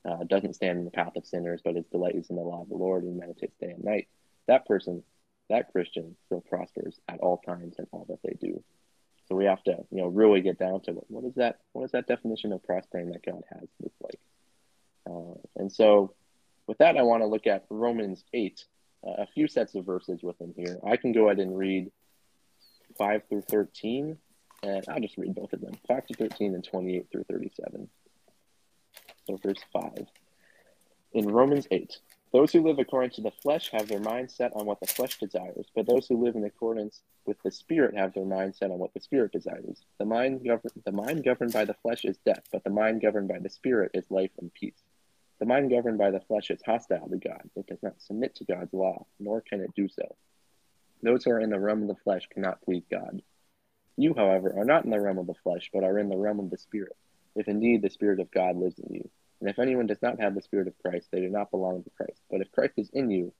uh, 0.06 0.24
doesn't 0.26 0.54
stand 0.54 0.80
in 0.80 0.86
the 0.86 0.92
path 0.92 1.16
of 1.16 1.26
sinners, 1.26 1.62
but 1.64 1.78
is 1.78 1.86
delights 1.88 2.30
in 2.30 2.36
the 2.36 2.42
law 2.42 2.62
of 2.62 2.70
the 2.70 2.76
Lord 2.76 3.04
and 3.04 3.18
meditates 3.18 3.56
day 3.60 3.72
and 3.72 3.84
night. 3.84 4.08
That 4.48 4.66
person 4.66 5.04
that 5.50 5.72
Christian 5.72 6.16
still 6.26 6.42
prospers 6.42 7.00
at 7.08 7.20
all 7.20 7.38
times 7.38 7.76
in 7.78 7.86
all 7.92 8.06
that 8.10 8.20
they 8.24 8.36
do. 8.40 8.64
So 9.28 9.36
we 9.36 9.46
have 9.46 9.64
to, 9.64 9.78
you 9.92 10.02
know, 10.02 10.08
really 10.08 10.42
get 10.42 10.60
down 10.60 10.82
to 10.82 10.94
what, 10.94 11.10
what 11.10 11.24
is 11.26 11.36
that? 11.36 11.60
What 11.72 11.86
is 11.86 11.92
that 11.92 12.08
definition 12.08 12.52
of 12.52 12.64
prospering 12.64 13.12
that 13.12 13.26
God 13.26 13.44
has 13.52 13.68
look 13.82 13.94
like? 14.02 14.20
Uh, 15.10 15.40
and 15.56 15.72
so, 15.72 16.14
with 16.68 16.78
that, 16.80 16.98
I 16.98 17.04
want 17.04 17.22
to 17.24 17.28
look 17.28 17.48
at 17.48 17.66
Romans 17.70 18.24
eight, 18.34 18.64
uh, 19.06 19.24
a 19.24 19.28
few 19.28 19.48
sets 19.48 19.76
of 19.76 19.86
verses 19.86 20.22
within 20.24 20.54
here. 20.56 20.80
I 20.86 20.98
can 20.98 21.12
go 21.12 21.26
ahead 21.26 21.40
and 21.40 21.58
read 21.58 21.92
five 22.98 23.24
through 23.30 23.42
thirteen, 23.42 24.18
and 24.62 24.86
I'll 24.88 25.00
just 25.00 25.18
read 25.18 25.36
both 25.36 25.54
of 25.54 25.62
them: 25.62 25.74
five 25.88 26.06
to 26.08 26.14
thirteen 26.14 26.54
and 26.56 26.64
twenty-eight 26.64 27.08
through 27.12 27.26
thirty-seven. 27.30 27.90
So, 29.28 29.38
verse 29.38 29.64
five 29.72 30.06
in 31.14 31.28
Romans 31.28 31.68
eight. 31.72 31.98
Those 32.32 32.52
who 32.52 32.64
live 32.64 32.80
according 32.80 33.12
to 33.12 33.22
the 33.22 33.30
flesh 33.30 33.70
have 33.72 33.88
their 33.88 34.00
mind 34.00 34.32
set 34.32 34.54
on 34.56 34.66
what 34.66 34.80
the 34.80 34.88
flesh 34.88 35.20
desires, 35.20 35.68
but 35.76 35.86
those 35.86 36.08
who 36.08 36.24
live 36.24 36.36
in 36.36 36.44
accordance 36.46 37.02
with 37.28 37.38
the 37.44 37.52
Spirit 37.52 37.96
have 37.96 38.14
their 38.16 38.26
mind 38.26 38.56
set 38.56 38.72
on 38.72 38.80
what 38.80 38.92
the 38.96 39.00
Spirit 39.00 39.32
desires. 39.32 39.86
The 40.00 40.06
mind, 40.06 40.42
the 40.84 40.92
mind 40.92 41.24
governed 41.24 41.54
by 41.54 41.66
the 41.66 41.76
flesh 41.76 42.06
is 42.06 42.18
death, 42.26 42.42
but 42.52 42.64
the 42.64 42.72
mind 42.72 43.02
governed 43.02 43.28
by 43.28 43.38
the 43.38 43.50
Spirit 43.50 43.92
is 43.94 44.10
life 44.10 44.32
and 44.40 44.52
peace. 44.52 44.83
The 45.44 45.50
mind 45.50 45.72
governed 45.72 45.98
by 45.98 46.10
the 46.10 46.22
flesh 46.22 46.52
is 46.52 46.62
hostile 46.66 47.10
to 47.10 47.18
God. 47.18 47.42
It 47.58 47.68
does 47.68 47.84
not 47.84 48.02
submit 48.02 48.34
to 48.36 48.46
God's 48.46 48.72
law, 48.72 49.06
nor 49.20 49.42
can 49.42 49.60
it 49.60 49.76
do 49.76 49.90
so. 49.90 50.16
Those 51.02 51.26
who 51.26 51.32
are 51.32 51.42
in 51.42 51.50
the 51.50 51.60
realm 51.60 51.82
of 51.82 51.90
the 51.90 52.02
flesh 52.02 52.30
cannot 52.34 52.62
please 52.62 52.86
God. 52.90 53.22
You, 53.98 54.14
however, 54.14 54.58
are 54.58 54.64
not 54.64 54.86
in 54.86 54.90
the 54.90 55.02
realm 55.02 55.18
of 55.18 55.28
the 55.28 55.34
flesh, 55.44 55.70
but 55.74 55.84
are 55.84 56.00
in 56.00 56.08
the 56.08 56.16
realm 56.16 56.40
of 56.40 56.50
the 56.50 56.58
Spirit, 56.58 56.96
if 57.36 57.50
indeed 57.50 57.82
the 57.82 57.90
Spirit 57.90 58.22
of 58.22 58.32
God 58.32 58.56
lives 58.56 58.80
in 58.80 58.94
you. 58.94 59.10
And 59.42 59.50
if 59.50 59.60
anyone 59.60 59.86
does 59.86 60.02
not 60.02 60.22
have 60.22 60.34
the 60.34 60.42
Spirit 60.42 60.70
of 60.70 60.82
Christ, 60.82 61.10
they 61.12 61.20
do 61.20 61.28
not 61.28 61.52
belong 61.52 61.84
to 61.84 61.90
Christ. 61.90 62.22
But 62.32 62.40
if 62.40 62.50
Christ 62.54 62.76
is 62.78 62.90
in 62.94 63.12
you, 63.12 63.34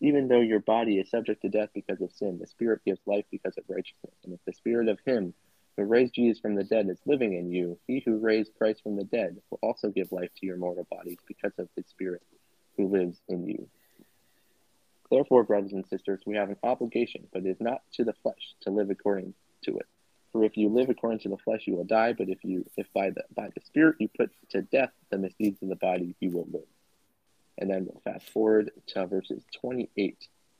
even 0.00 0.28
though 0.28 0.42
your 0.42 0.60
body 0.60 1.00
is 1.00 1.10
subject 1.10 1.42
to 1.42 1.48
death 1.48 1.70
because 1.74 2.00
of 2.00 2.12
sin, 2.12 2.38
the 2.38 2.46
Spirit 2.46 2.82
gives 2.86 3.00
life 3.06 3.24
because 3.28 3.58
of 3.58 3.64
righteousness. 3.66 4.14
And 4.22 4.34
if 4.34 4.40
the 4.46 4.52
Spirit 4.52 4.86
of 4.86 5.00
Him 5.04 5.34
who 5.76 5.84
raised 5.84 6.14
Jesus 6.14 6.40
from 6.40 6.54
the 6.54 6.64
dead 6.64 6.88
is 6.88 7.00
living 7.06 7.34
in 7.34 7.50
you. 7.50 7.78
He 7.86 8.02
who 8.04 8.18
raised 8.18 8.54
Christ 8.56 8.82
from 8.82 8.96
the 8.96 9.04
dead 9.04 9.36
will 9.50 9.60
also 9.62 9.88
give 9.88 10.12
life 10.12 10.30
to 10.36 10.46
your 10.46 10.56
mortal 10.56 10.86
bodies 10.90 11.18
because 11.26 11.52
of 11.58 11.68
his 11.76 11.86
Spirit 11.86 12.22
who 12.76 12.88
lives 12.88 13.20
in 13.28 13.46
you. 13.46 13.68
Therefore, 15.10 15.42
brothers 15.42 15.72
and 15.72 15.86
sisters, 15.86 16.20
we 16.24 16.36
have 16.36 16.50
an 16.50 16.56
obligation, 16.62 17.26
but 17.32 17.44
it 17.44 17.50
is 17.50 17.60
not 17.60 17.82
to 17.94 18.04
the 18.04 18.14
flesh, 18.22 18.54
to 18.62 18.70
live 18.70 18.90
according 18.90 19.34
to 19.64 19.76
it. 19.78 19.86
For 20.32 20.44
if 20.44 20.56
you 20.56 20.68
live 20.68 20.88
according 20.88 21.20
to 21.20 21.28
the 21.28 21.36
flesh, 21.38 21.62
you 21.66 21.74
will 21.74 21.84
die. 21.84 22.12
But 22.12 22.28
if 22.28 22.44
you, 22.44 22.64
if 22.76 22.86
by 22.94 23.10
the 23.10 23.24
by 23.34 23.48
the 23.54 23.60
Spirit 23.64 23.96
you 23.98 24.08
put 24.16 24.30
to 24.50 24.62
death 24.62 24.92
the 25.10 25.18
misdeeds 25.18 25.60
of 25.62 25.68
the 25.68 25.76
body, 25.76 26.14
you 26.20 26.30
will 26.30 26.46
live. 26.52 26.68
And 27.58 27.68
then 27.68 27.86
we'll 27.86 28.00
fast 28.04 28.30
forward 28.30 28.70
to 28.88 29.06
verses 29.06 29.42
28 29.60 30.16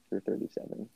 through 0.09 0.21
37. 0.21 0.89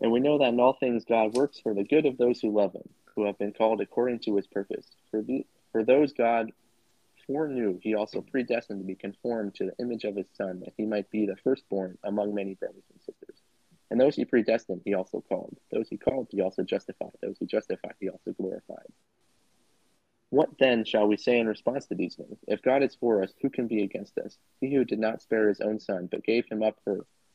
And 0.00 0.12
we 0.12 0.20
know 0.20 0.38
that 0.38 0.48
in 0.48 0.60
all 0.60 0.74
things 0.74 1.04
God 1.04 1.34
works 1.34 1.58
for 1.58 1.74
the 1.74 1.84
good 1.84 2.06
of 2.06 2.18
those 2.18 2.40
who 2.40 2.50
love 2.50 2.74
Him, 2.74 2.88
who 3.14 3.24
have 3.24 3.38
been 3.38 3.52
called 3.52 3.80
according 3.80 4.20
to 4.20 4.36
His 4.36 4.46
purpose. 4.46 4.86
For 5.10 5.22
the 5.22 5.46
for 5.72 5.84
those 5.84 6.12
God 6.12 6.52
foreknew, 7.26 7.78
He 7.82 7.94
also 7.94 8.20
predestined 8.20 8.80
to 8.80 8.86
be 8.86 8.94
conformed 8.94 9.54
to 9.56 9.66
the 9.66 9.84
image 9.84 10.04
of 10.04 10.16
His 10.16 10.26
Son, 10.34 10.60
that 10.60 10.74
He 10.76 10.84
might 10.84 11.10
be 11.10 11.26
the 11.26 11.36
firstborn 11.42 11.98
among 12.04 12.34
many 12.34 12.54
brothers 12.54 12.84
and 12.92 13.00
sisters. 13.00 13.42
And 13.90 14.00
those 14.00 14.16
he 14.16 14.24
predestined, 14.24 14.82
he 14.84 14.94
also 14.94 15.22
called. 15.28 15.56
Those 15.70 15.88
he 15.88 15.96
called, 15.96 16.28
he 16.30 16.40
also 16.40 16.62
justified. 16.62 17.12
Those 17.22 17.36
he 17.38 17.46
justified, 17.46 17.94
he 18.00 18.08
also 18.08 18.32
glorified. 18.32 18.86
What 20.30 20.58
then 20.58 20.84
shall 20.84 21.06
we 21.06 21.16
say 21.16 21.38
in 21.38 21.46
response 21.46 21.86
to 21.86 21.94
these 21.94 22.16
things? 22.16 22.38
If 22.48 22.62
God 22.62 22.82
is 22.82 22.96
for 22.96 23.22
us, 23.22 23.32
who 23.40 23.48
can 23.48 23.68
be 23.68 23.84
against 23.84 24.18
us? 24.18 24.36
He 24.60 24.74
who 24.74 24.84
did 24.84 24.98
not 24.98 25.22
spare 25.22 25.48
his 25.48 25.60
own 25.60 25.78
son, 25.78 26.08
but 26.10 26.24
gave 26.24 26.46
him 26.46 26.64
up 26.64 26.78
for 26.82 27.06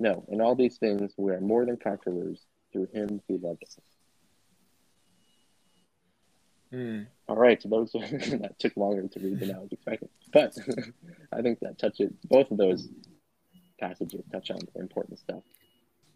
No, 0.00 0.24
in 0.28 0.40
all 0.40 0.54
these 0.54 0.76
things 0.76 1.12
we 1.16 1.32
are 1.32 1.40
more 1.40 1.66
than 1.66 1.76
conquerors 1.76 2.40
through 2.72 2.88
him 2.92 3.20
who 3.28 3.38
loved 3.38 3.64
us. 3.64 3.78
Hmm. 6.70 7.02
All 7.28 7.36
right, 7.36 7.60
so 7.60 7.68
those 7.68 7.92
that 7.92 8.56
took 8.58 8.76
longer 8.76 9.08
to 9.08 9.20
read 9.20 9.40
than 9.40 9.54
I 9.54 9.58
was 9.58 9.72
expecting, 9.72 10.08
but 10.32 10.56
I 11.32 11.42
think 11.42 11.60
that 11.60 11.78
touches 11.78 12.12
both 12.24 12.50
of 12.50 12.58
those 12.58 12.88
passages 13.80 14.22
touch 14.30 14.50
on 14.50 14.58
important 14.76 15.18
stuff 15.18 15.42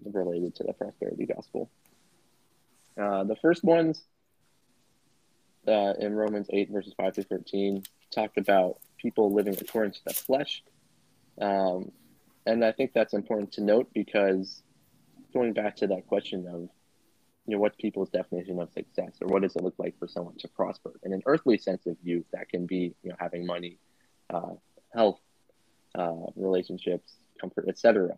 related 0.05 0.55
to 0.57 0.64
the 0.64 0.72
prosperity 0.72 1.26
gospel. 1.26 1.70
Uh, 3.01 3.24
the 3.24 3.37
first 3.37 3.64
ones 3.64 4.05
uh, 5.66 5.95
in 5.99 6.14
Romans 6.14 6.49
8, 6.51 6.70
verses 6.70 6.93
5 6.97 7.14
to 7.14 7.22
13, 7.22 7.85
talked 8.11 8.37
about 8.37 8.78
people 8.99 9.33
living 9.33 9.57
according 9.61 9.93
to 9.93 10.01
the 10.07 10.14
flesh. 10.14 10.62
Um, 11.41 11.93
and 12.47 12.64
I 12.64 12.72
think 12.72 12.93
that's 12.93 13.14
important 13.14 13.53
to 13.53 13.62
note 13.62 13.88
because 13.95 14.62
going 15.32 15.53
back 15.53 15.76
to 15.76 15.86
that 15.88 16.07
question 16.07 16.47
of, 16.47 16.68
you 17.47 17.57
know, 17.57 17.59
what's 17.59 17.76
people's 17.76 18.11
definition 18.11 18.61
of 18.61 18.72
success 18.72 19.12
or 19.20 19.28
what 19.28 19.43
does 19.43 19.57
it 19.57 19.62
look 19.62 19.74
like 19.78 19.99
for 19.99 20.09
someone 20.09 20.36
to 20.38 20.49
prosper? 20.49 20.93
In 21.03 21.12
an 21.12 21.22
earthly 21.26 21.59
sense 21.59 21.86
of 21.86 21.99
view, 21.99 22.24
that 22.32 22.49
can 22.49 22.66
be, 22.66 22.95
you 23.03 23.11
know, 23.11 23.16
having 23.18 23.47
money, 23.47 23.78
uh, 24.30 24.55
health, 24.95 25.20
uh, 25.95 26.26
relationships, 26.36 27.14
comfort, 27.40 27.66
etc. 27.68 28.16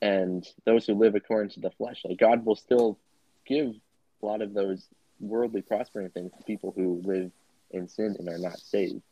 And 0.00 0.46
those 0.64 0.86
who 0.86 0.94
live 0.94 1.14
according 1.14 1.50
to 1.52 1.60
the 1.60 1.70
flesh, 1.70 2.02
like 2.04 2.18
God 2.18 2.44
will 2.44 2.56
still 2.56 2.98
give 3.46 3.74
a 4.22 4.26
lot 4.26 4.42
of 4.42 4.54
those 4.54 4.86
worldly 5.20 5.62
prospering 5.62 6.10
things 6.10 6.32
to 6.36 6.44
people 6.44 6.72
who 6.76 7.02
live 7.04 7.30
in 7.70 7.88
sin 7.88 8.16
and 8.18 8.28
are 8.28 8.38
not 8.38 8.58
saved. 8.58 9.02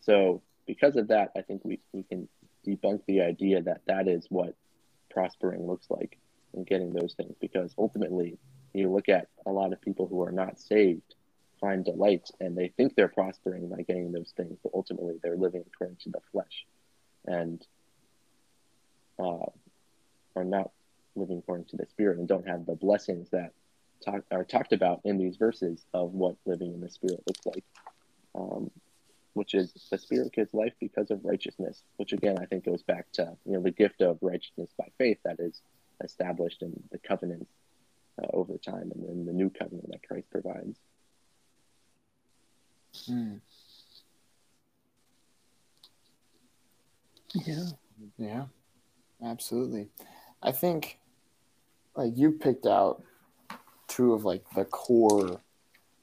So 0.00 0.42
because 0.66 0.96
of 0.96 1.08
that, 1.08 1.30
I 1.36 1.42
think 1.42 1.62
we, 1.64 1.80
we 1.92 2.02
can 2.02 2.28
debunk 2.66 3.00
the 3.06 3.20
idea 3.20 3.62
that 3.62 3.82
that 3.86 4.08
is 4.08 4.26
what 4.28 4.54
prospering 5.10 5.66
looks 5.66 5.86
like 5.90 6.18
and 6.54 6.66
getting 6.66 6.92
those 6.92 7.14
things 7.14 7.34
because 7.40 7.74
ultimately 7.78 8.38
you 8.72 8.90
look 8.90 9.08
at 9.08 9.28
a 9.46 9.50
lot 9.50 9.72
of 9.72 9.80
people 9.80 10.06
who 10.06 10.22
are 10.22 10.32
not 10.32 10.58
saved 10.58 11.14
find 11.60 11.84
delight 11.84 12.28
and 12.40 12.56
they 12.56 12.68
think 12.76 12.94
they're 12.94 13.08
prospering 13.08 13.68
by 13.68 13.82
getting 13.82 14.12
those 14.12 14.32
things 14.36 14.58
but 14.62 14.72
ultimately 14.74 15.14
they're 15.22 15.36
living 15.36 15.64
according 15.72 15.96
to 15.96 16.10
the 16.10 16.20
flesh 16.32 16.66
and 17.26 17.64
uh, 19.18 19.46
are 20.36 20.44
not 20.44 20.70
living 21.16 21.38
according 21.38 21.66
to 21.66 21.76
the 21.76 21.86
spirit 21.86 22.18
and 22.18 22.26
don't 22.26 22.48
have 22.48 22.66
the 22.66 22.74
blessings 22.74 23.30
that 23.30 23.52
talk, 24.04 24.24
are 24.30 24.44
talked 24.44 24.72
about 24.72 25.00
in 25.04 25.18
these 25.18 25.36
verses 25.36 25.84
of 25.94 26.12
what 26.12 26.36
living 26.44 26.74
in 26.74 26.80
the 26.80 26.90
spirit 26.90 27.22
looks 27.26 27.46
like. 27.46 27.64
Um, 28.34 28.70
which 29.34 29.54
is 29.54 29.72
the 29.90 29.98
spirit 29.98 30.32
gives 30.32 30.54
life 30.54 30.72
because 30.80 31.10
of 31.10 31.24
righteousness 31.24 31.82
which 31.96 32.12
again 32.12 32.38
i 32.40 32.46
think 32.46 32.64
goes 32.64 32.82
back 32.82 33.06
to 33.12 33.36
you 33.44 33.52
know 33.52 33.62
the 33.62 33.70
gift 33.70 34.00
of 34.00 34.18
righteousness 34.20 34.70
by 34.78 34.86
faith 34.98 35.18
that 35.24 35.38
is 35.38 35.60
established 36.02 36.62
in 36.62 36.72
the 36.90 36.98
covenants 36.98 37.50
uh, 38.22 38.26
over 38.32 38.56
time 38.58 38.90
and 38.94 39.04
then 39.06 39.26
the 39.26 39.32
new 39.32 39.50
covenant 39.50 39.88
that 39.90 40.06
christ 40.06 40.30
provides 40.30 40.78
Hmm. 43.06 43.34
Yeah. 47.34 47.64
Yeah, 48.16 48.44
absolutely. 49.24 49.88
I 50.42 50.52
think 50.52 50.98
like 51.96 52.12
you 52.16 52.32
picked 52.32 52.66
out 52.66 53.02
two 53.88 54.12
of 54.12 54.24
like 54.24 54.44
the 54.54 54.64
core 54.64 55.40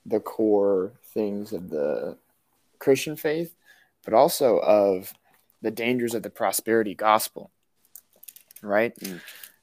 the 0.06 0.20
core 0.20 0.94
things 1.14 1.54
of 1.54 1.70
the 1.70 2.18
Christian 2.82 3.16
faith, 3.16 3.56
but 4.04 4.14
also 4.14 4.58
of 4.58 5.14
the 5.62 5.72
dangers 5.72 6.14
of 6.14 6.24
the 6.24 6.30
prosperity 6.30 6.96
gospel. 6.96 7.52
Right? 8.62 8.94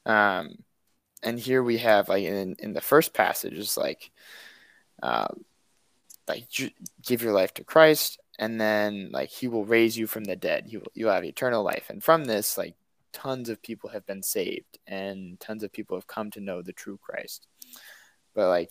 Um 0.06 0.64
and 1.22 1.38
here 1.38 1.62
we 1.62 1.78
have 1.78 2.08
like 2.08 2.24
in 2.24 2.56
in 2.58 2.72
the 2.72 2.80
first 2.80 3.12
passage 3.12 3.54
is 3.54 3.76
like 3.76 4.10
um 5.02 5.44
like 6.28 6.44
give 7.02 7.22
your 7.22 7.32
life 7.32 7.54
to 7.54 7.64
Christ 7.64 8.20
and 8.38 8.60
then 8.60 9.10
like 9.12 9.30
he 9.30 9.48
will 9.48 9.64
raise 9.64 9.96
you 9.96 10.06
from 10.06 10.24
the 10.24 10.36
dead 10.36 10.64
you 10.68 10.82
you 10.94 11.06
have 11.08 11.24
eternal 11.24 11.62
life 11.62 11.86
and 11.90 12.02
from 12.02 12.24
this 12.24 12.56
like 12.56 12.74
tons 13.12 13.48
of 13.48 13.62
people 13.62 13.90
have 13.90 14.06
been 14.06 14.22
saved 14.22 14.78
and 14.86 15.40
tons 15.40 15.62
of 15.62 15.72
people 15.72 15.96
have 15.96 16.06
come 16.06 16.30
to 16.30 16.40
know 16.40 16.62
the 16.62 16.72
true 16.72 16.98
Christ 17.02 17.46
but 18.34 18.48
like 18.48 18.70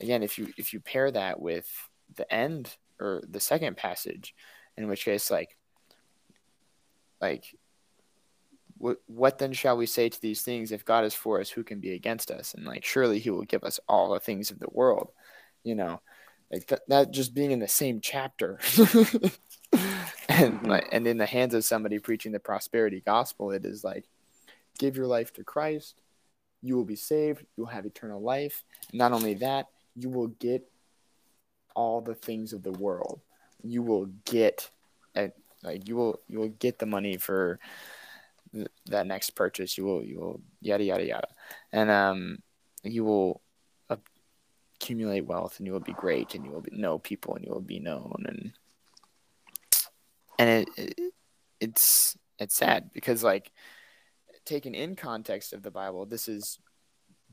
again 0.00 0.22
if 0.22 0.38
you 0.38 0.52
if 0.58 0.72
you 0.72 0.80
pair 0.80 1.10
that 1.10 1.40
with 1.40 1.66
the 2.16 2.30
end 2.32 2.76
or 3.00 3.22
the 3.28 3.40
second 3.40 3.76
passage 3.76 4.34
in 4.76 4.88
which 4.88 5.04
case 5.04 5.30
like 5.30 5.56
like 7.20 7.56
what 8.78 8.98
what 9.06 9.38
then 9.38 9.52
shall 9.52 9.76
we 9.76 9.86
say 9.86 10.08
to 10.08 10.20
these 10.20 10.42
things? 10.42 10.70
If 10.70 10.84
God 10.84 11.04
is 11.04 11.14
for 11.14 11.40
us 11.40 11.50
who 11.50 11.64
can 11.64 11.80
be 11.80 11.92
against 11.94 12.30
us? 12.30 12.54
And 12.54 12.64
like 12.64 12.84
surely 12.84 13.18
he 13.18 13.30
will 13.30 13.42
give 13.42 13.64
us 13.64 13.80
all 13.88 14.12
the 14.12 14.20
things 14.20 14.50
of 14.50 14.58
the 14.58 14.70
world 14.70 15.10
you 15.64 15.74
know? 15.74 16.00
Like 16.50 16.66
that, 16.68 16.88
that 16.88 17.10
just 17.10 17.34
being 17.34 17.50
in 17.50 17.58
the 17.58 17.68
same 17.68 18.00
chapter. 18.00 18.58
And 20.30 20.54
mm-hmm. 20.54 20.66
like, 20.66 20.88
and 20.92 21.06
in 21.06 21.16
the 21.16 21.26
hands 21.26 21.54
of 21.54 21.64
somebody 21.64 21.98
preaching 21.98 22.32
the 22.32 22.38
prosperity 22.38 23.02
gospel 23.04 23.50
it 23.50 23.64
is 23.64 23.82
like 23.82 24.04
give 24.78 24.96
your 24.96 25.06
life 25.06 25.32
to 25.34 25.44
christ. 25.44 26.00
You 26.62 26.76
will 26.76 26.84
be 26.84 26.96
saved. 26.96 27.44
You 27.56 27.64
will 27.64 27.70
have 27.70 27.86
eternal 27.86 28.20
life. 28.20 28.62
Not 28.92 29.12
only 29.12 29.34
that 29.34 29.66
you 29.96 30.10
will 30.10 30.28
get 30.28 30.70
all 31.78 32.00
the 32.00 32.14
things 32.26 32.52
of 32.52 32.62
the 32.62 32.76
world 32.86 33.20
you 33.62 33.82
will 33.82 34.06
get 34.24 34.70
a, 35.16 35.30
like 35.62 35.88
you 35.88 35.96
will 35.96 36.20
you 36.28 36.38
will 36.38 36.54
get 36.66 36.78
the 36.78 36.86
money 36.86 37.16
for 37.16 37.58
th- 38.52 38.68
that 38.86 39.06
next 39.06 39.30
purchase. 39.30 39.76
You 39.76 39.84
will 39.84 40.02
you 40.04 40.18
will 40.20 40.40
yada 40.60 40.84
yada 40.84 41.04
yada. 41.04 41.28
And 41.72 41.90
um 41.90 42.38
you 42.82 43.04
will 43.04 43.40
accumulate 43.90 45.26
wealth 45.26 45.58
and 45.58 45.66
you 45.66 45.72
will 45.72 45.80
be 45.80 45.92
great 45.92 46.34
and 46.34 46.44
you 46.44 46.52
will 46.52 46.60
be, 46.60 46.70
know 46.72 46.98
people 46.98 47.34
and 47.34 47.44
you 47.44 47.52
will 47.52 47.60
be 47.60 47.80
known 47.80 48.24
and 48.26 48.52
and 50.38 50.50
it, 50.50 50.68
it 50.76 51.12
it's 51.60 52.16
it's 52.38 52.56
sad 52.56 52.90
because 52.92 53.24
like 53.24 53.50
taken 54.44 54.74
in 54.74 54.94
context 54.94 55.52
of 55.52 55.62
the 55.62 55.70
bible 55.70 56.06
this 56.06 56.28
is 56.28 56.60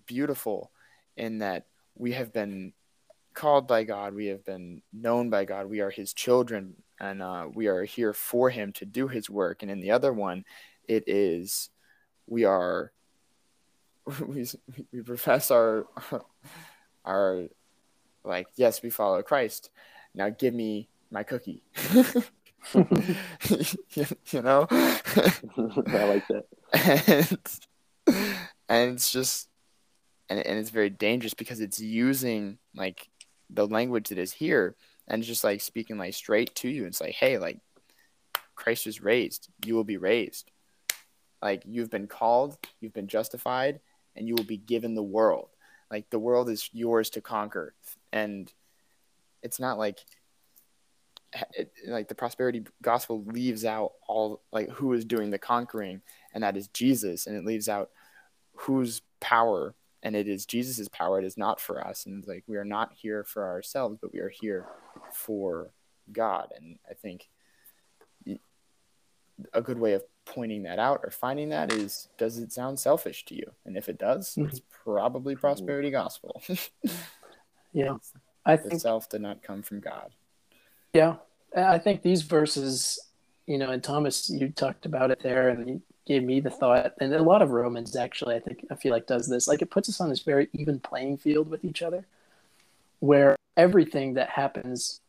beautiful 0.08 0.72
in 1.16 1.38
that 1.38 1.68
we 1.96 2.14
have 2.14 2.34
been 2.34 2.74
called 3.36 3.68
by 3.68 3.84
god 3.84 4.14
we 4.14 4.28
have 4.28 4.44
been 4.46 4.82
known 4.94 5.30
by 5.30 5.46
god 5.46 5.70
we 5.70 5.82
are 5.82 5.92
his 5.92 6.14
children 6.14 6.74
and 7.00 7.22
uh, 7.22 7.48
we 7.54 7.68
are 7.68 7.84
here 7.84 8.14
for 8.14 8.50
him 8.50 8.72
to 8.72 8.86
do 8.86 9.08
his 9.08 9.30
work 9.30 9.62
and 9.62 9.70
in 9.70 9.82
the 9.82 9.92
other 9.92 10.14
one 10.14 10.46
it 10.88 11.04
is 11.08 11.70
we 12.28 12.46
are 12.46 12.92
we, 14.28 14.48
we 14.92 15.02
profess 15.02 15.52
our 15.52 15.86
are 17.06 17.44
like, 18.26 18.48
yes, 18.56 18.82
we 18.82 18.90
follow 18.90 19.22
Christ. 19.22 19.70
Now 20.14 20.30
give 20.30 20.54
me 20.54 20.90
my 21.12 21.24
cookie. 21.24 21.64
you, 21.94 22.06
you 24.32 24.42
know? 24.42 24.68
I 24.70 26.04
like 26.06 26.28
that. 26.28 26.46
and, 28.08 28.18
and 28.68 28.94
it's 28.94 29.12
just 29.12 29.50
and, 30.30 30.40
and 30.40 30.58
it's 30.58 30.72
very 30.72 30.90
dangerous 30.90 31.36
because 31.36 31.60
it's 31.60 31.80
using 31.80 32.58
like 32.76 33.08
the 33.50 33.68
language 33.68 34.10
that 34.10 34.18
is 34.18 34.34
here 34.34 34.76
and 35.08 35.24
just 35.24 35.44
like 35.44 35.62
speaking 35.62 35.98
like 35.98 36.14
straight 36.14 36.54
to 36.56 36.70
you. 36.70 36.86
It's 36.86 37.02
like, 37.02 37.14
hey, 37.14 37.38
like 37.38 37.60
Christ 38.56 38.86
was 38.86 39.02
raised, 39.02 39.50
you 39.66 39.76
will 39.76 39.84
be 39.84 39.98
raised. 39.98 40.52
Like 41.42 41.64
you've 41.66 41.92
been 41.92 42.08
called, 42.08 42.58
you've 42.80 42.94
been 42.94 43.08
justified, 43.08 43.80
and 44.16 44.28
you 44.28 44.36
will 44.36 44.46
be 44.46 44.58
given 44.58 44.96
the 44.96 45.04
world. 45.04 45.50
Like 45.92 46.10
the 46.10 46.20
world 46.20 46.50
is 46.50 46.70
yours 46.74 47.10
to 47.12 47.22
conquer. 47.22 47.74
And 48.12 48.52
it's 49.44 49.60
not 49.60 49.78
like 49.78 50.00
eh, 51.34 51.44
it, 51.54 51.72
like 51.88 52.08
the 52.08 52.16
prosperity 52.16 52.64
gospel 52.82 53.24
leaves 53.26 53.64
out 53.64 53.94
all 54.08 54.42
like 54.52 54.70
who 54.70 54.94
is 54.94 55.06
doing 55.06 55.30
the 55.30 55.38
conquering 55.38 56.02
and 56.34 56.44
that 56.44 56.58
is 56.58 56.68
Jesus 56.70 57.28
and 57.28 57.38
it 57.38 57.46
leaves 57.46 57.70
out 57.70 57.92
whose 58.56 59.02
power 59.22 59.76
and 60.06 60.16
it 60.16 60.30
is 60.30 60.46
Jesus's 60.46 60.88
power 60.88 61.20
it 61.20 61.26
is 61.26 61.38
not 61.38 61.60
for 61.60 61.86
us 61.86 62.06
and 62.06 62.26
like 62.28 62.44
we 62.48 62.56
are 62.56 62.64
not 62.64 62.94
here 62.94 63.26
for 63.26 63.46
ourselves 63.46 63.98
but 64.02 64.14
we 64.14 64.20
are 64.20 64.30
here 64.30 64.66
for 65.12 65.72
God. 66.12 66.54
And 66.56 66.78
I 66.90 66.94
think 66.94 67.28
a 69.54 69.62
good 69.62 69.78
way 69.78 69.94
of 69.94 70.04
pointing 70.26 70.64
that 70.64 70.80
out 70.80 71.02
or 71.04 71.12
finding 71.12 71.50
that 71.50 71.74
is 71.74 72.08
does 72.18 72.38
it 72.38 72.54
sound 72.54 72.80
selfish 72.80 73.26
to 73.26 73.36
you? 73.36 73.52
And 73.66 73.76
if 73.76 73.90
it 73.90 73.98
does 73.98 74.36
mm-hmm. 74.36 74.46
it's 74.46 74.62
probably 74.84 75.36
prosperity 75.36 75.92
gospel. 75.92 76.42
Yeah 77.74 77.98
i 78.46 78.56
the 78.56 78.70
think 78.70 78.82
self 78.82 79.10
did 79.10 79.22
not 79.22 79.44
come 79.44 79.62
from 79.62 79.82
god. 79.82 80.12
Yeah 80.94 81.18
i 81.56 81.78
think 81.78 82.02
these 82.02 82.22
verses 82.22 83.00
you 83.48 83.58
know 83.58 83.72
and 83.72 83.84
thomas 83.84 84.30
you 84.30 84.50
talked 84.50 84.86
about 84.86 85.12
it 85.12 85.20
there 85.22 85.50
and 85.50 85.82
gave 86.06 86.24
me 86.24 86.40
the 86.40 86.50
thought 86.50 86.94
and 87.00 87.14
a 87.14 87.24
lot 87.24 87.42
of 87.42 87.50
romans 87.50 87.96
actually 87.96 88.36
i 88.36 88.40
think 88.40 88.66
i 88.72 88.76
feel 88.76 88.92
like 88.92 89.08
does 89.08 89.28
this 89.28 89.48
like 89.48 89.62
it 89.62 89.72
puts 89.72 89.90
us 89.90 90.00
on 90.00 90.10
this 90.10 90.22
very 90.22 90.48
even 90.54 90.80
playing 90.80 91.18
field 91.18 91.50
with 91.50 91.66
each 91.66 91.82
other 91.82 92.06
where 93.00 93.36
everything 93.58 94.14
that 94.14 94.30
happens 94.30 95.02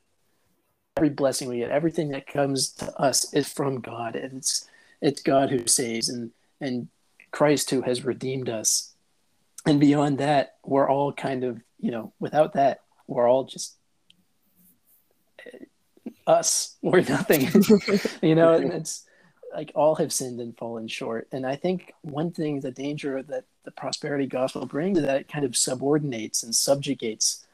every 0.97 1.11
blessing 1.11 1.49
we 1.49 1.59
get, 1.59 1.70
everything 1.70 2.09
that 2.09 2.26
comes 2.26 2.70
to 2.70 2.94
us 2.99 3.32
is 3.34 3.53
from 3.53 3.80
God. 3.80 4.16
And 4.16 4.38
it's 4.38 4.68
it's 5.01 5.22
God 5.22 5.51
who 5.51 5.66
saves 5.66 6.09
and 6.09 6.30
and 6.61 6.88
Christ 7.30 7.70
who 7.70 7.82
has 7.82 8.05
redeemed 8.05 8.49
us. 8.49 8.94
And 9.66 9.80
beyond 9.80 10.18
that, 10.18 10.57
we're 10.64 10.88
all 10.88 11.12
kind 11.12 11.44
of, 11.44 11.61
you 11.78 11.90
know, 11.90 12.12
without 12.20 12.55
that, 12.55 12.82
we're 13.07 13.28
all 13.28 13.44
just 13.44 13.74
uh, 15.47 16.30
us. 16.30 16.76
We're 16.82 17.03
nothing. 17.03 17.49
you 18.22 18.34
know, 18.34 18.55
and 18.55 18.72
it's 18.72 19.05
like 19.55 19.72
all 19.74 19.94
have 19.97 20.12
sinned 20.12 20.40
and 20.40 20.57
fallen 20.57 20.88
short. 20.88 21.28
And 21.32 21.47
I 21.47 21.57
think 21.57 21.94
one 22.03 22.30
thing, 22.30 22.61
the 22.61 22.70
danger 22.70 23.22
that 23.22 23.44
the 23.64 23.70
prosperity 23.70 24.26
gospel 24.26 24.66
brings 24.66 24.99
is 24.99 25.05
that 25.05 25.20
it 25.20 25.28
kind 25.28 25.44
of 25.44 25.57
subordinates 25.57 26.42
and 26.42 26.55
subjugates 26.55 27.47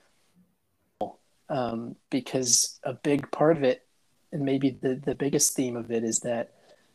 um, 1.48 1.96
because 2.10 2.78
a 2.82 2.94
big 2.94 3.30
part 3.30 3.56
of 3.56 3.62
it, 3.62 3.86
and 4.32 4.42
maybe 4.42 4.70
the, 4.70 4.94
the 4.94 5.14
biggest 5.14 5.54
theme 5.54 5.76
of 5.76 5.90
it, 5.90 6.02
is 6.02 6.20
that 6.20 6.52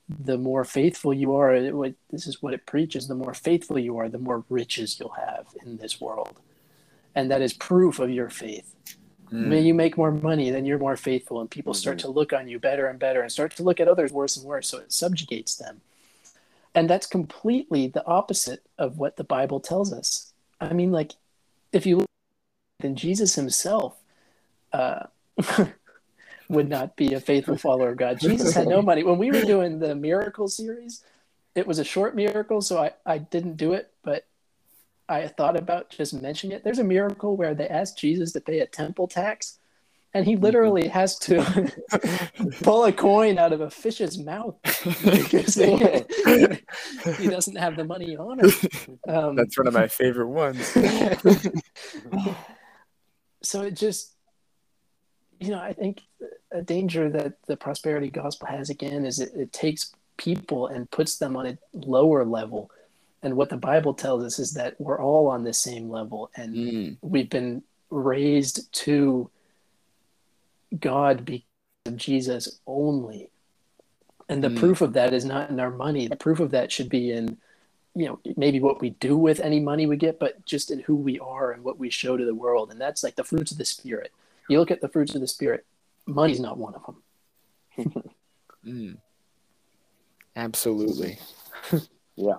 the 0.09 0.37
more 0.37 0.63
faithful 0.63 1.13
you 1.13 1.35
are, 1.35 1.53
it, 1.53 1.95
this 2.09 2.27
is 2.27 2.41
what 2.41 2.53
it 2.53 2.65
preaches 2.65 3.07
the 3.07 3.15
more 3.15 3.33
faithful 3.33 3.77
you 3.77 3.97
are, 3.97 4.09
the 4.09 4.17
more 4.17 4.45
riches 4.49 4.99
you'll 4.99 5.09
have 5.09 5.45
in 5.65 5.77
this 5.77 6.01
world. 6.01 6.39
And 7.13 7.29
that 7.29 7.41
is 7.41 7.53
proof 7.53 7.99
of 7.99 8.09
your 8.09 8.29
faith. 8.29 8.73
Mm. 9.32 9.47
May 9.47 9.61
you 9.61 9.73
make 9.73 9.97
more 9.97 10.11
money, 10.11 10.49
then 10.49 10.65
you're 10.65 10.80
more 10.80 10.97
faithful, 10.97 11.41
and 11.41 11.49
people 11.49 11.73
mm-hmm. 11.73 11.80
start 11.80 11.99
to 11.99 12.09
look 12.09 12.34
on 12.34 12.47
you 12.47 12.59
better 12.59 12.88
and 12.88 12.97
better 12.97 13.21
and 13.21 13.32
start 13.32 13.55
to 13.57 13.63
look 13.63 13.80
at 13.80 13.88
others 13.88 14.11
worse 14.11 14.38
and 14.38 14.45
worse. 14.45 14.69
So 14.69 14.80
it 14.80 14.91
subjugates 14.91 15.55
them. 15.55 15.82
And 16.73 16.89
that's 16.89 17.07
completely 17.07 17.88
the 17.88 18.05
opposite 18.05 18.63
of 18.78 18.97
what 18.97 19.17
the 19.17 19.23
Bible 19.23 19.59
tells 19.59 19.91
us. 19.91 20.32
I 20.61 20.73
mean, 20.73 20.91
like, 20.91 21.13
if 21.71 21.86
you 21.86 21.97
look, 21.97 22.07
then 22.80 22.95
Jesus 22.95 23.36
himself 23.36 23.97
uh, 24.71 25.07
would 26.49 26.69
not 26.69 26.95
be 26.95 27.13
a 27.13 27.19
faithful 27.19 27.57
follower 27.57 27.89
of 27.89 27.97
God. 27.97 28.19
Jesus 28.19 28.53
had 28.53 28.67
no 28.67 28.82
money. 28.82 29.03
When 29.03 29.17
we 29.17 29.32
were 29.32 29.41
doing 29.41 29.80
the 29.80 29.95
miracle 29.95 30.47
series, 30.47 31.03
it 31.55 31.65
was 31.65 31.80
a 31.80 31.84
short 31.84 32.15
miracle, 32.15 32.61
so 32.61 32.78
I, 32.78 32.91
I 33.05 33.17
didn't 33.17 33.57
do 33.57 33.73
it, 33.73 33.91
I 35.10 35.28
thought 35.28 35.58
about 35.58 35.89
just 35.89 36.14
mentioning 36.14 36.55
it. 36.55 36.64
There's 36.64 36.80
a 36.80 36.84
miracle 36.84 37.38
where 37.38 37.53
they 37.53 37.68
asked 37.68 37.97
Jesus 37.97 38.32
to 38.34 38.41
pay 38.41 38.60
a 38.60 38.68
temple 38.68 39.08
tax, 39.08 39.60
and 40.14 40.26
he 40.26 40.36
literally 40.36 40.88
has 40.88 41.18
to 41.20 41.72
pull 42.64 42.86
a 42.86 42.91
coin 42.91 43.38
out 43.38 43.53
of 43.53 43.62
a 43.62 43.70
fish's 43.70 44.18
mouth 44.18 44.55
because 44.64 45.55
he 47.18 47.28
doesn't 47.28 47.58
have 47.58 47.76
the 47.78 47.86
money 47.86 48.18
on 48.18 48.39
him. 48.39 48.51
Um, 49.08 49.36
That's 49.36 49.58
one 49.58 49.68
of 49.68 49.74
my 49.74 49.88
favorite 49.88 50.28
ones. 50.28 50.68
so 53.43 53.62
it 53.62 53.76
just 53.76 54.18
you 55.39 55.51
know, 55.51 55.60
I 55.60 55.74
think 55.74 56.01
a 56.51 56.62
danger 56.62 57.10
that 57.10 57.34
the 57.45 57.58
prosperity 57.58 58.10
gospel 58.10 58.47
has 58.47 58.70
again 58.70 59.05
is 59.05 59.20
it, 59.20 59.32
it 59.36 59.53
takes 59.53 59.93
people 60.18 60.68
and 60.68 60.89
puts 60.89 61.18
them 61.18 61.36
on 61.36 61.45
a 61.45 61.58
lower 61.74 62.26
level. 62.26 62.72
And 63.28 63.36
what 63.36 63.49
the 63.49 63.57
Bible 63.57 63.93
tells 63.93 64.23
us 64.23 64.39
is 64.39 64.53
that 64.53 64.80
we're 64.80 65.01
all 65.01 65.28
on 65.28 65.43
the 65.43 65.51
same 65.51 65.89
level 65.89 66.32
and 66.36 66.55
mm. 66.55 66.97
we've 67.01 67.30
been 67.30 67.61
raised 67.89 68.71
to 68.84 69.30
God 70.80 71.25
because 71.25 71.43
of 71.86 71.97
Jesus 71.97 72.59
only. 72.65 73.30
And 74.30 74.41
the 74.41 74.47
mm. 74.47 74.57
proof 74.57 74.80
of 74.80 74.93
that 74.93 75.13
is 75.13 75.25
not 75.25 75.49
in 75.49 75.59
our 75.59 75.69
money. 75.69 76.07
The 76.07 76.15
proof 76.15 76.39
of 76.39 76.51
that 76.51 76.71
should 76.71 76.88
be 76.88 77.11
in, 77.11 77.38
you 77.95 78.05
know, 78.05 78.19
maybe 78.38 78.61
what 78.61 78.80
we 78.80 78.91
do 78.91 79.17
with 79.17 79.41
any 79.41 79.59
money 79.59 79.86
we 79.86 79.97
get, 79.97 80.19
but 80.19 80.45
just 80.45 80.71
in 80.71 80.80
who 80.80 80.95
we 80.95 81.19
are 81.19 81.51
and 81.51 81.65
what 81.65 81.78
we 81.78 81.89
show 81.89 82.15
to 82.15 82.25
the 82.25 82.34
world. 82.34 82.71
And 82.71 82.80
that's 82.80 83.03
like 83.03 83.15
the 83.15 83.25
fruits 83.25 83.51
of 83.51 83.57
the 83.57 83.65
spirit 83.65 84.13
you 84.47 84.59
look 84.59 84.71
at 84.71 84.82
the 84.82 84.89
fruits 84.89 85.15
of 85.15 85.21
the 85.21 85.28
spirit. 85.28 85.65
Money's 86.05 86.39
not 86.39 86.57
one 86.57 86.75
of 86.75 86.86
them. 86.86 88.03
mm. 88.65 88.97
Absolutely. 90.36 91.19
yeah, 92.15 92.38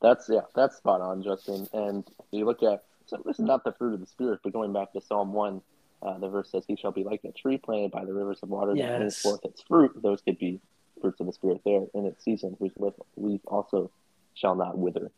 that's 0.00 0.28
yeah, 0.28 0.40
that's 0.54 0.76
spot 0.76 1.00
on, 1.00 1.22
Justin. 1.22 1.68
And 1.72 2.04
you 2.30 2.44
look 2.44 2.62
at 2.62 2.84
so 3.06 3.20
this 3.24 3.38
is 3.38 3.44
not 3.44 3.64
the 3.64 3.72
fruit 3.72 3.94
of 3.94 4.00
the 4.00 4.06
spirit, 4.06 4.40
but 4.42 4.52
going 4.52 4.72
back 4.72 4.92
to 4.92 5.00
Psalm 5.00 5.32
one, 5.32 5.62
uh, 6.02 6.18
the 6.18 6.28
verse 6.28 6.50
says, 6.50 6.64
"He 6.66 6.76
shall 6.76 6.92
be 6.92 7.04
like 7.04 7.24
a 7.24 7.32
tree 7.32 7.58
planted 7.58 7.90
by 7.90 8.04
the 8.04 8.12
rivers 8.12 8.40
of 8.42 8.48
water 8.48 8.74
yes. 8.74 8.88
that 8.88 8.98
brings 8.98 9.18
forth 9.20 9.44
its 9.44 9.62
fruit." 9.62 9.92
Those 10.02 10.20
could 10.22 10.38
be 10.38 10.60
fruits 11.00 11.20
of 11.20 11.26
the 11.26 11.32
spirit 11.32 11.60
there 11.64 11.86
in 11.94 12.06
its 12.06 12.24
season, 12.24 12.56
whose 12.58 12.72
leaf 13.16 13.40
also 13.46 13.90
shall 14.34 14.54
not 14.54 14.78
wither. 14.78 15.10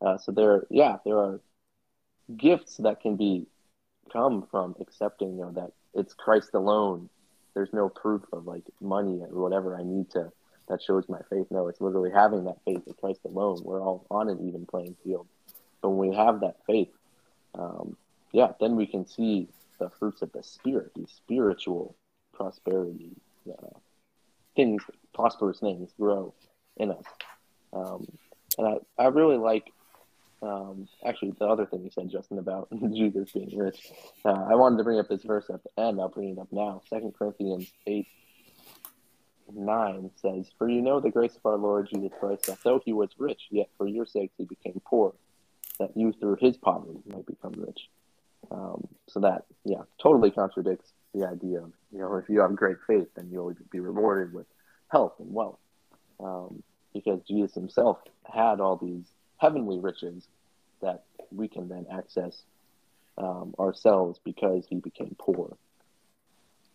Uh, 0.00 0.18
so 0.18 0.32
there, 0.32 0.66
yeah, 0.70 0.96
there 1.04 1.18
are 1.18 1.40
gifts 2.36 2.76
that 2.78 3.00
can 3.00 3.16
be 3.16 3.46
come 4.12 4.46
from 4.50 4.74
accepting, 4.80 5.36
you 5.36 5.42
know, 5.42 5.52
that 5.52 5.72
it's 5.94 6.14
Christ 6.14 6.50
alone. 6.54 7.08
There's 7.54 7.72
no 7.72 7.88
proof 7.88 8.22
of 8.32 8.46
like 8.46 8.64
money 8.80 9.20
or 9.22 9.42
whatever 9.42 9.76
I 9.76 9.82
need 9.82 10.10
to 10.10 10.32
that 10.70 10.82
shows 10.82 11.08
my 11.08 11.20
faith. 11.28 11.46
No, 11.50 11.68
it's 11.68 11.80
literally 11.80 12.10
having 12.10 12.44
that 12.44 12.58
faith 12.64 12.82
in 12.86 12.94
Christ 12.94 13.20
alone. 13.24 13.60
We're 13.62 13.82
all 13.82 14.06
on 14.10 14.28
an 14.28 14.46
even 14.48 14.66
playing 14.66 14.96
field. 15.04 15.26
So 15.82 15.88
when 15.88 16.10
we 16.10 16.16
have 16.16 16.40
that 16.40 16.56
faith, 16.66 16.92
um, 17.54 17.96
yeah, 18.32 18.52
then 18.60 18.76
we 18.76 18.86
can 18.86 19.06
see 19.06 19.48
the 19.78 19.90
fruits 19.98 20.22
of 20.22 20.32
the 20.32 20.42
spirit, 20.42 20.92
these 20.94 21.10
spiritual 21.10 21.96
prosperity 22.32 23.10
uh, 23.50 23.78
things, 24.54 24.82
prosperous 25.14 25.58
things 25.58 25.90
grow 25.98 26.32
in 26.76 26.92
us. 26.92 27.04
Um, 27.72 28.06
and 28.58 28.66
I, 28.66 29.02
I 29.02 29.06
really 29.08 29.36
like 29.36 29.72
um, 30.42 30.88
actually, 31.04 31.32
the 31.38 31.46
other 31.46 31.66
thing 31.66 31.82
you 31.84 31.90
said, 31.90 32.10
Justin, 32.10 32.38
about 32.38 32.68
Jesus 32.94 33.30
being 33.32 33.58
rich, 33.58 33.92
uh, 34.24 34.46
I 34.50 34.54
wanted 34.54 34.78
to 34.78 34.84
bring 34.84 34.98
up 34.98 35.08
this 35.08 35.22
verse 35.22 35.44
at 35.52 35.60
the 35.62 35.82
end. 35.82 36.00
I'll 36.00 36.08
bring 36.08 36.30
it 36.30 36.38
up 36.38 36.48
now. 36.50 36.80
Second 36.88 37.14
Corinthians 37.14 37.70
8 37.86 38.06
9 39.54 40.10
says, 40.16 40.50
For 40.58 40.68
you 40.68 40.82
know 40.82 41.00
the 41.00 41.10
grace 41.10 41.36
of 41.36 41.46
our 41.46 41.56
Lord 41.56 41.88
Jesus 41.92 42.10
Christ, 42.18 42.44
that 42.46 42.58
though 42.64 42.80
he 42.84 42.92
was 42.92 43.10
rich, 43.18 43.42
yet 43.50 43.68
for 43.76 43.86
your 43.86 44.06
sakes 44.06 44.34
he 44.36 44.44
became 44.44 44.80
poor, 44.84 45.14
that 45.78 45.96
you 45.96 46.12
through 46.12 46.36
his 46.40 46.56
poverty 46.56 46.98
might 47.06 47.26
become 47.26 47.54
rich. 47.56 47.88
Um, 48.50 48.88
so 49.08 49.20
that, 49.20 49.44
yeah, 49.64 49.82
totally 50.02 50.30
contradicts 50.30 50.92
the 51.14 51.26
idea 51.26 51.58
of, 51.58 51.72
you 51.92 51.98
know, 51.98 52.16
if 52.16 52.28
you 52.28 52.40
have 52.40 52.54
great 52.56 52.78
faith, 52.86 53.08
then 53.14 53.28
you'll 53.30 53.54
be 53.70 53.80
rewarded 53.80 54.32
with 54.32 54.46
health 54.88 55.14
and 55.18 55.32
wealth. 55.32 55.58
Um, 56.18 56.62
because 56.92 57.20
Jesus 57.26 57.54
himself 57.54 57.98
had 58.24 58.60
all 58.60 58.76
these 58.76 59.06
heavenly 59.38 59.78
riches 59.78 60.26
that 60.82 61.04
we 61.30 61.48
can 61.48 61.68
then 61.68 61.86
access 61.90 62.42
um, 63.16 63.54
ourselves 63.58 64.20
because 64.24 64.66
he 64.68 64.76
became 64.76 65.14
poor 65.18 65.56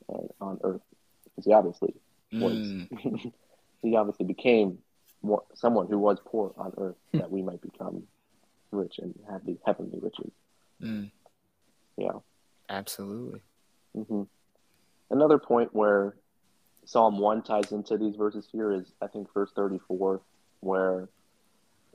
uh, 0.09 0.27
on 0.41 0.59
earth. 0.63 0.81
Because 1.23 1.45
he 1.45 1.53
obviously 1.53 1.93
was, 2.31 2.53
mm. 2.53 3.33
he 3.81 3.95
obviously 3.95 4.25
became 4.25 4.79
more, 5.21 5.43
someone 5.53 5.87
who 5.87 5.99
was 5.99 6.19
poor 6.25 6.53
on 6.57 6.73
earth 6.77 6.95
hmm. 7.11 7.19
that 7.19 7.31
we 7.31 7.41
might 7.41 7.61
become 7.61 8.03
rich 8.71 8.99
and 8.99 9.13
have 9.29 9.45
the 9.45 9.57
heavenly 9.65 9.99
riches. 10.01 10.31
Mm. 10.81 11.11
Yeah. 11.97 12.19
Absolutely. 12.69 13.41
hmm 13.93 14.23
Another 15.09 15.37
point 15.37 15.73
where 15.73 16.15
Psalm 16.85 17.19
1 17.19 17.43
ties 17.43 17.71
into 17.71 17.97
these 17.97 18.15
verses 18.15 18.47
here 18.51 18.71
is, 18.71 18.91
I 19.01 19.07
think, 19.07 19.31
verse 19.33 19.51
34, 19.55 20.21
where 20.61 21.09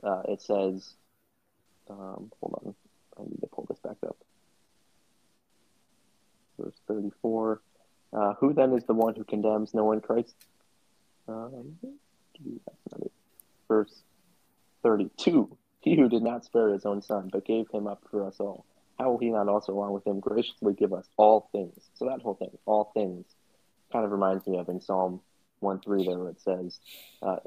uh, 0.03 0.21
it 0.29 0.41
says, 0.41 0.95
um, 1.89 2.31
hold 2.39 2.61
on, 2.65 2.75
I 3.19 3.23
need 3.23 3.41
to 3.41 3.47
pull 3.47 3.65
this 3.69 3.79
back 3.79 3.97
up. 4.05 4.17
Verse 6.57 6.75
34, 6.87 7.61
uh, 8.13 8.33
who 8.39 8.53
then 8.53 8.73
is 8.73 8.83
the 8.85 8.93
one 8.93 9.15
who 9.15 9.23
condemns 9.23 9.73
no 9.73 9.85
one 9.85 10.01
Christ? 10.01 10.35
Um. 11.27 11.77
Verse 13.67 14.01
32, 14.83 15.55
he 15.79 15.95
who 15.95 16.09
did 16.09 16.23
not 16.23 16.43
spare 16.43 16.69
his 16.69 16.85
own 16.85 17.01
son, 17.01 17.29
but 17.31 17.45
gave 17.45 17.69
him 17.69 17.87
up 17.87 18.03
for 18.09 18.25
us 18.25 18.37
all 18.39 18.65
how 19.01 19.11
will 19.11 19.17
he 19.17 19.29
not 19.29 19.47
also 19.47 19.73
along 19.73 19.93
with 19.93 20.05
him 20.05 20.19
graciously 20.19 20.73
give 20.73 20.93
us 20.93 21.07
all 21.17 21.49
things? 21.51 21.89
So 21.95 22.05
that 22.05 22.21
whole 22.21 22.35
thing, 22.35 22.51
all 22.65 22.91
things, 22.93 23.25
kind 23.91 24.05
of 24.05 24.11
reminds 24.11 24.45
me 24.45 24.59
of 24.59 24.69
in 24.69 24.79
Psalm 24.79 25.21
1 25.59 25.79
3 25.81 26.05
there 26.05 26.19
where 26.19 26.29
it 26.29 26.41
says, 26.41 26.79
uh, 27.23 27.37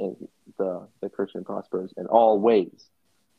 the, 0.58 0.88
the 1.00 1.08
Christian 1.08 1.44
prospers 1.44 1.94
in 1.96 2.06
all 2.06 2.40
ways. 2.40 2.88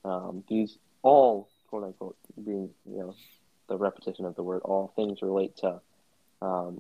Um, 0.06 0.44
these 0.48 0.78
all, 1.02 1.50
quote 1.68 1.84
unquote, 1.84 2.18
being, 2.44 2.70
you 2.90 3.00
know, 3.00 3.16
the 3.68 3.78
repetition 3.78 4.26
of 4.26 4.36
the 4.36 4.44
word 4.44 4.62
all 4.64 4.94
things 4.96 5.22
relate 5.22 5.58
to 5.58 5.82
um, 6.42 6.80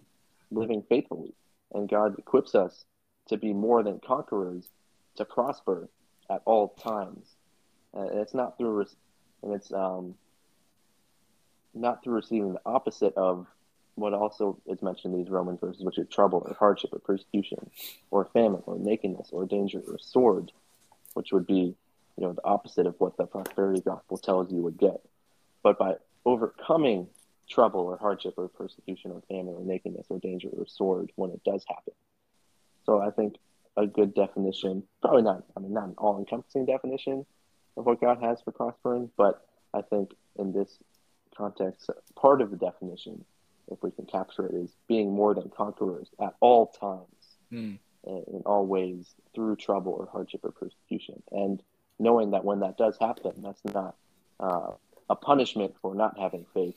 living 0.52 0.84
faithfully. 0.88 1.34
And 1.74 1.90
God 1.90 2.18
equips 2.18 2.56
us 2.56 2.86
to 3.30 3.38
be 3.38 3.54
more 3.54 3.84
than 3.84 4.00
conquerors, 4.00 4.68
to 5.18 5.26
prosper 5.26 5.90
at 6.30 6.42
all 6.46 6.70
times. 6.70 7.26
And 7.94 8.20
it's 8.20 8.34
not 8.34 8.58
through, 8.58 8.86
and 9.44 9.54
it's, 9.54 9.72
um, 9.72 10.16
not 11.74 12.04
through 12.04 12.16
receiving 12.16 12.54
the 12.54 12.62
opposite 12.66 13.14
of 13.16 13.48
what 13.96 14.14
also 14.14 14.58
is 14.66 14.82
mentioned 14.82 15.14
in 15.14 15.22
these 15.22 15.30
Romans 15.30 15.60
verses, 15.60 15.84
which 15.84 15.98
is 15.98 16.08
trouble 16.10 16.46
or 16.46 16.56
hardship 16.58 16.92
or 16.94 17.00
persecution 17.00 17.70
or 18.12 18.26
famine 18.26 18.62
or 18.66 18.78
nakedness 18.78 19.30
or 19.32 19.46
danger 19.46 19.82
or 19.88 19.98
sword, 20.00 20.52
which 21.14 21.32
would 21.32 21.48
be, 21.48 21.76
you 22.18 22.24
know, 22.24 22.34
the 22.34 22.44
opposite 22.44 22.88
of 22.88 22.96
what 23.00 23.18
the 23.18 23.26
prosperity 23.26 23.82
gospel 23.82 24.18
tells 24.18 24.52
you 24.52 24.62
would 24.62 24.78
get. 24.78 25.02
But 25.64 25.78
by 25.78 25.96
overcoming 26.26 27.08
trouble 27.50 27.82
or 27.82 27.98
hardship 27.98 28.34
or 28.38 28.48
persecution 28.48 29.12
or 29.12 29.22
famine 29.28 29.56
or 29.56 29.64
nakedness 29.64 30.08
or 30.10 30.20
danger 30.20 30.50
or 30.58 30.66
sword 30.66 31.12
when 31.16 31.32
it 31.32 31.44
does 31.44 31.64
happen. 31.68 31.94
So 32.86 33.00
I 33.02 33.12
think 33.12 33.36
a 33.78 33.86
good 33.88 34.14
definition, 34.14 34.84
probably 35.02 35.24
not, 35.24 35.44
I 35.56 35.60
mean, 35.60 35.74
not 35.74 35.86
an 35.86 35.96
all 35.98 36.18
encompassing 36.18 36.66
definition 36.66 37.26
of 37.78 37.86
what 37.86 38.00
God 38.02 38.22
has 38.22 38.42
for 38.42 38.52
prospering, 38.52 39.10
but 39.18 39.46
I 39.74 39.82
think 39.82 40.12
in 40.40 40.54
this 40.54 40.78
context, 41.36 41.90
part 42.16 42.42
of 42.42 42.52
the 42.52 42.58
definition, 42.58 43.26
if 43.70 43.82
we 43.84 43.92
can 43.92 44.06
capture 44.06 44.46
it, 44.46 44.56
is 44.56 44.76
being 44.88 45.12
more 45.12 45.34
than 45.34 45.50
conquerors 45.50 46.10
at 46.20 46.36
all 46.40 46.68
times, 46.68 47.08
Mm. 47.52 47.78
in 48.06 48.42
all 48.46 48.66
ways, 48.66 49.14
through 49.34 49.56
trouble 49.56 49.92
or 49.94 50.08
hardship 50.12 50.42
or 50.44 50.52
persecution. 50.52 51.22
And 51.32 51.62
knowing 52.00 52.32
that 52.32 52.44
when 52.44 52.60
that 52.62 52.78
does 52.78 52.98
happen, 53.00 53.34
that's 53.42 53.64
not 53.66 53.96
uh, 54.40 54.72
a 55.10 55.16
punishment 55.16 55.76
for 55.82 55.94
not 55.96 56.18
having 56.20 56.46
faith 56.54 56.76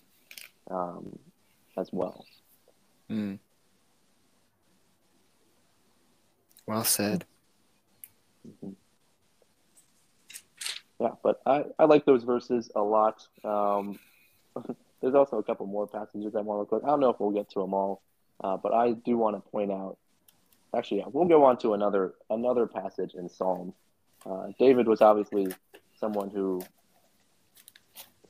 um, 0.70 1.18
as 1.76 1.90
well. 1.92 2.24
Mm. 3.10 3.38
Well 6.66 6.84
said. 6.84 7.24
Mhm. 8.46 8.74
Yeah, 11.00 11.10
but 11.22 11.40
I, 11.46 11.64
I 11.78 11.84
like 11.84 12.04
those 12.04 12.24
verses 12.24 12.70
a 12.74 12.82
lot. 12.82 13.26
Um, 13.44 13.98
there's 15.00 15.14
also 15.14 15.38
a 15.38 15.42
couple 15.42 15.66
more 15.66 15.86
passages 15.86 16.34
I 16.34 16.40
want 16.40 16.68
to 16.68 16.74
look 16.74 16.82
at. 16.82 16.86
I 16.86 16.90
don't 16.90 17.00
know 17.00 17.10
if 17.10 17.20
we'll 17.20 17.30
get 17.30 17.48
to 17.50 17.60
them 17.60 17.72
all, 17.72 18.02
uh, 18.42 18.56
but 18.56 18.74
I 18.74 18.92
do 18.92 19.16
want 19.16 19.36
to 19.36 19.50
point 19.50 19.70
out. 19.70 19.96
Actually, 20.76 20.98
yeah, 20.98 21.06
we'll 21.10 21.28
go 21.28 21.44
on 21.44 21.56
to 21.58 21.72
another 21.72 22.14
another 22.28 22.66
passage 22.66 23.14
in 23.14 23.28
Psalm. 23.28 23.72
Uh, 24.26 24.48
David 24.58 24.86
was 24.86 25.00
obviously 25.00 25.48
someone 25.98 26.28
who 26.28 26.60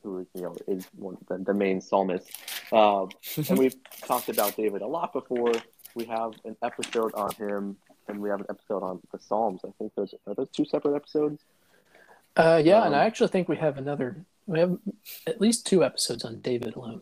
who 0.03 0.27
you 0.35 0.43
know 0.43 0.57
is 0.67 0.87
one 0.97 1.17
the, 1.29 1.39
the 1.39 1.55
main 1.55 1.81
psalmist, 1.81 2.31
uh, 2.73 3.07
and 3.49 3.59
we've 3.63 3.77
talked 4.07 4.29
about 4.29 4.57
David 4.57 4.83
a 4.83 4.87
lot 4.87 5.13
before. 5.13 5.53
We 5.95 6.05
have 6.07 6.33
an 6.45 6.57
episode 6.63 7.13
on 7.15 7.35
him, 7.35 7.77
and 8.09 8.21
we 8.21 8.29
have 8.29 8.41
an 8.41 8.47
episode 8.51 8.83
on 8.83 9.01
the 9.13 9.19
Psalms. 9.19 9.61
I 9.65 9.71
think 9.79 9.95
those 9.95 10.15
are 10.27 10.35
those 10.35 10.49
two 10.51 10.65
separate 10.65 10.95
episodes. 10.95 11.43
Uh, 12.37 12.61
yeah, 12.65 12.85
and 12.85 12.95
Um, 12.95 13.01
I 13.01 13.05
actually 13.05 13.29
think 13.29 13.49
we 13.49 13.57
have 13.57 13.79
another. 13.79 14.25
We 14.47 14.61
have 14.61 14.79
at 15.27 15.41
least 15.41 15.67
two 15.67 15.85
episodes 15.85 16.25
on 16.25 16.41
David 16.41 16.77
alone. 16.77 17.01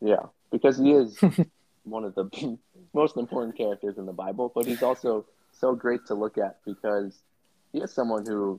Yeah, 0.00 0.26
because 0.50 0.78
he 0.78 0.92
is 0.92 1.18
one 1.84 2.04
of 2.04 2.14
the 2.14 2.58
most 2.94 3.16
important 3.16 3.56
characters 3.56 3.98
in 3.98 4.06
the 4.06 4.12
Bible, 4.12 4.50
but 4.54 4.66
he's 4.66 4.82
also 4.82 5.26
so 5.52 5.74
great 5.74 6.06
to 6.06 6.14
look 6.14 6.38
at 6.38 6.58
because 6.64 7.18
he 7.72 7.80
is 7.80 7.92
someone 7.92 8.24
who 8.26 8.58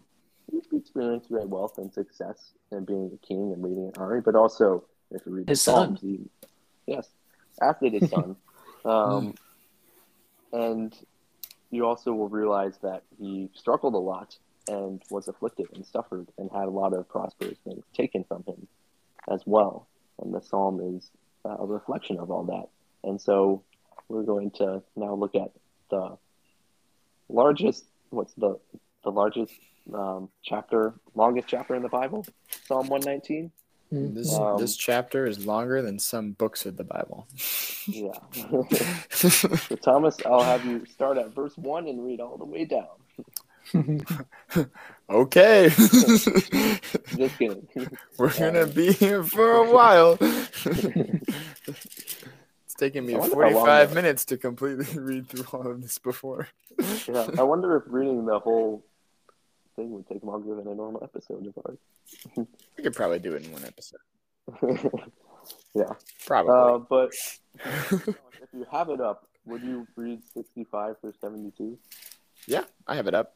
he 0.50 0.78
experienced 0.78 1.30
great 1.30 1.48
wealth 1.48 1.78
and 1.78 1.94
success 1.94 2.52
and 2.72 2.86
being 2.86 3.12
a 3.14 3.26
king 3.26 3.52
and 3.54 3.62
leading 3.62 3.86
an 3.86 3.94
army, 3.98 4.22
but 4.22 4.36
also 4.36 4.84
if 5.12 5.26
you 5.26 5.34
read 5.34 5.48
the 5.48 5.52
His 5.52 5.62
son. 5.62 5.98
Psalms, 5.98 6.02
he, 6.02 6.20
yes, 6.88 7.08
after 7.62 7.90
his 7.90 8.10
son, 8.10 8.36
um, 8.86 9.34
and 10.54 10.96
you 11.70 11.86
also 11.86 12.14
will 12.14 12.30
realize 12.30 12.78
that 12.82 13.04
he 13.18 13.50
struggled 13.54 13.94
a 13.94 13.98
lot 13.98 14.38
and 14.68 15.02
was 15.10 15.28
afflicted 15.28 15.68
and 15.74 15.86
suffered 15.86 16.28
and 16.38 16.50
had 16.52 16.66
a 16.66 16.70
lot 16.70 16.94
of 16.94 17.08
prosperous 17.10 17.58
things 17.60 17.84
taken 17.94 18.24
from 18.24 18.44
him 18.44 18.68
as 19.30 19.42
well. 19.46 19.88
And 20.20 20.34
the 20.34 20.42
psalm 20.42 20.96
is 20.96 21.10
uh, 21.46 21.58
a 21.60 21.66
reflection 21.66 22.20
of 22.20 22.30
all 22.30 22.44
that. 22.44 22.68
And 23.08 23.20
so 23.20 23.64
we're 24.08 24.24
going 24.24 24.52
to 24.52 24.84
now 24.96 25.16
look 25.16 25.36
at 25.36 25.52
the 25.90 26.18
largest, 27.30 27.86
what's 28.10 28.34
the 28.34 28.60
the 29.04 29.12
largest 29.12 29.54
um, 29.94 30.30
chapter, 30.44 30.94
longest 31.16 31.48
chapter 31.48 31.76
in 31.76 31.82
the 31.82 31.90
Bible, 31.90 32.26
Psalm 32.66 32.88
119. 32.88 33.52
This 33.92 34.34
Um, 34.34 34.58
this 34.58 34.78
chapter 34.78 35.26
is 35.26 35.46
longer 35.46 35.82
than 35.82 36.00
some 36.00 36.32
books 36.32 36.66
of 36.66 36.78
the 36.78 36.86
Bible. 36.86 37.28
Yeah. 37.88 38.14
so 39.10 39.50
Thomas, 39.82 40.18
I'll 40.26 40.44
have 40.44 40.64
you 40.66 40.86
start 40.86 41.18
at 41.18 41.36
verse 41.36 41.58
one 41.58 41.90
and 41.90 42.06
read 42.06 42.22
all 42.22 42.38
the 42.38 42.46
way 42.46 42.64
down. 42.64 42.88
okay. 45.10 45.70
Just 45.78 47.38
kidding. 47.38 47.68
We're 48.18 48.32
gonna 48.38 48.66
be 48.66 48.94
here 48.94 49.24
for 49.24 49.52
a 49.52 49.70
while. 49.70 50.18
it's 50.22 51.26
taken 52.78 53.06
me 53.06 53.16
I 53.16 53.18
wonder 53.18 53.36
how 53.36 53.42
long 53.42 53.66
45 53.66 53.94
minutes 53.94 54.24
to 54.26 54.38
completely 54.38 54.98
read 54.98 55.28
through 55.28 55.46
all 55.52 55.70
of 55.70 55.82
this 55.82 55.98
before. 55.98 56.48
yeah, 57.10 57.28
I 57.38 57.44
wonder 57.44 57.76
if 57.76 57.84
reading 57.88 58.26
the 58.26 58.40
whole 58.40 58.86
thing 59.76 59.92
would 59.92 60.08
take 60.08 60.24
longer 60.24 60.56
than 60.56 60.68
a 60.68 60.76
normal 60.76 61.04
episode 61.04 61.48
of 61.48 61.54
ours. 61.66 61.78
We 62.78 62.84
could 62.84 62.96
probably 62.96 63.20
do 63.20 63.34
it 63.36 63.46
in 63.46 63.52
one 63.52 63.64
episode. 63.64 64.00
yeah. 65.76 65.92
Probably. 66.26 66.54
Uh, 66.54 66.78
but 66.80 67.12
if 67.66 68.50
you 68.54 68.66
have 68.72 68.90
it 68.90 69.00
up, 69.00 69.28
would 69.46 69.62
you 69.62 69.88
read 69.96 70.22
65 70.34 70.96
through 71.00 71.14
72? 71.20 71.78
yeah, 72.48 72.64
I 72.88 72.96
have 72.96 73.08
it 73.08 73.14
up. 73.14 73.36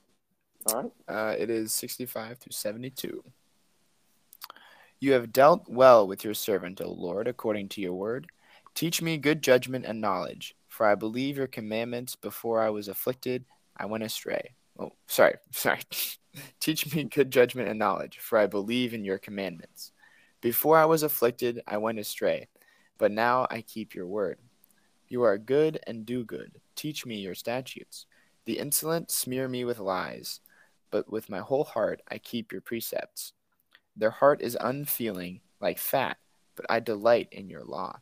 All 0.67 0.81
right. 0.81 0.91
Uh, 1.07 1.35
it 1.37 1.49
is 1.49 1.73
65 1.73 2.37
through 2.37 2.51
72. 2.51 3.23
You 4.99 5.13
have 5.13 5.33
dealt 5.33 5.69
well 5.69 6.07
with 6.07 6.23
your 6.23 6.33
servant, 6.33 6.81
O 6.81 6.91
Lord, 6.91 7.27
according 7.27 7.69
to 7.69 7.81
your 7.81 7.93
word. 7.93 8.27
Teach 8.73 9.01
me 9.01 9.17
good 9.17 9.41
judgment 9.41 9.85
and 9.85 10.01
knowledge, 10.01 10.55
for 10.67 10.85
I 10.85 10.95
believe 10.95 11.37
your 11.37 11.47
commandments. 11.47 12.15
Before 12.15 12.61
I 12.61 12.69
was 12.69 12.87
afflicted, 12.87 13.45
I 13.77 13.85
went 13.85 14.03
astray. 14.03 14.55
Oh, 14.79 14.93
sorry, 15.07 15.35
sorry. 15.51 15.79
Teach 16.59 16.93
me 16.93 17.03
good 17.03 17.31
judgment 17.31 17.69
and 17.69 17.79
knowledge, 17.79 18.19
for 18.19 18.37
I 18.37 18.47
believe 18.47 18.93
in 18.93 19.05
your 19.05 19.17
commandments. 19.17 19.91
Before 20.41 20.77
I 20.77 20.85
was 20.85 21.03
afflicted, 21.03 21.61
I 21.67 21.77
went 21.77 21.99
astray, 21.99 22.47
but 22.97 23.11
now 23.11 23.47
I 23.49 23.61
keep 23.61 23.95
your 23.95 24.07
word. 24.07 24.39
You 25.07 25.23
are 25.23 25.37
good 25.37 25.79
and 25.87 26.05
do 26.05 26.23
good. 26.23 26.59
Teach 26.75 27.05
me 27.05 27.15
your 27.15 27.35
statutes. 27.35 28.05
The 28.45 28.59
insolent 28.59 29.11
smear 29.11 29.47
me 29.47 29.65
with 29.65 29.79
lies 29.79 30.39
but 30.95 31.11
with 31.11 31.29
my 31.29 31.39
whole 31.39 31.65
heart 31.65 32.01
I 32.09 32.17
keep 32.17 32.53
your 32.53 32.61
precepts. 32.61 33.33
Their 33.97 34.11
heart 34.11 34.41
is 34.41 34.57
unfeeling, 34.61 35.41
like 35.59 35.77
fat, 35.77 36.15
but 36.55 36.65
I 36.69 36.79
delight 36.79 37.27
in 37.33 37.49
your 37.49 37.65
law. 37.65 37.99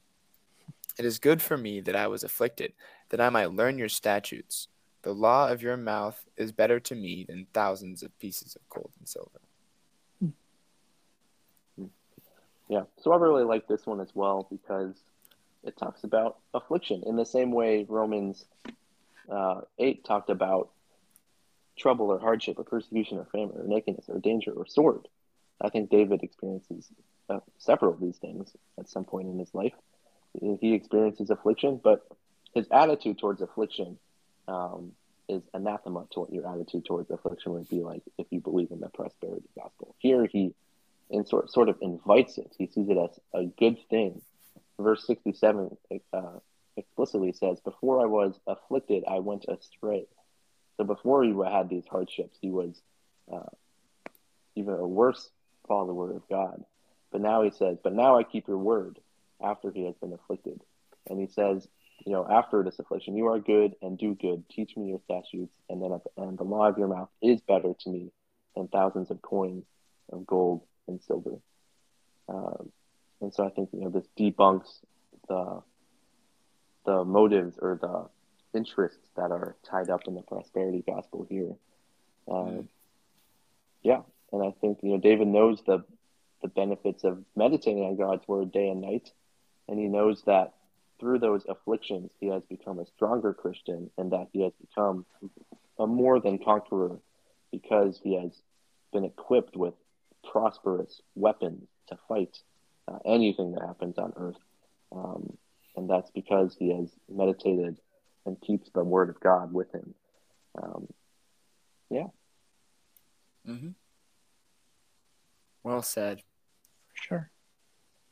It 1.00 1.06
is 1.06 1.18
good 1.18 1.42
for 1.42 1.58
me 1.58 1.82
that 1.82 1.96
I 1.96 2.06
was 2.06 2.24
afflicted, 2.24 2.74
that 3.10 3.20
I 3.20 3.30
might 3.30 3.52
learn 3.52 3.80
your 3.80 3.90
statutes. 3.90 4.68
The 5.04 5.14
law 5.14 5.50
of 5.52 5.62
your 5.62 5.78
mouth 5.78 6.24
is 6.38 6.52
better 6.52 6.80
to 6.80 6.96
me 6.96 7.26
than 7.28 7.48
thousands 7.54 8.04
of 8.04 8.18
pieces 8.20 8.56
of 8.56 8.68
gold 8.70 8.92
and 9.00 9.08
silver. 9.08 9.42
Yeah. 12.70 12.84
So 12.98 13.12
I 13.12 13.18
really 13.18 13.44
like 13.44 13.68
this 13.68 13.86
one 13.86 14.00
as 14.00 14.16
well 14.16 14.48
because 14.50 14.96
it 15.64 15.78
talks 15.78 16.04
about 16.04 16.38
affliction 16.54 17.04
in 17.06 17.18
the 17.18 17.26
same 17.26 17.52
way 17.52 17.86
Romans 17.88 18.46
uh, 19.30 19.62
8 19.78 20.04
talked 20.06 20.30
about 20.30 20.70
trouble 21.78 22.08
or 22.08 22.20
hardship 22.20 22.58
or 22.58 22.64
persecution 22.64 23.18
or 23.18 23.26
famine 23.26 23.58
or 23.58 23.68
nakedness 23.68 24.06
or 24.08 24.20
danger 24.20 24.52
or 24.52 24.66
sword. 24.66 25.08
I 25.62 25.70
think 25.70 25.90
David 25.90 26.24
experiences 26.24 26.88
uh, 27.30 27.40
several 27.58 27.94
of 27.94 28.00
these 28.00 28.18
things 28.18 28.56
at 28.80 28.90
some 28.90 29.06
point 29.06 29.28
in 29.28 29.38
his 29.38 29.54
life. 29.54 29.74
He 30.62 30.74
experiences 30.74 31.30
affliction, 31.30 31.80
but 31.84 32.08
his 32.54 32.68
attitude 32.72 33.20
towards 33.20 33.42
affliction 33.42 33.98
um, 34.48 34.92
is 35.30 35.42
anathema 35.54 36.06
to 36.12 36.22
what 36.22 36.34
your 36.34 36.48
attitude 36.48 36.86
towards 36.86 37.10
affliction 37.10 37.54
would 37.54 37.70
be 37.70 37.82
like 37.82 38.04
if 38.18 38.28
you 38.30 38.40
believe 38.40 38.72
in 38.72 38.80
the 38.80 38.90
prosperity 38.90 39.48
gospel. 39.56 39.96
Here 40.00 40.26
he 40.26 40.54
in 41.10 41.26
sort, 41.26 41.52
sort 41.52 41.70
of 41.70 41.78
invites 41.82 42.38
it. 42.38 42.52
He 42.58 42.68
sees 42.68 42.90
it 42.90 42.98
as 42.98 43.20
a 43.34 43.46
good 43.46 43.78
thing. 43.90 44.22
Verse 44.80 45.06
67 45.06 45.78
uh, 46.12 46.22
explicitly 46.76 47.32
says, 47.34 47.60
Before 47.62 48.02
I 48.02 48.06
was 48.06 48.40
afflicted, 48.48 49.04
I 49.08 49.20
went 49.20 49.46
astray. 49.48 50.06
So 50.78 50.84
before 50.84 51.24
he 51.24 51.34
had 51.46 51.70
these 51.70 51.86
hardships, 51.86 52.38
he 52.42 52.50
was 52.50 52.82
uh, 53.32 53.50
even 54.56 54.74
a 54.74 54.88
worse 54.88 55.30
follower 55.68 56.16
of 56.16 56.28
God. 56.30 56.64
But 57.12 57.22
now 57.22 57.44
he 57.44 57.52
says, 57.52 57.78
But 57.84 57.94
now 57.94 58.18
I 58.18 58.24
keep 58.24 58.48
your 58.48 58.58
word 58.58 59.00
after 59.42 59.72
he 59.72 59.86
has 59.86 59.96
been 59.96 60.14
afflicted. 60.14 60.62
And 61.08 61.20
he 61.20 61.28
says, 61.28 61.68
you 62.06 62.12
know, 62.12 62.28
after 62.30 62.64
this 62.64 62.80
affliction, 62.80 63.16
you 63.16 63.28
are 63.28 63.40
good 63.40 63.76
and 63.82 63.98
do 63.98 64.16
good. 64.16 64.44
Teach 64.50 64.76
me 64.76 64.90
your 64.90 65.00
statutes, 65.06 65.54
and 65.70 65.82
then 65.82 65.94
at 65.94 66.02
the 66.04 66.24
end, 66.24 66.38
the 66.38 66.44
law 66.44 66.68
of 66.68 66.78
your 66.78 66.88
mouth 66.88 67.10
is 67.22 67.42
better 67.42 67.74
to 67.80 67.90
me 67.90 68.12
than 68.56 68.68
thousands 68.68 69.10
of 69.12 69.22
coins 69.22 69.66
of 70.12 70.26
gold 70.26 70.62
and 70.88 71.02
silver. 71.02 71.38
Um, 72.30 72.72
and 73.22 73.34
so 73.34 73.46
I 73.46 73.50
think 73.50 73.70
you 73.74 73.82
know 73.82 73.90
this 73.90 74.08
debunks 74.20 74.80
the 75.28 75.62
the 76.86 77.04
motives 77.06 77.58
or 77.62 77.80
the 77.82 78.58
interests 78.58 79.10
that 79.16 79.32
are 79.32 79.56
tied 79.70 79.90
up 79.90 80.02
in 80.08 80.16
the 80.16 80.22
prosperity 80.22 80.84
gospel 80.86 81.26
here. 81.30 81.54
mm. 82.28 82.68
Yeah, 83.84 84.02
and 84.32 84.44
I 84.44 84.52
think 84.62 84.80
you 84.84 84.92
know 84.92 84.98
David 85.00 85.28
knows 85.28 85.62
the 85.66 85.84
the 86.42 86.50
benefits 86.50 87.04
of 87.06 87.24
meditating 87.36 87.84
on 87.84 87.96
God's 87.96 88.28
word 88.28 88.52
day 88.52 88.68
and 88.68 88.82
night, 88.82 89.12
and 89.68 89.80
he 89.80 89.88
knows 89.88 90.22
that 90.26 90.54
through 91.04 91.20
those 91.20 91.46
afflictions 91.50 92.12
he 92.22 92.28
has 92.28 92.46
become 92.46 92.80
a 92.80 92.86
stronger 92.86 93.34
Christian, 93.34 93.90
and 93.98 94.14
that 94.14 94.30
he 94.32 94.42
has 94.44 94.54
become 94.62 95.06
a 95.78 95.86
more 95.86 96.22
than 96.22 96.40
conqueror 96.40 96.98
because 97.52 98.00
he 98.02 98.16
has 98.16 98.32
been 98.94 99.04
equipped 99.04 99.58
with 99.58 99.74
prosperous 100.32 101.02
weapons 101.16 101.68
to 101.90 101.98
fight 102.08 102.38
uh, 102.88 103.00
anything 103.06 103.52
that 103.52 103.68
happens 103.68 103.98
on 103.98 104.14
earth. 104.16 104.38
Um, 104.96 105.38
and 105.76 105.90
that's 105.90 106.10
because 106.12 106.56
he 106.58 106.74
has 106.74 106.90
meditated 107.10 107.78
and 108.26 108.40
keeps 108.40 108.70
the 108.74 108.84
word 108.84 109.10
of 109.10 109.20
God 109.20 109.54
with 109.54 109.74
him. 109.74 109.94
Um, 110.62 110.88
yeah. 111.90 112.08
Mm-hmm. 113.46 113.70
Well 115.64 115.82
said. 115.82 116.22
Sure. 116.94 117.30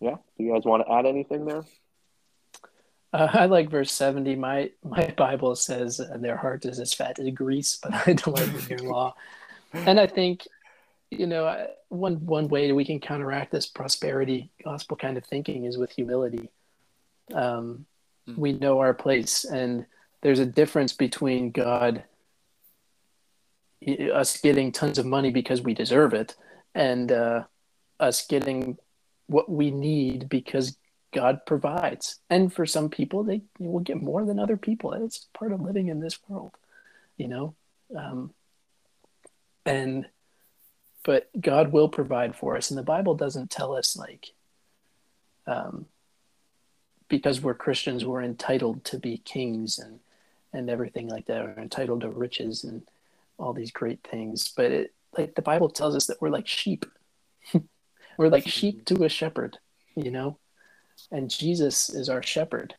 Yeah. 0.02 0.16
Do 0.38 0.44
you 0.44 0.54
guys 0.54 0.66
want 0.66 0.86
to 0.86 0.92
add 0.92 1.06
anything 1.06 1.46
there? 1.46 1.64
Uh, 3.14 3.28
I 3.32 3.46
like 3.46 3.70
verse 3.70 3.92
70. 3.92 4.36
My 4.36 4.72
my 4.84 5.14
Bible 5.18 5.56
says 5.56 6.00
uh, 6.00 6.18
their 6.18 6.38
heart 6.38 6.66
is 6.66 6.80
as 6.80 6.94
fat 6.94 7.20
as 7.20 7.30
grease, 7.34 7.78
but 7.82 7.94
I 8.08 8.14
don't 8.14 8.38
like 8.38 8.70
your 8.70 8.80
law. 8.90 9.16
And 9.74 10.00
I 10.00 10.08
think, 10.08 10.48
you 11.10 11.28
know, 11.28 11.68
one 11.90 12.26
one 12.26 12.48
way 12.48 12.72
we 12.72 12.86
can 12.86 13.00
counteract 13.00 13.52
this 13.52 13.66
prosperity 13.66 14.52
gospel 14.64 14.98
kind 14.98 15.18
of 15.18 15.26
thinking 15.26 15.66
is 15.66 15.78
with 15.78 15.92
humility. 15.92 16.50
Um, 17.34 17.86
mm. 18.28 18.38
We 18.38 18.54
know 18.54 18.80
our 18.80 18.94
place, 18.94 19.46
and 19.46 19.86
there's 20.22 20.40
a 20.40 20.46
difference 20.46 20.94
between 20.94 21.52
God, 21.52 22.04
us 23.88 24.38
getting 24.38 24.72
tons 24.72 24.98
of 24.98 25.06
money 25.06 25.32
because 25.32 25.62
we 25.62 25.74
deserve 25.74 26.14
it, 26.14 26.36
and 26.76 27.12
uh, 27.12 27.44
us 28.00 28.26
getting 28.28 28.78
what 29.28 29.50
we 29.50 29.72
need 29.72 30.28
because 30.28 30.78
God 31.12 31.46
provides. 31.46 32.20
And 32.30 32.54
for 32.54 32.66
some 32.66 32.90
people, 32.90 33.24
they 33.24 33.42
will 33.60 33.82
get 33.82 34.02
more 34.02 34.26
than 34.26 34.40
other 34.40 34.58
people. 34.58 34.94
It's 34.94 35.28
part 35.34 35.52
of 35.52 35.62
living 35.62 35.88
in 35.88 36.00
this 36.00 36.18
world, 36.28 36.56
you 37.18 37.28
know. 37.28 37.56
Um, 37.96 38.34
and 39.66 40.08
but 41.04 41.30
God 41.40 41.72
will 41.72 41.90
provide 41.90 42.36
for 42.36 42.56
us, 42.56 42.70
and 42.70 42.78
the 42.78 42.84
Bible 42.84 43.16
doesn't 43.16 43.50
tell 43.50 43.76
us 43.76 43.98
like, 43.98 44.34
um, 45.48 45.88
because 47.10 47.42
we're 47.42 47.56
Christians, 47.56 48.06
we're 48.06 48.22
entitled 48.22 48.84
to 48.86 48.98
be 48.98 49.18
kings 49.18 49.80
and 49.80 50.00
and 50.54 50.70
everything 50.70 51.08
like 51.08 51.26
that. 51.26 51.44
We're 51.44 51.62
entitled 51.64 52.02
to 52.02 52.10
riches 52.10 52.64
and 52.64 52.84
all 53.38 53.54
these 53.54 53.72
great 53.72 54.04
things. 54.04 54.54
But 54.56 54.72
it 54.72 54.94
like 55.18 55.36
the 55.36 55.42
Bible 55.42 55.70
tells 55.70 55.96
us 55.96 56.06
that 56.08 56.22
we're 56.22 56.30
like 56.30 56.48
sheep. 56.48 56.86
we're 58.18 58.30
like 58.30 58.48
sheep 58.48 58.86
to 58.86 59.04
a 59.04 59.10
shepherd, 59.10 59.58
you 59.96 60.12
know 60.12 60.38
and 61.12 61.30
Jesus 61.30 61.90
is 61.90 62.10
our 62.10 62.24
shepherd. 62.24 62.76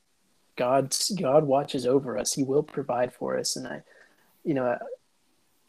God's 0.57 1.11
God 1.11 1.45
watches 1.45 1.87
over 1.87 2.19
us. 2.19 2.33
He 2.33 2.43
will 2.43 2.63
provide 2.63 3.13
for 3.13 3.39
us, 3.39 3.57
and 3.57 3.67
I, 3.67 3.83
you 4.45 4.55
know, 4.55 4.79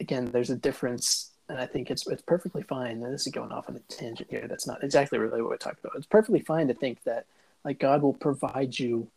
again, 0.00 0.26
there's 0.26 0.50
a 0.50 0.56
difference, 0.56 1.30
and 1.48 1.58
I 1.58 1.66
think 1.66 1.90
it's 1.90 2.06
it's 2.06 2.22
perfectly 2.22 2.62
fine. 2.62 3.02
And 3.02 3.12
this 3.12 3.26
is 3.26 3.32
going 3.32 3.52
off 3.52 3.68
on 3.68 3.76
a 3.76 3.92
tangent 3.92 4.30
here. 4.30 4.46
That's 4.48 4.66
not 4.66 4.84
exactly 4.84 5.18
really 5.18 5.40
what 5.40 5.50
we're 5.50 5.56
talking 5.56 5.78
about. 5.82 5.96
It's 5.96 6.06
perfectly 6.06 6.40
fine 6.40 6.68
to 6.68 6.74
think 6.74 7.02
that 7.04 7.26
like 7.64 7.78
God 7.78 8.02
will 8.02 8.14
provide 8.14 8.78
you 8.78 9.08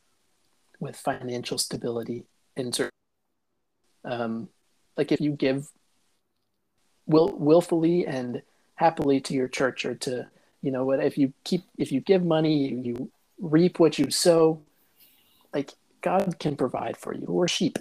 with 0.79 0.95
financial 0.95 1.57
stability 1.57 2.23
in 2.55 2.71
certain, 2.71 2.91
um, 4.05 4.49
like 4.95 5.11
if 5.11 5.19
you 5.19 5.31
give 5.31 5.69
will 7.07 7.33
willfully 7.38 8.05
and 8.05 8.41
happily 8.75 9.19
to 9.21 9.33
your 9.33 9.47
church 9.47 9.85
or 9.85 9.95
to 9.95 10.27
you 10.61 10.71
know 10.71 10.85
what 10.85 11.03
if 11.03 11.17
you 11.17 11.33
keep 11.43 11.63
if 11.77 11.91
you 11.91 12.01
give 12.01 12.23
money 12.23 12.67
you 12.69 13.09
reap 13.39 13.79
what 13.79 13.99
you 13.99 14.09
sow. 14.09 14.61
Like 15.53 15.73
God 16.01 16.39
can 16.39 16.55
provide 16.55 16.97
for 16.97 17.13
you. 17.13 17.25
We're 17.27 17.47
sheep. 17.47 17.79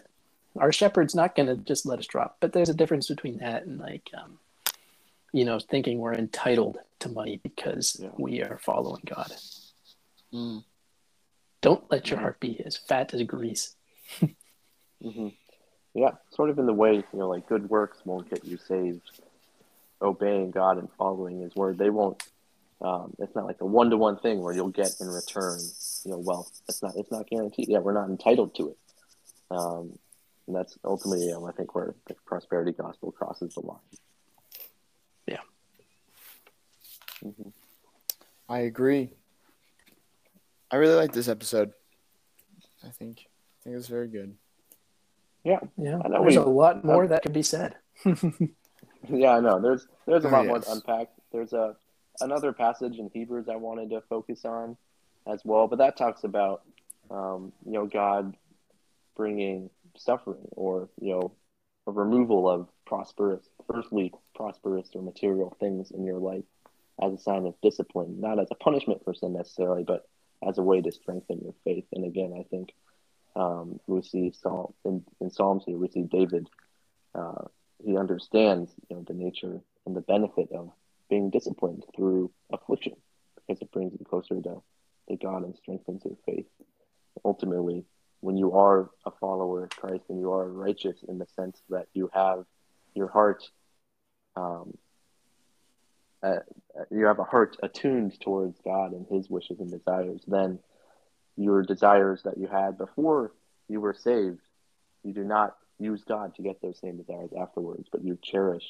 Our 0.59 0.73
shepherd's 0.73 1.15
not 1.15 1.35
going 1.35 1.49
to 1.49 1.57
just 1.57 1.85
let 1.85 1.99
us 1.99 2.07
drop. 2.07 2.39
But 2.41 2.53
there's 2.53 2.69
a 2.69 2.75
difference 2.75 3.09
between 3.09 3.39
that 3.39 3.67
and 3.67 3.79
like, 3.79 4.11
um, 4.17 4.39
you 5.33 5.45
know, 5.45 5.59
thinking 5.59 5.99
we're 5.99 6.15
entitled 6.15 6.79
to 7.01 7.09
money 7.09 7.41
because 7.43 7.99
yeah. 8.01 8.09
we 8.17 8.43
are 8.43 8.59
following 8.59 9.03
God. 9.05 9.33
Mm. 10.33 10.65
Don't 11.61 11.91
let 11.91 12.11
your 12.11 12.21
heart 12.21 12.41
be 12.41 12.61
as 12.65 12.77
fat 12.77 13.13
as 13.13 13.23
grease. 13.23 13.75
mm-hmm. 14.23 15.29
Yeah, 15.95 16.13
sort 16.31 16.51
of 16.51 16.59
in 16.59 16.67
the 16.67 16.75
way, 16.75 16.95
you 16.95 17.19
know, 17.19 17.29
like 17.29 17.49
good 17.49 17.69
works 17.71 17.99
won't 18.05 18.29
get 18.29 18.45
you 18.45 18.59
saved. 18.69 19.21
Obeying 20.03 20.51
God 20.51 20.77
and 20.77 20.89
following 20.99 21.41
His 21.41 21.57
word, 21.57 21.79
they 21.79 21.89
won't 21.89 22.23
um, 22.81 23.15
it's 23.19 23.35
not 23.35 23.47
like 23.47 23.61
a 23.61 23.67
one 23.67 23.91
to 23.91 23.97
one 23.97 24.19
thing 24.19 24.43
where 24.43 24.55
you'll 24.55 24.69
get 24.69 24.91
in 25.01 25.09
return, 25.09 25.59
you 26.05 26.11
know, 26.11 26.19
wealth. 26.19 26.51
It's 26.69 26.83
not 26.83 26.93
it's 26.97 27.11
not 27.11 27.29
guaranteed. 27.29 27.69
Yeah, 27.69 27.79
we're 27.79 27.95
not 27.95 28.09
entitled 28.09 28.55
to 28.57 28.71
it. 28.71 28.77
Um, 29.51 29.99
and 30.47 30.55
that's 30.55 30.79
ultimately, 30.85 31.27
you 31.27 31.33
know, 31.33 31.47
I 31.47 31.53
think, 31.53 31.75
where 31.75 31.95
the 32.07 32.15
prosperity 32.27 32.73
gospel 32.73 33.13
crosses 33.13 33.55
the 33.55 33.61
line. 33.61 33.79
Yeah. 35.27 35.41
Mm-hmm. 37.25 37.49
I 38.49 38.59
agree. 38.61 39.11
I 40.71 40.77
really 40.77 40.95
like 40.95 41.13
this 41.13 41.29
episode. 41.29 41.73
I 42.85 42.91
think 42.91 43.27
I 43.61 43.65
think 43.65 43.77
it's 43.77 43.89
very 43.89 44.09
good. 44.09 44.37
Yeah, 45.45 45.61
yeah. 45.77 46.01
I 46.05 46.09
know 46.09 46.23
there's 46.23 46.37
we, 46.37 46.43
a 46.43 46.45
lot 46.45 46.85
more 46.85 47.05
uh, 47.05 47.09
that 47.09 47.23
could 47.23 47.33
be 47.33 47.43
said. 47.43 47.77
yeah, 48.05 49.31
I 49.31 49.41
know. 49.41 49.61
There's 49.61 49.87
there's 50.07 50.25
a 50.25 50.29
oh, 50.29 50.31
lot 50.31 50.45
yes. 50.45 50.49
more 50.49 50.61
to 50.61 50.73
unpack. 50.73 51.09
There's 51.33 51.53
a 51.53 51.77
another 52.21 52.53
passage 52.53 52.99
in 52.99 53.11
Hebrews 53.13 53.49
I 53.51 53.57
wanted 53.57 53.91
to 53.91 54.03
focus 54.09 54.45
on 54.45 54.77
as 55.27 55.41
well, 55.45 55.67
but 55.67 55.79
that 55.79 55.97
talks 55.97 56.25
about 56.25 56.63
um, 57.11 57.53
you 57.65 57.73
know 57.73 57.87
God 57.87 58.37
bringing 59.17 59.71
suffering 59.97 60.47
or 60.53 60.89
you 61.01 61.13
know 61.13 61.33
a 61.87 61.93
removal 61.93 62.49
of 62.49 62.69
prosperous, 62.85 63.49
earthly 63.73 64.13
prosperous 64.35 64.89
or 64.95 65.03
material 65.03 65.57
things 65.61 65.91
in 65.91 66.05
your 66.05 66.19
life 66.19 66.45
as 67.03 67.13
a 67.13 67.19
sign 67.19 67.47
of 67.47 67.55
discipline, 67.63 68.21
not 68.21 68.39
as 68.39 68.49
a 68.51 68.55
punishment 68.55 69.03
for 69.05 69.15
sin 69.15 69.35
necessarily, 69.35 69.85
but 69.85 70.09
as 70.47 70.59
a 70.59 70.63
way 70.63 70.81
to 70.81 70.91
strengthen 70.91 71.41
your 71.43 71.55
faith. 71.65 71.85
And 71.93 72.05
again, 72.05 72.35
I 72.39 72.43
think 72.45 72.73
um, 73.35 73.81
we 73.87 74.03
see 74.03 74.33
Psalm 74.33 74.73
in, 74.85 75.05
in 75.21 75.31
Psalms 75.31 75.65
here. 75.67 75.77
We 75.77 75.89
see 75.89 76.03
David. 76.03 76.49
Uh, 77.15 77.45
he 77.85 77.97
understands 77.97 78.71
you 78.89 78.97
know 78.97 79.05
the 79.07 79.15
nature 79.15 79.61
and 79.85 79.95
the 79.95 80.01
benefit 80.01 80.51
of 80.53 80.71
being 81.09 81.31
disciplined 81.31 81.85
through 81.95 82.31
affliction 82.53 82.95
because 83.37 83.61
it 83.63 83.71
brings 83.73 83.93
you 83.93 84.05
closer 84.05 84.41
to, 84.41 84.63
to 85.09 85.17
God 85.17 85.45
and 85.45 85.57
strengthens 85.57 86.03
your 86.05 86.17
faith. 86.27 86.47
Ultimately, 87.25 87.85
when 88.21 88.37
you 88.37 88.53
are 88.53 88.91
a 89.05 89.11
follower 89.21 89.65
of 89.65 89.71
Christ 89.71 90.05
and 90.09 90.19
you 90.19 90.33
are 90.33 90.49
righteous 90.49 90.97
in 91.09 91.19
the 91.19 91.27
sense 91.37 91.61
that 91.71 91.87
you 91.95 92.11
have 92.13 92.45
your 92.95 93.09
heart, 93.09 93.45
um, 94.37 94.77
uh, 96.23 96.37
you 96.91 97.07
have 97.07 97.19
a 97.19 97.25
heart 97.25 97.57
attuned 97.63 98.19
towards 98.21 98.59
God 98.65 98.93
and 98.93 99.07
His 99.09 99.31
wishes 99.31 99.61
and 99.61 99.71
desires, 99.71 100.23
then 100.27 100.59
your 101.37 101.63
desires 101.63 102.23
that 102.25 102.39
you 102.39 102.49
had 102.49 102.79
before 102.79 103.33
you 103.69 103.81
were 103.81 103.95
saved, 103.95 104.41
you 105.05 105.13
do 105.13 105.25
not 105.25 105.57
use 105.79 106.03
God 106.09 106.35
to 106.35 106.43
get 106.43 106.61
those 106.63 106.79
same 106.81 106.97
desires 106.97 107.31
afterwards, 107.39 107.89
but 107.93 108.03
you 108.03 108.19
cherish 108.23 108.65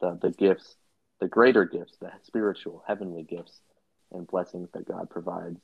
the, 0.00 0.18
the 0.20 0.30
gifts 0.30 0.76
the 1.20 1.28
greater 1.28 1.64
gifts, 1.64 1.96
the 2.00 2.10
spiritual, 2.22 2.82
heavenly 2.86 3.22
gifts 3.22 3.60
and 4.12 4.26
blessings 4.26 4.68
that 4.72 4.86
God 4.86 5.10
provides, 5.10 5.60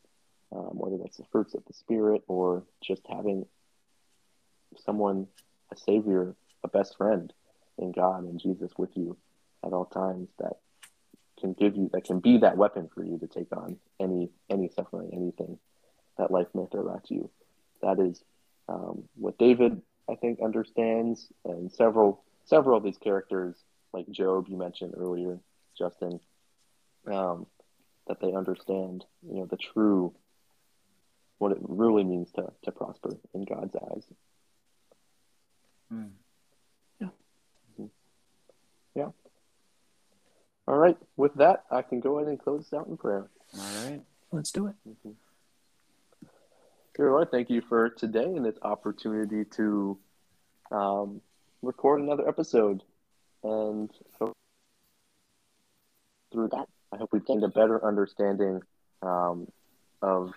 um, 0.53 0.71
whether 0.73 0.99
that's 0.99 1.17
the 1.17 1.25
fruits 1.31 1.55
of 1.55 1.65
the 1.67 1.73
Spirit 1.73 2.23
or 2.29 2.65
just 2.83 3.03
having 3.09 3.47
someone, 4.85 5.27
a 5.73 5.77
Savior, 5.77 6.35
a 6.65 6.69
best 6.69 6.97
friend 6.97 7.33
in 7.79 7.93
God 7.93 8.25
and 8.25 8.41
Jesus 8.41 8.73
with 8.77 8.97
you 8.97 9.17
at 9.65 9.73
all 9.73 9.87
times 9.87 10.29
that 10.39 10.55
can 11.41 11.53
give 11.55 11.77
you 11.77 11.89
that 11.93 12.05
can 12.05 12.21
be 12.21 12.39
that 12.39 12.57
weapon 12.57 12.89
for 12.95 13.05
you 13.05 13.19
to 13.19 13.27
take 13.27 13.55
on 13.57 13.77
any 13.99 14.29
any 14.51 14.69
suffering, 14.69 15.11
anything 15.13 15.59
that 16.19 16.31
life 16.31 16.49
may 16.55 16.67
throw 16.71 16.95
at 16.95 17.11
you. 17.11 17.31
That 17.83 17.99
is 17.99 18.23
um, 18.69 19.05
what 19.17 19.39
David 19.39 19.81
I 20.09 20.17
think 20.17 20.41
understands, 20.43 21.29
and 21.45 21.73
several 21.73 22.23
several 22.45 22.77
of 22.77 22.85
these 22.85 22.99
characters, 22.99 23.57
like 23.93 24.09
Job, 24.11 24.49
you 24.49 24.57
mentioned 24.57 24.95
earlier, 24.97 25.39
Justin, 25.77 26.21
um, 27.07 27.47
that 28.07 28.21
they 28.21 28.33
understand, 28.33 29.05
you 29.27 29.37
know, 29.41 29.47
the 29.47 29.57
true 29.57 30.15
what 31.39 31.53
it 31.53 31.59
really 31.63 32.05
means 32.05 32.31
to 32.33 32.53
to 32.65 32.73
prosper 32.73 33.17
in 33.35 33.45
God's 33.45 33.75
eyes. 33.75 34.05
Mm. 35.93 36.11
Yeah. 37.01 37.09
Mm-hmm. 37.73 37.87
Yeah. 38.95 39.09
All 40.69 40.77
right. 40.77 40.97
With 41.17 41.35
that, 41.35 41.65
I 41.71 41.83
can 41.83 42.01
go 42.01 42.19
ahead 42.19 42.29
and 42.29 42.39
close 42.39 42.65
this 42.65 42.79
out 42.79 42.87
in 42.87 42.97
prayer. 42.97 43.29
All 43.59 43.85
right. 43.85 44.03
Let's 44.31 44.53
do 44.53 44.67
it. 44.67 44.75
Mm-hmm. 44.89 45.11
Dear 46.97 47.11
Lord, 47.13 47.31
thank 47.31 47.51
you 47.51 47.63
for 47.63 47.89
today 47.89 48.25
and 48.25 48.45
this 48.45 48.59
opportunity 48.63 49.45
to 49.57 49.99
um, 50.71 51.21
record 51.63 52.01
another 52.01 52.29
episode. 52.29 52.83
And 53.43 53.91
through 56.33 56.49
that, 56.53 56.67
I 56.93 56.97
hope 56.97 57.11
we've 57.13 57.25
gained 57.25 57.45
a 57.45 57.49
better 57.49 57.85
understanding 57.85 58.61
um, 59.03 59.49
of 60.03 60.33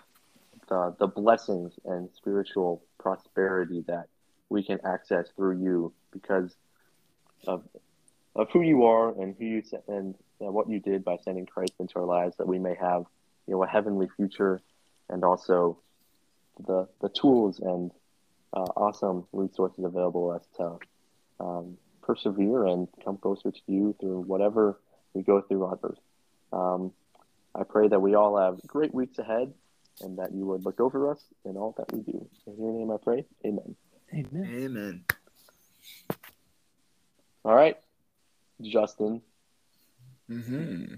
the, 0.68 0.94
the 0.98 1.06
blessings 1.06 1.72
and 1.84 2.08
spiritual 2.16 2.82
prosperity 2.98 3.84
that 3.86 4.06
we 4.48 4.62
can 4.62 4.78
access 4.84 5.26
through 5.36 5.62
you 5.62 5.92
because 6.12 6.54
of 7.46 7.64
of 8.36 8.50
who 8.50 8.62
you 8.62 8.84
are 8.84 9.10
and 9.20 9.36
who 9.38 9.44
you 9.44 9.62
and 9.86 10.14
uh, 10.40 10.50
what 10.50 10.68
you 10.68 10.80
did 10.80 11.04
by 11.04 11.16
sending 11.24 11.46
Christ 11.46 11.74
into 11.78 11.98
our 11.98 12.04
lives, 12.04 12.36
that 12.38 12.48
we 12.48 12.58
may 12.58 12.74
have 12.74 13.04
you 13.46 13.54
know 13.54 13.62
a 13.62 13.68
heavenly 13.68 14.08
future, 14.16 14.60
and 15.08 15.24
also 15.24 15.78
the 16.66 16.88
the 17.00 17.08
tools 17.10 17.60
and 17.60 17.90
uh, 18.52 18.66
awesome 18.76 19.26
resources 19.32 19.84
available 19.84 20.30
us 20.30 20.44
to 20.56 20.78
um, 21.40 21.76
persevere 22.06 22.66
and 22.66 22.88
come 23.04 23.16
closer 23.16 23.50
to 23.50 23.60
you 23.66 23.94
through 24.00 24.20
whatever 24.22 24.78
we 25.14 25.22
go 25.22 25.40
through 25.40 25.64
on 25.66 25.78
earth. 25.82 25.98
Um, 26.52 26.92
I 27.54 27.62
pray 27.64 27.88
that 27.88 28.00
we 28.00 28.14
all 28.14 28.36
have 28.36 28.60
great 28.66 28.92
weeks 28.94 29.18
ahead 29.18 29.52
and 30.00 30.18
that 30.18 30.32
you 30.34 30.44
would 30.46 30.64
look 30.64 30.80
over 30.80 31.10
us 31.10 31.20
in 31.44 31.56
all 31.56 31.74
that 31.78 31.92
we 31.92 32.00
do. 32.00 32.26
In 32.46 32.56
your 32.58 32.72
name 32.72 32.90
I 32.90 32.96
pray. 33.02 33.24
Amen. 33.46 33.76
Amen. 34.12 34.48
Amen. 34.54 35.04
All 37.44 37.54
right, 37.54 37.76
Justin, 38.62 39.20
Mm-hmm. 40.30 40.94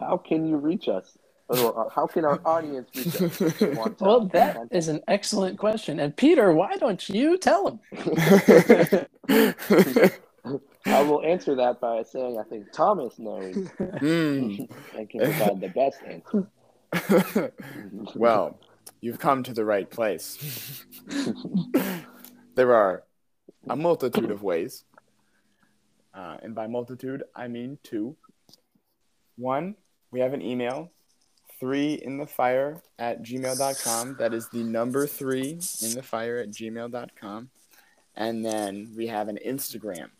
how 0.00 0.16
can 0.16 0.46
you 0.46 0.56
reach 0.56 0.88
us? 0.88 1.16
Or 1.48 1.88
how 1.94 2.06
can 2.08 2.24
our 2.24 2.40
audience 2.44 2.88
reach 2.96 3.14
us? 3.22 3.40
if 3.40 3.58
they 3.60 3.70
want 3.70 3.98
to- 3.98 4.04
Well, 4.04 4.26
that 4.26 4.58
is 4.72 4.88
an 4.88 5.00
excellent 5.06 5.58
question. 5.58 6.00
And 6.00 6.16
Peter, 6.16 6.52
why 6.52 6.76
don't 6.76 7.08
you 7.08 7.38
tell 7.38 7.68
him? 7.68 7.80
I 9.28 11.02
will 11.02 11.22
answer 11.22 11.54
that 11.56 11.80
by 11.80 12.02
saying 12.02 12.38
I 12.38 12.42
think 12.42 12.72
Thomas 12.72 13.18
knows 13.18 13.54
Mm. 13.54 14.68
and 14.96 15.08
can 15.10 15.20
provide 15.20 15.60
the 15.60 15.68
best 15.68 15.98
answer. 16.04 17.52
well, 18.14 18.58
you've 19.00 19.18
come 19.18 19.42
to 19.44 19.52
the 19.52 19.64
right 19.64 19.88
place. 19.88 20.84
there 22.54 22.74
are 22.74 23.04
a 23.68 23.76
multitude 23.76 24.30
of 24.30 24.42
ways. 24.42 24.84
Uh, 26.14 26.36
and 26.42 26.54
by 26.54 26.66
multitude, 26.66 27.22
I 27.34 27.48
mean 27.48 27.78
two. 27.82 28.16
One, 29.36 29.76
we 30.10 30.20
have 30.20 30.34
an 30.34 30.42
email, 30.42 30.90
three 31.58 31.94
in 31.94 32.18
the 32.18 32.26
fire 32.26 32.82
at 32.98 33.22
gmail.com. 33.22 34.16
That 34.18 34.34
is 34.34 34.48
the 34.48 34.62
number 34.62 35.06
three 35.06 35.58
in 35.82 35.94
the 35.94 36.02
fire 36.02 36.36
at 36.38 36.50
gmail.com. 36.50 37.48
And 38.14 38.44
then 38.44 38.92
we 38.96 39.06
have 39.06 39.28
an 39.28 39.38
Instagram 39.46 40.10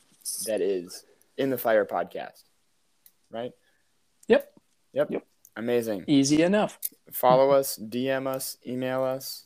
that 0.47 0.61
is 0.61 1.05
in 1.36 1.51
the 1.51 1.59
fire 1.59 1.84
podcast. 1.84 2.43
Right? 3.30 3.53
Yep. 4.28 4.53
Yep. 4.93 5.11
Yep. 5.11 5.26
Amazing 5.57 6.05
Easy 6.07 6.43
enough. 6.43 6.78
follow 7.12 7.51
us, 7.51 7.78
DM 7.78 8.26
us, 8.26 8.57
email 8.66 9.03
us. 9.05 9.45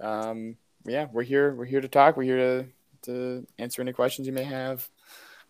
Um, 0.00 0.56
yeah, 0.84 1.06
we're 1.12 1.22
here. 1.22 1.54
We're 1.54 1.64
here 1.64 1.80
to 1.80 1.88
talk. 1.88 2.16
We're 2.16 2.24
here 2.24 2.36
to 2.38 2.66
to 3.02 3.46
answer 3.58 3.82
any 3.82 3.92
questions 3.92 4.26
you 4.26 4.32
may 4.32 4.44
have. 4.44 4.88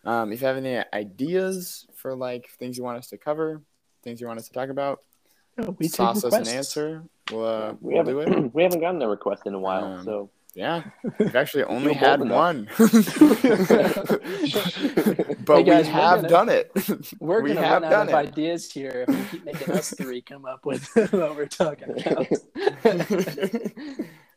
Um, 0.04 0.32
if 0.32 0.40
you 0.40 0.46
have 0.46 0.56
any 0.56 0.82
ideas 0.92 1.86
for 1.94 2.14
like 2.14 2.50
things 2.58 2.76
you 2.76 2.84
want 2.84 2.98
us 2.98 3.06
to 3.08 3.16
cover, 3.16 3.62
things 4.02 4.20
you 4.20 4.26
want 4.26 4.38
us 4.38 4.48
to 4.48 4.52
talk 4.52 4.68
about, 4.68 5.02
Yeah, 5.58 5.68
we 5.78 5.86
take 5.86 5.94
sauce 5.94 6.24
us 6.24 6.34
an 6.34 6.48
answer. 6.48 7.04
We'll, 7.32 7.46
uh, 7.46 7.74
we 7.80 7.94
we'll 7.94 8.04
do 8.04 8.20
it. 8.20 8.28
haven't 8.28 8.54
we 8.54 8.62
haven't 8.64 8.80
gotten 8.80 9.00
a 9.00 9.08
request 9.08 9.46
in 9.46 9.54
a 9.54 9.58
while, 9.58 9.84
Um, 9.84 10.04
so 10.04 10.30
Yeah, 10.56 10.84
we've 11.18 11.34
actually 11.34 11.64
only 11.64 11.94
had 11.94 12.20
bold 12.20 12.30
one, 12.30 12.68
Hey, 12.76 12.88
but 15.44 15.62
guys, 15.62 15.86
we 15.86 15.92
have 15.92 16.16
gonna- 16.22 16.28
done 16.28 16.48
it. 16.48 16.70
We're 17.20 17.42
we 17.42 17.54
gonna 17.54 17.66
have 17.66 17.82
run 17.82 17.92
out 17.92 18.06
done 18.06 18.08
of 18.08 18.14
it. 18.14 18.28
ideas 18.28 18.70
here 18.70 19.04
if 19.08 19.16
we 19.16 19.24
keep 19.30 19.44
making 19.44 19.70
us 19.72 19.90
three 19.98 20.20
come 20.22 20.44
up 20.44 20.64
with 20.64 20.88
what 20.94 21.34
we're 21.36 21.46
talking 21.46 21.90
about. 21.90 22.26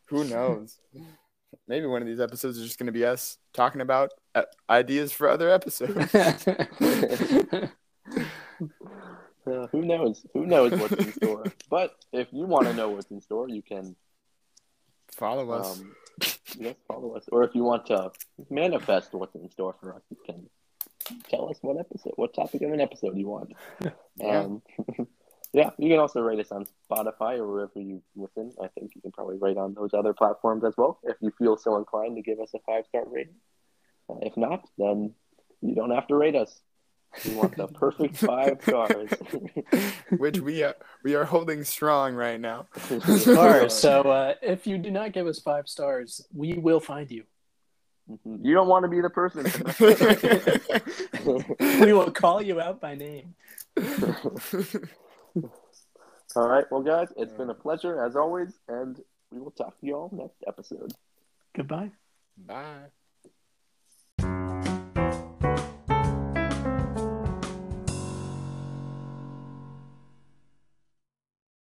Who 0.07 0.23
knows? 0.23 0.77
Maybe 1.67 1.85
one 1.85 2.01
of 2.01 2.07
these 2.07 2.19
episodes 2.19 2.57
is 2.57 2.65
just 2.65 2.79
going 2.79 2.85
to 2.87 2.91
be 2.93 3.05
us 3.05 3.37
talking 3.53 3.81
about 3.81 4.11
uh, 4.33 4.43
ideas 4.69 5.11
for 5.11 5.27
other 5.29 5.49
episodes. 5.49 5.97
uh, 6.15 7.67
who 9.71 9.81
knows? 9.83 10.25
Who 10.33 10.45
knows 10.45 10.71
what's 10.73 10.93
in 10.93 11.11
store? 11.13 11.43
But 11.69 11.93
if 12.13 12.27
you 12.31 12.45
want 12.45 12.67
to 12.67 12.73
know 12.73 12.89
what's 12.89 13.11
in 13.11 13.21
store, 13.21 13.49
you 13.49 13.61
can 13.61 13.95
Follow 15.11 15.49
us. 15.51 15.79
um, 15.79 15.93
yes 16.57 16.75
follow 16.87 17.15
us, 17.15 17.25
or 17.31 17.43
if 17.43 17.53
you 17.55 17.63
want 17.63 17.85
to 17.87 18.11
manifest 18.49 19.13
what's 19.13 19.35
in 19.35 19.49
store 19.49 19.75
for 19.79 19.93
us, 19.93 20.01
you 20.09 20.17
can 20.25 20.49
tell 21.29 21.49
us 21.49 21.57
what 21.61 21.79
episode, 21.79 22.13
what 22.15 22.33
topic 22.33 22.61
of 22.61 22.71
an 22.71 22.81
episode 22.81 23.17
you 23.17 23.27
want. 23.27 23.53
Yeah. 24.19 24.39
Um, 24.39 24.63
yeah, 25.53 25.69
you 25.77 25.89
can 25.89 25.99
also 25.99 26.21
rate 26.21 26.39
us 26.39 26.51
on 26.51 26.65
Spotify 26.89 27.37
or 27.37 27.45
wherever 27.45 27.79
you 27.79 28.01
listen. 28.15 28.51
I 28.59 28.67
think 28.69 28.95
you 28.95 29.01
can 29.01 29.11
probably 29.11 29.37
rate 29.37 29.57
on 29.57 29.75
those 29.75 29.93
other 29.93 30.11
platforms 30.11 30.63
as 30.63 30.73
well 30.75 30.99
if 31.03 31.17
you 31.21 31.31
feel 31.37 31.55
so 31.55 31.77
inclined 31.77 32.15
to 32.15 32.23
give 32.23 32.39
us 32.39 32.49
a 32.55 32.59
five 32.65 32.85
star 32.87 33.03
rating. 33.05 33.35
Uh, 34.09 34.15
if 34.23 34.35
not, 34.35 34.67
then 34.79 35.13
you 35.61 35.75
don't 35.75 35.91
have 35.91 36.07
to 36.07 36.15
rate 36.15 36.35
us. 36.35 36.59
We 37.25 37.35
want 37.35 37.55
the 37.55 37.67
perfect 37.67 38.17
five 38.31 38.61
stars. 38.61 39.09
Which 40.17 40.39
we 40.39 40.63
are, 40.63 40.75
we 41.03 41.15
are 41.15 41.25
holding 41.25 41.63
strong 41.63 42.13
right 42.15 42.39
now. 42.39 42.67
All 42.91 43.49
right, 43.49 43.71
so 43.71 44.01
uh, 44.01 44.33
if 44.41 44.67
you 44.67 44.77
do 44.77 44.91
not 44.91 45.13
give 45.13 45.27
us 45.27 45.39
five 45.39 45.67
stars, 45.67 46.25
we 46.33 46.53
will 46.53 46.79
find 46.79 47.09
you. 47.09 47.23
you 48.25 48.53
don't 48.53 48.67
want 48.67 48.83
to 48.83 48.89
be 48.89 49.01
the 49.01 49.09
person. 49.09 49.43
We 51.83 51.93
will 51.93 52.11
call 52.11 52.41
you 52.41 52.61
out 52.61 52.79
by 52.79 52.95
name. 52.95 53.35
All 56.35 56.47
right, 56.47 56.65
well, 56.69 56.81
guys, 56.81 57.07
it's 57.17 57.33
been 57.33 57.49
a 57.49 57.55
pleasure 57.55 58.03
as 58.05 58.15
always, 58.15 58.59
and 58.67 58.99
we 59.31 59.39
will 59.39 59.51
talk 59.51 59.79
to 59.79 59.85
you 59.85 59.95
all 59.95 60.09
next 60.13 60.43
episode. 60.47 60.93
Goodbye. 61.55 61.91
Bye. 62.37 62.91